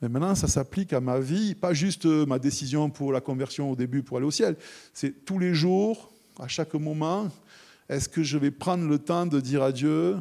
Mais 0.00 0.09
maintenant, 0.09 0.35
ça 0.35 0.46
s'applique 0.46 0.92
à 0.92 1.00
ma 1.00 1.18
vie, 1.18 1.54
pas 1.54 1.74
juste 1.74 2.07
euh, 2.07 2.24
ma 2.24 2.38
décision 2.38 2.88
pour 2.88 3.12
la 3.12 3.20
conversion 3.20 3.72
au 3.72 3.76
début 3.76 4.02
pour 4.02 4.16
aller 4.16 4.26
au 4.26 4.31
ciel. 4.31 4.57
C'est 4.94 5.24
tous 5.24 5.40
les 5.40 5.54
jours, 5.54 6.12
à 6.38 6.46
chaque 6.46 6.74
moment, 6.74 7.28
est-ce 7.88 8.09
que 8.09 8.22
je 8.22 8.38
vais 8.38 8.52
prendre 8.52 8.87
le 8.87 8.98
temps 8.98 9.26
de 9.26 9.40
dire 9.40 9.62
à 9.62 9.72
Dieu, 9.72 10.16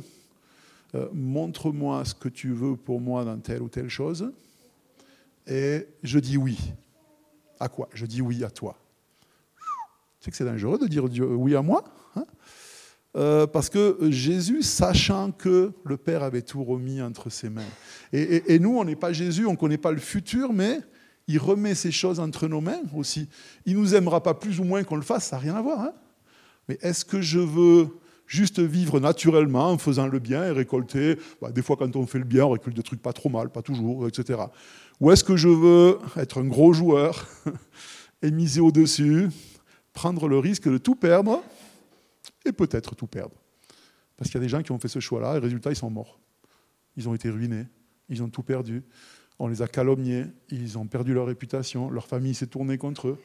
euh, 0.96 1.08
montre-moi 1.14 2.06
ce 2.06 2.16
que 2.16 2.30
tu 2.30 2.54
veux 2.54 2.76
pour 2.76 3.00
moi 3.00 3.24
dans 3.24 3.38
telle 3.38 3.62
ou 3.62 3.70
telle 3.70 3.90
chose 3.90 4.32
Et 5.46 5.86
je 6.02 6.18
dis 6.18 6.38
oui. 6.38 6.58
À 7.60 7.70
quoi? 7.70 7.88
Je 7.94 8.08
dis 8.08 8.22
oui 8.22 8.44
à 8.44 8.50
toi. 8.50 8.76
Tu 10.20 10.26
sais 10.26 10.32
que 10.32 10.38
c'est 10.38 10.46
dangereux 10.46 10.80
de 10.80 10.88
dire 10.88 11.04
oui 11.04 11.56
à 11.56 11.62
moi 11.62 11.84
hein? 12.16 12.26
Euh, 13.18 13.48
parce 13.48 13.70
que 13.70 13.98
Jésus, 14.10 14.62
sachant 14.62 15.32
que 15.32 15.72
le 15.84 15.98
Père 15.98 16.22
avait 16.22 16.44
tout 16.44 16.64
remis 16.64 17.02
entre 17.02 17.30
ses 17.32 17.50
mains, 17.50 17.62
et, 18.14 18.60
nous, 18.60 18.78
on 18.78 18.86
n'est 18.86 18.96
pas 18.96 19.12
Jésus, 19.12 19.46
on 19.46 19.54
ne 19.54 19.58
connaît 19.58 19.78
pas 19.78 19.92
le 19.92 20.00
futur, 20.00 20.54
mais 20.54 20.80
il 21.28 21.40
remet 21.40 21.76
ces 21.76 21.92
choses 21.92 22.20
entre 22.20 22.48
nos 22.48 22.62
mains 22.62 22.82
aussi. 22.96 23.28
Il 23.66 23.76
ne 23.76 23.80
nous 23.80 23.96
aimera 23.96 24.22
pas 24.22 24.34
plus 24.34 24.60
ou 24.60 24.64
moins 24.64 24.84
qu'on 24.84 24.96
le 24.96 25.02
fasse, 25.02 25.28
ça 25.28 25.38
n'a 25.38 25.42
rien 25.42 25.56
à 25.56 25.62
voir. 25.62 25.82
Hein. 25.82 25.94
mais 26.70 26.78
est-ce 26.82 27.04
que 27.04 27.22
je 27.22 27.40
veux 27.40 27.88
juste 28.28 28.60
vivre 28.60 29.00
naturellement 29.00 29.72
en 29.72 29.78
faisant 29.78 30.08
le 30.08 30.20
bien 30.20 30.46
et 30.46 30.52
récolter 30.52 31.18
bah, 31.42 31.52
Des 31.52 31.62
fois, 31.62 31.76
quand 31.76 31.96
on 31.96 32.06
fait 32.06 32.20
le 32.20 32.26
bien, 32.26 32.46
on 32.46 32.52
récolte 32.52 32.76
des 32.76 32.84
trucs 32.84 33.02
pas 33.02 33.14
trop 33.14 33.30
mal, 33.30 33.50
pas 33.50 33.62
toujours, 33.62 34.08
etc. 34.08 34.40
Ou 35.00 35.12
est-ce 35.12 35.24
que 35.24 35.38
je 35.38 35.50
veux 35.50 35.98
être 36.18 36.42
un 36.42 36.46
gros 36.46 36.74
joueur 36.74 37.28
et 38.22 38.32
miser 38.32 38.62
au-dessus, 38.62 39.30
prendre 39.94 40.28
le 40.28 40.38
risque 40.38 40.70
de 40.70 40.78
tout 40.78 40.96
perdre 40.96 41.42
et 42.48 42.52
peut-être 42.52 42.96
tout 42.96 43.08
perdre. 43.08 43.36
Parce 44.16 44.30
qu'il 44.30 44.40
y 44.40 44.44
a 44.44 44.46
des 44.46 44.50
gens 44.50 44.64
qui 44.64 44.72
ont 44.72 44.80
fait 44.80 44.88
ce 44.88 45.00
choix-là, 45.00 45.36
et 45.36 45.40
résultat, 45.40 45.72
ils 45.72 45.76
sont 45.76 45.90
morts. 45.90 46.20
Ils 46.96 47.08
ont 47.08 47.14
été 47.14 47.30
ruinés, 47.30 47.68
ils 48.10 48.24
ont 48.24 48.30
tout 48.30 48.44
perdu. 48.44 48.84
On 49.40 49.48
les 49.48 49.62
a 49.62 49.68
calomniés, 49.68 50.26
ils 50.50 50.78
ont 50.78 50.88
perdu 50.88 51.14
leur 51.14 51.28
réputation, 51.28 51.92
leur 51.92 52.08
famille 52.08 52.34
s'est 52.34 52.48
tournée 52.48 52.78
contre 52.78 53.10
eux. 53.10 53.18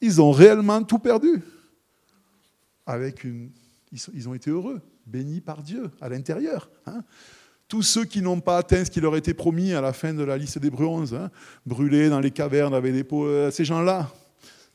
Ils 0.00 0.20
ont 0.20 0.30
réellement 0.30 0.82
tout 0.84 1.00
perdu. 1.00 1.42
Avec 2.86 3.24
une... 3.24 3.50
Ils 3.90 4.28
ont 4.28 4.34
été 4.34 4.50
heureux, 4.50 4.82
bénis 5.06 5.40
par 5.40 5.62
Dieu 5.62 5.90
à 6.00 6.08
l'intérieur. 6.08 6.70
Hein. 6.86 7.02
Tous 7.66 7.82
ceux 7.82 8.04
qui 8.04 8.22
n'ont 8.22 8.40
pas 8.40 8.58
atteint 8.58 8.84
ce 8.84 8.90
qui 8.90 9.00
leur 9.00 9.16
était 9.16 9.34
promis 9.34 9.72
à 9.72 9.80
la 9.80 9.92
fin 9.92 10.14
de 10.14 10.22
la 10.22 10.36
liste 10.36 10.58
des 10.58 10.70
bronzes, 10.70 11.14
hein, 11.14 11.30
brûlés 11.66 12.08
dans 12.08 12.20
les 12.20 12.30
cavernes 12.30 12.74
avec 12.74 12.92
des 12.92 13.04
peaux, 13.04 13.26
euh, 13.26 13.50
ces 13.50 13.64
gens-là, 13.64 14.10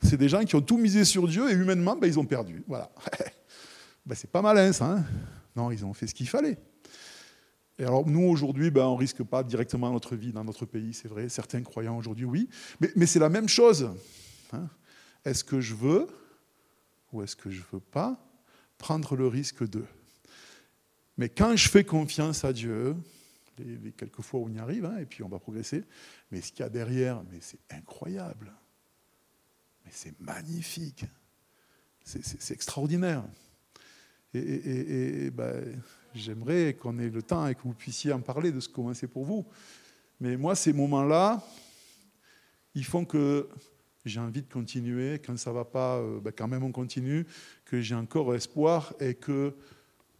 c'est 0.02 0.16
des 0.16 0.28
gens 0.28 0.44
qui 0.44 0.54
ont 0.54 0.60
tout 0.60 0.76
misé 0.76 1.04
sur 1.04 1.26
Dieu 1.26 1.50
et 1.50 1.54
humainement, 1.54 1.96
ben, 1.96 2.06
ils 2.06 2.18
ont 2.18 2.24
perdu. 2.24 2.62
Voilà. 2.68 2.90
Ben, 4.06 4.14
c'est 4.14 4.30
pas 4.30 4.42
malin 4.42 4.72
ça. 4.72 4.92
Hein 4.92 5.04
non, 5.56 5.70
ils 5.70 5.84
ont 5.84 5.94
fait 5.94 6.06
ce 6.06 6.14
qu'il 6.14 6.28
fallait. 6.28 6.58
Et 7.78 7.84
alors 7.84 8.06
nous, 8.06 8.22
aujourd'hui, 8.22 8.70
ben, 8.70 8.84
on 8.86 8.94
ne 8.94 9.00
risque 9.00 9.22
pas 9.22 9.42
directement 9.42 9.90
notre 9.90 10.16
vie 10.16 10.32
dans 10.32 10.44
notre 10.44 10.66
pays, 10.66 10.94
c'est 10.94 11.08
vrai. 11.08 11.28
Certains 11.28 11.62
croyants 11.62 11.96
aujourd'hui, 11.96 12.24
oui. 12.24 12.48
Mais, 12.96 13.06
c'est 13.06 13.18
la 13.18 13.28
même 13.28 13.48
chose. 13.48 13.90
Hein. 14.52 14.68
est-ce 15.24 15.42
que 15.42 15.60
je 15.60 15.74
veux 15.74 16.06
ou 17.12 17.22
est-ce 17.22 17.34
que 17.34 17.50
je 17.50 17.60
ne 17.60 17.66
veux 17.72 17.80
pas 17.80 18.20
prendre 18.78 19.16
le 19.16 19.26
risque 19.26 19.68
de? 19.68 19.84
Mais 21.16 21.28
quand 21.28 21.56
je 21.56 21.68
fais 21.68 21.84
confiance 21.84 22.44
à 22.44 22.52
Dieu, 22.52 22.96
les, 23.58 23.92
quelques 23.92 24.20
fois 24.20 24.40
on 24.40 24.48
y 24.50 24.58
arrive, 24.58 24.84
hein, 24.84 24.98
et 24.98 25.06
puis 25.06 25.22
on 25.22 25.28
va 25.28 25.38
progresser, 25.38 25.84
mais 26.30 26.40
ce 26.40 26.50
qu'il 26.50 26.60
y 26.60 26.62
a 26.64 26.68
derrière, 26.68 27.22
c'est 27.40 27.60
incroyable. 27.70 28.52
Mais 29.84 29.90
c'est 29.92 30.18
magnifique. 30.20 31.04
C'est 32.04 32.52
extraordinaire. 32.52 33.24
Et, 34.34 35.30
ben, 35.30 35.80
j'aimerais 36.14 36.74
qu'on 36.74 36.98
ait 36.98 37.08
le 37.08 37.22
temps 37.22 37.46
et 37.46 37.54
que 37.54 37.62
vous 37.62 37.74
puissiez 37.74 38.12
en 38.12 38.20
parler 38.20 38.50
de 38.50 38.60
ce 38.60 38.68
comment 38.68 38.94
c'est 38.94 39.06
pour 39.06 39.24
vous. 39.24 39.46
Mais 40.20 40.36
moi, 40.36 40.54
ces 40.54 40.72
moments-là, 40.72 41.42
ils 42.74 42.84
font 42.84 43.04
que 43.04 43.48
j'ai 44.04 44.20
envie 44.20 44.42
de 44.42 44.52
continuer. 44.52 45.20
Quand 45.24 45.36
ça 45.36 45.50
ne 45.50 45.54
va 45.56 45.64
pas, 45.64 45.96
euh, 45.96 46.20
ben, 46.20 46.32
quand 46.36 46.48
même 46.48 46.62
on 46.62 46.72
continue, 46.72 47.26
que 47.64 47.80
j'ai 47.80 47.94
encore 47.94 48.34
espoir 48.34 48.94
et 49.00 49.14
que 49.14 49.54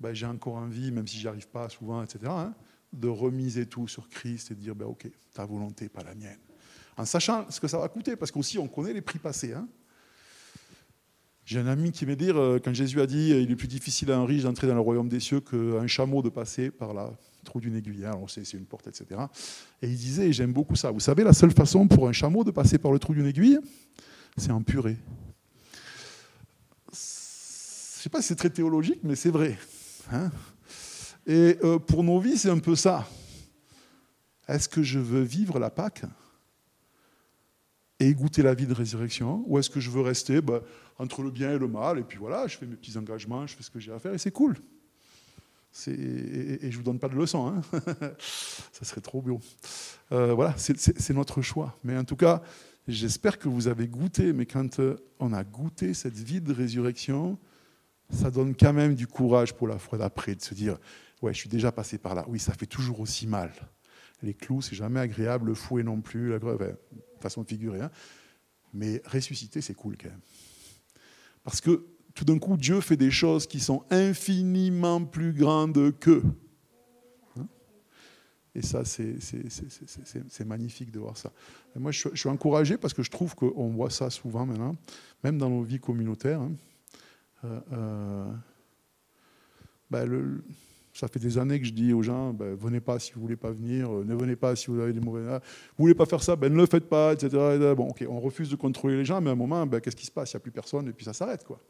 ben, 0.00 0.14
j'ai 0.14 0.26
encore 0.26 0.56
envie, 0.56 0.90
même 0.90 1.06
si 1.06 1.18
j'y 1.18 1.28
arrive 1.28 1.48
pas 1.48 1.68
souvent, 1.68 2.02
etc., 2.02 2.20
hein, 2.28 2.54
de 2.92 3.08
remiser 3.08 3.66
tout 3.66 3.88
sur 3.88 4.08
Christ 4.08 4.50
et 4.50 4.54
de 4.54 4.60
dire, 4.60 4.74
ben, 4.74 4.86
OK, 4.86 5.08
ta 5.32 5.44
volonté, 5.44 5.88
pas 5.88 6.02
la 6.02 6.14
mienne. 6.14 6.38
En 6.96 7.04
sachant 7.04 7.50
ce 7.50 7.60
que 7.60 7.66
ça 7.66 7.78
va 7.78 7.88
coûter, 7.88 8.14
parce 8.14 8.30
qu'aussi 8.30 8.58
on 8.58 8.68
connaît 8.68 8.92
les 8.92 9.02
prix 9.02 9.18
passés. 9.18 9.52
Hein. 9.52 9.68
J'ai 11.46 11.60
un 11.60 11.66
ami 11.66 11.92
qui 11.92 12.06
me 12.06 12.16
dit, 12.16 12.30
euh, 12.30 12.58
quand 12.62 12.72
Jésus 12.72 13.00
a 13.02 13.06
dit 13.06 13.30
il 13.30 13.50
est 13.50 13.56
plus 13.56 13.68
difficile 13.68 14.10
à 14.12 14.16
un 14.16 14.24
riche 14.24 14.44
d'entrer 14.44 14.66
dans 14.66 14.74
le 14.74 14.80
royaume 14.80 15.08
des 15.08 15.20
cieux 15.20 15.40
qu'un 15.40 15.86
chameau 15.86 16.22
de 16.22 16.30
passer 16.30 16.70
par 16.70 16.94
la 16.94 17.12
trou 17.44 17.60
d'une 17.60 17.76
aiguille. 17.76 18.04
Alors 18.06 18.30
c'est 18.30 18.50
une 18.54 18.64
porte, 18.64 18.86
etc. 18.86 19.20
Et 19.82 19.88
il 19.88 19.96
disait, 19.96 20.28
et 20.28 20.32
j'aime 20.32 20.52
beaucoup 20.52 20.74
ça, 20.74 20.90
vous 20.90 21.00
savez, 21.00 21.22
la 21.22 21.34
seule 21.34 21.52
façon 21.52 21.86
pour 21.86 22.08
un 22.08 22.12
chameau 22.12 22.44
de 22.44 22.50
passer 22.50 22.78
par 22.78 22.92
le 22.92 22.98
trou 22.98 23.12
d'une 23.12 23.26
aiguille, 23.26 23.58
c'est 24.38 24.50
en 24.50 24.62
purée. 24.62 24.96
Je 26.86 26.96
ne 26.96 28.02
sais 28.02 28.10
pas 28.10 28.22
si 28.22 28.28
c'est 28.28 28.36
très 28.36 28.50
théologique, 28.50 29.00
mais 29.02 29.14
c'est 29.14 29.30
vrai. 29.30 29.58
Hein. 30.12 30.30
et 31.26 31.56
euh, 31.62 31.78
pour 31.78 32.04
nos 32.04 32.20
vies, 32.20 32.36
c'est 32.36 32.50
un 32.50 32.58
peu 32.58 32.76
ça. 32.76 33.08
Est-ce 34.48 34.68
que 34.68 34.82
je 34.82 34.98
veux 34.98 35.22
vivre 35.22 35.58
la 35.58 35.70
Pâque? 35.70 36.04
Et 38.00 38.12
goûter 38.14 38.42
la 38.42 38.54
vie 38.54 38.66
de 38.66 38.74
résurrection 38.74 39.44
Ou 39.46 39.58
est-ce 39.58 39.70
que 39.70 39.80
je 39.80 39.90
veux 39.90 40.00
rester? 40.00 40.40
Bah, 40.40 40.62
entre 40.98 41.22
le 41.22 41.30
bien 41.30 41.52
et 41.52 41.58
le 41.58 41.68
mal 41.68 41.98
Et 41.98 42.02
puis 42.02 42.18
voilà, 42.18 42.46
je 42.46 42.56
fais 42.56 42.66
mes 42.66 42.76
petits 42.76 42.96
engagements, 42.96 43.46
je 43.46 43.56
fais 43.56 43.62
ce 43.62 43.70
que 43.70 43.80
j'ai 43.80 43.92
à 43.92 43.98
faire 43.98 44.14
et 44.14 44.18
c'est 44.18 44.30
cool. 44.30 44.56
Et, 45.88 45.90
et, 45.90 46.70
je 46.70 46.76
ne 46.76 46.76
vous 46.76 46.82
donne 46.84 47.00
pas 47.00 47.08
de 47.08 47.16
leçons, 47.16 47.48
hein 47.48 47.60
ça 48.72 48.84
serait 48.84 49.00
trop 49.00 49.20
beau. 49.20 49.40
Euh, 50.12 50.32
voilà, 50.32 50.54
c'est 50.56 51.10
notre 51.10 51.42
choix. 51.42 51.76
Mais 51.82 51.96
en 51.96 52.04
tout 52.04 52.14
cas, 52.14 52.42
j'espère 52.86 53.40
que 53.40 53.48
vous 53.48 53.66
avez 53.66 53.88
goûté, 53.88 54.32
mais 54.32 54.46
quand 54.46 54.78
euh, 54.78 54.96
on 55.18 55.32
a 55.32 55.42
goûté 55.42 55.92
cette 55.92 56.14
vie 56.14 56.40
de 56.40 56.52
résurrection, 56.52 57.38
ça 58.08 58.30
donne 58.30 58.54
quand 58.54 58.72
même 58.72 58.94
du 58.94 59.08
courage 59.08 59.52
pour 59.52 59.66
la 59.66 59.78
fois 59.78 59.98
d'après, 59.98 60.36
de 60.36 60.42
se 60.42 60.54
dire, 60.54 60.78
ouais, 61.22 61.32
je 61.32 61.38
suis 61.38 61.48
déjà 61.48 61.72
passé 61.72 61.98
par 61.98 62.14
là. 62.14 62.24
Oui, 62.28 62.38
ça 62.38 62.52
fait 62.52 62.66
toujours 62.66 63.00
aussi 63.00 63.26
mal. 63.26 63.50
Les 64.22 64.34
clous, 64.34 64.62
c'est 64.62 64.76
jamais 64.76 65.00
agréable, 65.00 65.48
le 65.48 65.54
fouet 65.54 65.82
non 65.82 66.00
plus, 66.00 66.30
la 66.30 66.38
grève, 66.38 66.76
façon 67.24 67.42
de 67.42 67.48
figurer. 67.48 67.80
Hein. 67.80 67.90
Mais 68.72 69.02
ressusciter, 69.04 69.60
c'est 69.60 69.74
cool 69.74 69.96
quand 69.96 70.08
même. 70.08 70.20
Parce 71.42 71.60
que 71.60 71.86
tout 72.14 72.24
d'un 72.24 72.38
coup, 72.38 72.56
Dieu 72.56 72.80
fait 72.80 72.96
des 72.96 73.10
choses 73.10 73.46
qui 73.46 73.60
sont 73.60 73.84
infiniment 73.90 75.04
plus 75.04 75.32
grandes 75.32 75.92
qu'eux. 75.98 76.22
Hein? 77.38 77.46
Et 78.54 78.62
ça, 78.62 78.84
c'est 78.84 80.44
magnifique 80.44 80.90
de 80.90 81.00
voir 81.00 81.16
ça. 81.16 81.32
moi, 81.76 81.90
je, 81.92 82.08
suis 82.14 82.28
encouragé 82.28 82.76
parce 82.76 82.94
que 82.94 83.02
je 83.02 83.10
trouve 83.10 83.34
qu'on 83.34 83.70
voit 83.70 83.90
ça 83.90 84.10
souvent 84.10 84.46
maintenant, 84.46 84.76
même 85.22 85.38
dans 85.38 85.50
nos 85.50 85.62
vies 85.62 85.80
communautaires. 85.80 86.40
Ben, 89.90 90.06
le, 90.06 90.42
ça 90.94 91.08
fait 91.08 91.18
des 91.18 91.38
années 91.38 91.60
que 91.60 91.66
je 91.66 91.72
dis 91.72 91.92
aux 91.92 92.02
gens, 92.02 92.32
ben, 92.32 92.54
venez 92.54 92.80
pas 92.80 93.00
si 93.00 93.12
vous 93.12 93.20
voulez 93.20 93.36
pas 93.36 93.50
venir, 93.50 93.92
euh, 93.92 94.04
ne 94.04 94.14
venez 94.14 94.36
pas 94.36 94.54
si 94.54 94.68
vous 94.68 94.80
avez 94.80 94.92
des 94.92 95.00
mauvais... 95.00 95.22
Vous 95.76 95.84
voulez 95.84 95.94
pas 95.94 96.06
faire 96.06 96.22
ça, 96.22 96.36
ben, 96.36 96.52
ne 96.52 96.56
le 96.56 96.66
faites 96.66 96.88
pas, 96.88 97.12
etc. 97.12 97.28
Bon, 97.76 97.88
ok, 97.88 98.04
on 98.08 98.20
refuse 98.20 98.48
de 98.48 98.56
contrôler 98.56 98.96
les 98.96 99.04
gens, 99.04 99.20
mais 99.20 99.30
à 99.30 99.32
un 99.32 99.36
moment, 99.36 99.66
ben, 99.66 99.80
qu'est-ce 99.80 99.96
qui 99.96 100.06
se 100.06 100.12
passe? 100.12 100.32
Il 100.32 100.36
n'y 100.36 100.38
a 100.38 100.40
plus 100.40 100.52
personne 100.52 100.88
et 100.88 100.92
puis 100.92 101.04
ça 101.04 101.12
s'arrête. 101.12 101.44
quoi. 101.44 101.60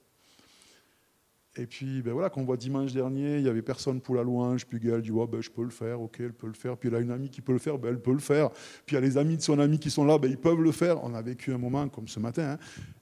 Et 1.56 1.66
puis, 1.66 2.02
ben 2.02 2.12
voilà, 2.12 2.30
qu'on 2.30 2.44
voit 2.44 2.56
dimanche 2.56 2.92
dernier, 2.92 3.36
il 3.36 3.44
n'y 3.44 3.48
avait 3.48 3.62
personne 3.62 4.00
pour 4.00 4.16
la 4.16 4.24
louange, 4.24 4.66
puis 4.66 4.80
elle 4.90 5.00
dit, 5.00 5.12
oh, 5.12 5.26
ben, 5.26 5.40
je 5.40 5.50
peux 5.50 5.62
le 5.62 5.70
faire, 5.70 6.00
ok, 6.00 6.16
elle 6.18 6.32
peut 6.32 6.48
le 6.48 6.52
faire. 6.52 6.76
Puis 6.76 6.88
elle 6.88 6.96
a 6.96 6.98
une 6.98 7.12
amie 7.12 7.30
qui 7.30 7.40
peut 7.40 7.52
le 7.52 7.58
faire, 7.58 7.78
ben, 7.78 7.90
elle 7.90 8.00
peut 8.00 8.12
le 8.12 8.18
faire. 8.18 8.50
Puis 8.84 8.90
il 8.90 8.94
y 8.94 8.96
a 8.96 9.00
les 9.00 9.16
amis 9.16 9.36
de 9.36 9.42
son 9.42 9.58
ami 9.58 9.78
qui 9.78 9.90
sont 9.90 10.04
là, 10.04 10.18
ben, 10.18 10.28
ils 10.28 10.36
peuvent 10.36 10.60
le 10.60 10.72
faire. 10.72 11.02
On 11.02 11.14
a 11.14 11.22
vécu 11.22 11.52
un 11.52 11.58
moment, 11.58 11.88
comme 11.88 12.08
ce 12.08 12.18
matin, 12.18 12.52
hein, 12.52 12.58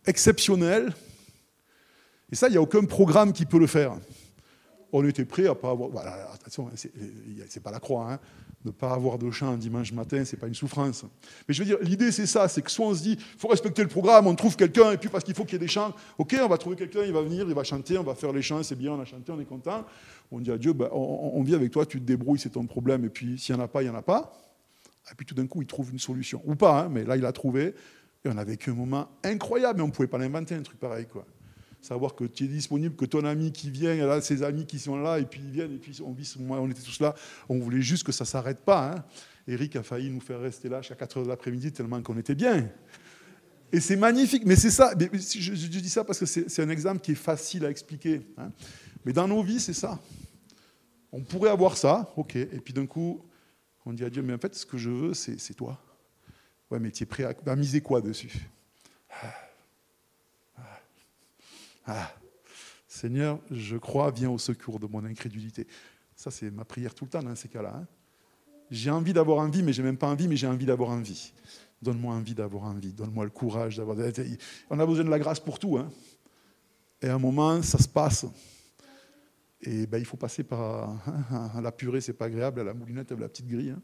exceptionnel. 0.07 0.93
Et 2.31 2.37
ça, 2.37 2.49
il 2.49 2.53
n'y 2.53 2.59
a 2.59 2.63
aucun 2.63 2.85
programme 2.85 3.33
qui 3.33 3.47
peut 3.47 3.59
le 3.59 3.67
faire. 3.67 3.97
On 4.93 5.05
était 5.07 5.25
prêt 5.25 5.47
à 5.47 5.55
pas 5.55 5.71
avoir. 5.71 5.89
Voilà, 5.89 6.31
attention, 6.33 6.69
hein, 6.69 6.77
c'est 7.49 7.63
pas 7.63 7.71
la 7.71 7.81
croix. 7.81 8.13
Hein 8.13 8.19
ne 8.65 8.71
pas 8.71 8.93
avoir 8.93 9.19
de 9.19 9.31
chant 9.31 9.49
un 9.49 9.57
dimanche 9.57 9.93
matin, 9.93 10.25
c'est 10.25 10.37
pas 10.37 10.47
une 10.47 10.55
souffrance. 10.55 11.05
Mais 11.47 11.55
je 11.55 11.63
veux 11.63 11.67
dire, 11.67 11.79
l'idée 11.83 12.13
c'est 12.13 12.27
ça, 12.27 12.49
c'est 12.49 12.63
que 12.63 12.71
soit 12.71 12.87
on 12.87 12.95
se 12.95 13.03
dit, 13.03 13.19
il 13.19 13.41
faut 13.41 13.49
respecter 13.49 13.83
le 13.83 13.89
programme, 13.89 14.27
on 14.27 14.35
trouve 14.35 14.57
quelqu'un, 14.57 14.93
et 14.93 14.97
puis 14.97 15.09
parce 15.09 15.25
qu'il 15.25 15.35
faut 15.35 15.45
qu'il 15.45 15.55
y 15.55 15.57
ait 15.57 15.59
des 15.61 15.69
chants, 15.69 15.93
ok, 16.19 16.37
on 16.43 16.49
va 16.49 16.59
trouver 16.59 16.77
quelqu'un, 16.77 17.03
il 17.05 17.13
va 17.13 17.23
venir, 17.23 17.47
il 17.49 17.55
va 17.55 17.65
chanter, 17.65 17.99
on 17.99 18.03
va 18.03 18.15
faire 18.15 18.33
les 18.33 18.43
chants, 18.43 18.63
c'est 18.63 18.77
bien, 18.77 18.93
on 18.93 19.01
a 19.01 19.05
chanté, 19.05 19.33
on 19.33 19.41
est 19.41 19.45
content. 19.45 19.85
On 20.31 20.41
dit 20.41 20.51
à 20.51 20.59
Dieu, 20.59 20.73
ben, 20.73 20.89
on, 20.93 21.43
vit 21.43 21.55
avec 21.55 21.71
toi, 21.71 21.85
tu 21.85 22.01
te 22.01 22.05
débrouilles, 22.05 22.39
c'est 22.39 22.51
ton 22.51 22.67
problème, 22.67 23.05
et 23.05 23.11
puis 23.11 23.39
s'il 23.39 23.55
n'y 23.55 23.61
en 23.61 23.65
a 23.65 23.69
pas, 23.69 23.83
il 23.83 23.87
n'y 23.87 23.91
en 23.91 23.99
a 23.99 24.03
pas. 24.03 24.33
Et 25.11 25.15
puis 25.15 25.27
tout 25.27 25.35
d'un 25.35 25.47
coup, 25.47 25.61
il 25.61 25.67
trouve 25.67 25.91
une 25.93 25.99
solution. 25.99 26.41
Ou 26.47 26.55
pas, 26.55 26.83
hein, 26.83 26.89
mais 26.91 27.05
là, 27.05 27.17
il 27.17 27.27
a 27.27 27.33
trouvé, 27.33 27.75
et 28.25 28.29
on 28.29 28.37
a 28.39 28.45
vécu 28.45 28.71
un 28.71 28.75
moment 28.75 29.09
incroyable, 29.25 29.79
mais 29.79 29.83
on 29.83 29.89
ne 29.89 29.93
pouvait 29.93 30.09
pas 30.09 30.19
l'inventer, 30.19 30.55
un 30.55 30.63
truc 30.63 30.79
pareil. 30.79 31.07
quoi 31.07 31.27
savoir 31.83 32.15
que 32.15 32.25
tu 32.25 32.45
es 32.45 32.47
disponible, 32.47 32.95
que 32.95 33.05
ton 33.05 33.25
ami 33.25 33.53
qui 33.53 33.71
vient, 33.71 34.21
ses 34.21 34.43
amis 34.43 34.67
qui 34.67 34.79
sont 34.79 34.97
là, 34.97 35.19
et 35.19 35.27
puis 35.27 35.41
ils 35.45 35.51
viennent, 35.51 35.75
et 35.75 35.79
puis 35.79 36.01
on 36.05 36.13
vit, 36.13 36.33
on 36.49 36.71
était 36.71 36.81
tous 36.81 37.01
là, 37.01 37.15
on 37.49 37.59
voulait 37.59 37.83
juste 37.83 38.05
que 38.05 38.13
ça 38.13 38.25
ne 38.25 38.29
s'arrête 38.29 38.61
pas. 38.61 38.93
Hein. 38.93 39.05
Eric 39.49 39.77
a 39.77 39.83
failli 39.83 40.09
nous 40.09 40.21
faire 40.21 40.41
rester 40.41 40.69
là 40.69 40.81
jusqu'à 40.81 40.95
4 40.95 41.17
heures 41.17 41.25
de 41.25 41.29
l'après-midi 41.29 41.73
tellement 41.73 42.01
qu'on 42.01 42.17
était 42.17 42.37
bien. 42.37 42.71
Et 43.73 43.81
c'est 43.81 43.97
magnifique, 43.97 44.45
mais 44.47 44.55
c'est 44.55 44.71
ça, 44.71 44.93
je, 44.97 45.67
dis 45.67 45.89
ça 45.89 46.05
parce 46.05 46.21
que 46.21 46.27
c'est 46.27 46.63
un 46.63 46.69
exemple 46.69 47.01
qui 47.01 47.13
est 47.13 47.17
facile 47.17 47.65
à 47.65 47.71
expliquer. 47.71 48.21
Hein. 48.39 48.51
Mais 49.05 49.13
dans 49.13 49.27
nos 49.27 49.43
vies, 49.43 49.61
c'est 49.61 49.73
ça. 49.73 49.99
On 51.11 51.23
pourrait 51.23 51.51
avoir 51.51 51.77
ça, 51.77 52.13
ok, 52.17 52.37
et 52.37 52.47
puis 52.47 52.73
d'un 52.73 52.87
coup, 52.87 53.23
on 53.85 53.93
dit 53.93 54.05
à 54.05 54.11
Dieu, 54.11 54.23
mais 54.23 54.35
en 54.35 54.39
fait, 54.39 54.55
ce 54.55 54.65
que 54.65 54.79
je 54.79 54.91
veux, 54.91 55.15
c'est 55.15 55.55
toi. 55.55 55.81
Ouais, 56.71 56.79
mais 56.79 56.91
tu 56.91 57.03
es 57.03 57.07
prêt 57.07 57.25
à 57.25 57.57
miser 57.57 57.81
quoi 57.81 58.01
dessus? 58.01 58.49
Ah, 61.87 62.13
Seigneur, 62.87 63.41
je 63.51 63.77
crois, 63.77 64.11
viens 64.11 64.31
au 64.31 64.39
secours 64.39 64.79
de 64.79 64.87
mon 64.87 65.05
incrédulité. 65.05 65.67
Ça, 66.15 66.31
c'est 66.31 66.51
ma 66.51 66.65
prière 66.65 66.95
tout 66.95 67.05
le 67.05 67.11
temps 67.11 67.23
dans 67.23 67.35
ces 67.35 67.49
cas-là. 67.49 67.75
Hein. 67.77 67.87
J'ai 68.71 68.91
envie 68.91 69.13
d'avoir 69.13 69.39
envie, 69.39 69.63
mais 69.63 69.73
j'ai 69.73 69.83
même 69.83 69.97
pas 69.97 70.09
envie, 70.09 70.29
mais 70.29 70.37
j'ai 70.37 70.47
envie 70.47 70.67
d'avoir 70.67 70.91
envie. 70.91 71.33
Donne-moi 71.81 72.15
envie 72.15 72.35
d'avoir 72.35 72.65
envie. 72.65 72.93
Donne-moi 72.93 73.25
le 73.25 73.31
courage 73.31 73.77
d'avoir. 73.77 73.97
On 74.71 74.79
a 74.79 74.87
besoin 74.87 75.05
de 75.05 75.11
la 75.11 75.19
grâce 75.19 75.41
pour 75.41 75.59
tout. 75.59 75.79
Hein. 75.79 75.91
Et 77.01 77.09
à 77.09 77.15
un 77.15 77.19
moment, 77.19 77.61
ça 77.63 77.79
se 77.79 77.89
passe. 77.89 78.27
Et 79.63 79.87
ben, 79.87 79.99
il 79.99 80.05
faut 80.05 80.17
passer 80.17 80.43
par 80.43 80.91
hein, 81.31 81.61
la 81.61 81.73
purée, 81.73 82.01
c'est 82.01 82.13
pas 82.13 82.27
agréable, 82.27 82.63
la 82.63 82.75
moulinette, 82.75 83.13
la 83.13 83.29
petite 83.29 83.47
grille. 83.47 83.75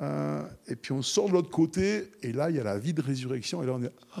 Euh, 0.00 0.42
et 0.66 0.76
puis 0.76 0.92
on 0.92 1.02
sort 1.02 1.28
de 1.28 1.34
l'autre 1.34 1.50
côté, 1.50 2.10
et 2.22 2.32
là, 2.32 2.50
il 2.50 2.56
y 2.56 2.60
a 2.60 2.64
la 2.64 2.78
vie 2.78 2.92
de 2.92 3.00
résurrection, 3.00 3.62
et 3.62 3.66
là, 3.66 3.72
on 3.74 3.82
est. 3.82 3.92
Oh, 4.16 4.20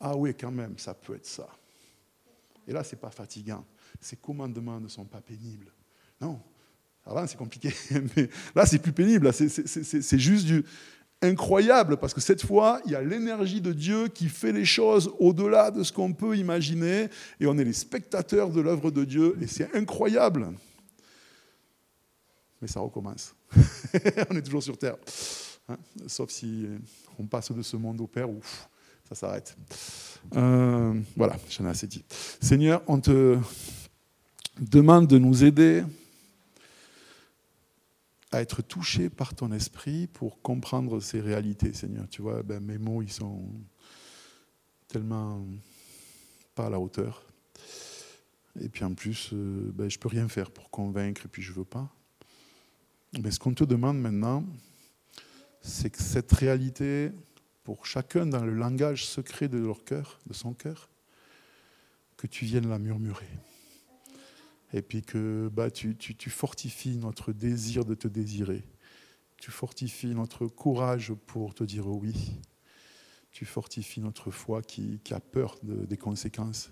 ah 0.00 0.16
oui, 0.16 0.34
quand 0.38 0.50
même, 0.50 0.78
ça 0.78 0.94
peut 0.94 1.14
être 1.14 1.26
ça. 1.26 1.48
Et 2.66 2.72
là, 2.72 2.84
ce 2.84 2.94
n'est 2.94 3.00
pas 3.00 3.10
fatigant. 3.10 3.64
Ces 4.00 4.16
commandements 4.16 4.80
ne 4.80 4.88
sont 4.88 5.04
pas 5.04 5.20
pénibles. 5.20 5.72
Non. 6.20 6.40
Avant, 7.04 7.26
c'est 7.26 7.36
compliqué. 7.36 7.72
Mais 8.16 8.28
là, 8.54 8.66
c'est 8.66 8.78
plus 8.78 8.92
pénible. 8.92 9.32
C'est 9.32 10.18
juste 10.18 10.46
du 10.46 10.64
incroyable 11.22 11.96
parce 11.96 12.12
que 12.12 12.20
cette 12.20 12.44
fois, 12.44 12.80
il 12.84 12.92
y 12.92 12.96
a 12.96 13.00
l'énergie 13.00 13.60
de 13.60 13.72
Dieu 13.72 14.08
qui 14.08 14.28
fait 14.28 14.52
les 14.52 14.64
choses 14.64 15.12
au-delà 15.20 15.70
de 15.70 15.84
ce 15.84 15.92
qu'on 15.92 16.12
peut 16.12 16.36
imaginer 16.36 17.08
et 17.38 17.46
on 17.46 17.56
est 17.58 17.64
les 17.64 17.72
spectateurs 17.72 18.50
de 18.50 18.60
l'œuvre 18.60 18.90
de 18.90 19.04
Dieu 19.04 19.38
et 19.40 19.46
c'est 19.46 19.72
incroyable. 19.74 20.48
Mais 22.60 22.68
ça 22.68 22.80
recommence. 22.80 23.34
on 24.30 24.36
est 24.36 24.42
toujours 24.42 24.62
sur 24.62 24.76
Terre. 24.76 24.96
Hein, 25.68 25.76
sauf 26.08 26.30
si 26.30 26.66
on 27.18 27.26
passe 27.26 27.52
de 27.52 27.62
ce 27.62 27.76
monde 27.76 28.00
au 28.00 28.08
Père 28.08 28.28
où 28.28 28.40
ça 29.14 29.26
s'arrête. 29.26 29.56
Euh, 30.36 31.00
voilà, 31.16 31.36
j'en 31.50 31.66
ai 31.66 31.68
assez 31.68 31.86
dit. 31.86 32.04
Seigneur, 32.40 32.82
on 32.86 33.00
te 33.00 33.38
demande 34.58 35.06
de 35.06 35.18
nous 35.18 35.44
aider 35.44 35.84
à 38.30 38.40
être 38.40 38.62
touchés 38.62 39.10
par 39.10 39.34
ton 39.34 39.52
esprit 39.52 40.06
pour 40.06 40.40
comprendre 40.40 41.00
ces 41.00 41.20
réalités, 41.20 41.72
Seigneur. 41.74 42.08
Tu 42.08 42.22
vois, 42.22 42.42
ben, 42.42 42.60
mes 42.60 42.78
mots, 42.78 43.02
ils 43.02 43.12
sont 43.12 43.42
tellement 44.88 45.44
pas 46.54 46.66
à 46.66 46.70
la 46.70 46.80
hauteur. 46.80 47.22
Et 48.60 48.68
puis 48.68 48.84
en 48.84 48.94
plus, 48.94 49.30
euh, 49.32 49.70
ben, 49.74 49.90
je 49.90 49.96
ne 49.96 50.00
peux 50.00 50.08
rien 50.08 50.28
faire 50.28 50.50
pour 50.50 50.70
convaincre, 50.70 51.26
et 51.26 51.28
puis 51.28 51.42
je 51.42 51.50
ne 51.50 51.56
veux 51.56 51.64
pas. 51.64 51.88
Mais 53.22 53.30
ce 53.30 53.38
qu'on 53.38 53.52
te 53.52 53.64
demande 53.64 54.00
maintenant, 54.00 54.44
c'est 55.60 55.90
que 55.90 56.02
cette 56.02 56.32
réalité 56.32 57.10
pour 57.64 57.86
chacun 57.86 58.26
dans 58.26 58.44
le 58.44 58.54
langage 58.54 59.06
secret 59.06 59.48
de 59.48 59.58
leur 59.58 59.84
cœur, 59.84 60.18
de 60.26 60.32
son 60.32 60.52
cœur, 60.54 60.88
que 62.16 62.26
tu 62.26 62.44
viennes 62.44 62.68
la 62.68 62.78
murmurer. 62.78 63.28
Et 64.72 64.82
puis 64.82 65.02
que 65.02 65.50
bah, 65.52 65.70
tu, 65.70 65.96
fortifies 66.30 66.96
notre 66.96 67.32
désir 67.32 67.84
de 67.84 67.94
te 67.94 68.08
désirer. 68.08 68.64
Tu 69.36 69.50
fortifies 69.50 70.14
notre 70.14 70.46
courage 70.46 71.12
pour 71.26 71.54
te 71.54 71.64
dire 71.64 71.86
oui. 71.86 72.40
Tu 73.32 73.44
fortifies 73.44 74.00
notre 74.00 74.30
foi 74.30 74.62
qui, 74.62 75.00
qui 75.04 75.14
a 75.14 75.20
peur 75.20 75.58
des 75.62 75.96
conséquences. 75.96 76.70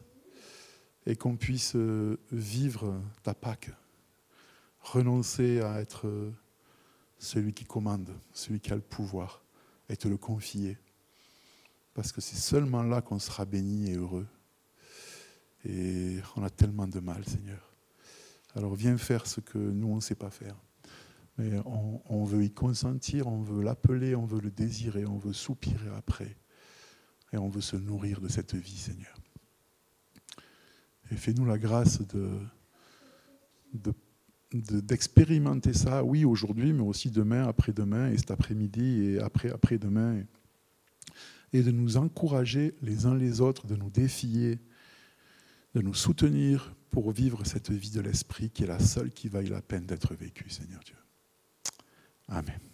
Et 1.07 1.17
qu'on 1.17 1.37
puisse 1.37 1.75
euh, 1.77 2.19
vivre 2.31 3.03
ta 3.23 3.35
Pâque. 3.35 3.71
Renoncer 4.81 5.61
à 5.61 5.81
être 5.81 6.07
euh, 6.07 6.31
celui 7.19 7.55
qui 7.55 7.65
commande, 7.65 8.11
celui 8.33 8.61
qui 8.61 8.71
a 8.71 8.77
le 8.77 8.83
pouvoir 8.83 9.43
et 9.91 9.97
te 9.97 10.09
le 10.09 10.17
confier. 10.17 10.79
Parce 11.95 12.13
que 12.13 12.21
c'est 12.21 12.37
seulement 12.37 12.83
là 12.83 13.03
qu'on 13.03 13.19
sera 13.19 13.45
béni 13.45 13.91
et 13.91 13.97
heureux. 13.97 14.29
Et 15.65 16.19
on 16.37 16.45
a 16.45 16.51
tellement 16.51 16.87
de 16.87 17.01
mal, 17.01 17.25
Seigneur. 17.27 17.75
Alors 18.55 18.75
viens 18.75 18.97
faire 18.97 19.27
ce 19.27 19.41
que 19.41 19.59
nous, 19.59 19.89
on 19.89 19.97
ne 19.97 20.01
sait 20.01 20.15
pas 20.15 20.31
faire. 20.31 20.57
Mais 21.37 21.61
on, 21.65 22.25
veut 22.25 22.45
y 22.45 22.51
consentir, 22.51 23.27
on 23.27 23.41
veut 23.43 23.63
l'appeler, 23.63 24.15
on 24.15 24.27
veut 24.27 24.41
le 24.41 24.51
désirer, 24.51 25.07
on 25.07 25.19
veut 25.19 25.33
soupirer 25.33 25.89
après. 25.97 26.37
Et 27.33 27.39
on 27.39 27.49
veut 27.49 27.61
se 27.61 27.77
nourrir 27.77 28.21
de 28.21 28.29
cette 28.29 28.55
vie, 28.55 28.77
Seigneur. 28.77 29.17
Et 31.11 31.17
fais-nous 31.17 31.45
la 31.45 31.59
grâce 31.59 32.01
de 32.03 33.93
d'expérimenter 34.53 35.73
ça, 35.73 36.03
oui, 36.03 36.25
aujourd'hui, 36.25 36.73
mais 36.73 36.83
aussi 36.83 37.11
demain, 37.11 37.47
après-demain, 37.47 38.11
et 38.11 38.19
cet 38.19 38.31
après-midi, 38.31 39.05
et 39.05 39.21
après-après-demain, 39.21 40.25
et 41.53 41.63
de 41.63 41.71
nous 41.71 41.97
encourager 41.97 42.75
les 42.83 43.07
uns 43.07 43.15
les 43.15 43.41
autres, 43.41 43.67
de 43.67 43.77
nous 43.77 43.91
défier, 43.91 44.59
de 45.75 45.83
nous 45.83 45.95
soutenir 45.95 46.75
pour 46.91 47.13
vivre 47.13 47.45
cette 47.45 47.71
vie 47.71 47.91
de 47.91 48.01
l'esprit 48.01 48.51
qui 48.51 48.65
est 48.65 48.67
la 48.67 48.81
seule 48.81 49.11
qui 49.11 49.29
vaille 49.29 49.49
la 49.49 49.63
peine 49.63 49.87
d'être 49.87 50.15
vécue, 50.15 50.51
Seigneur 50.51 50.81
Dieu. 50.81 50.97
Amen. 52.29 52.70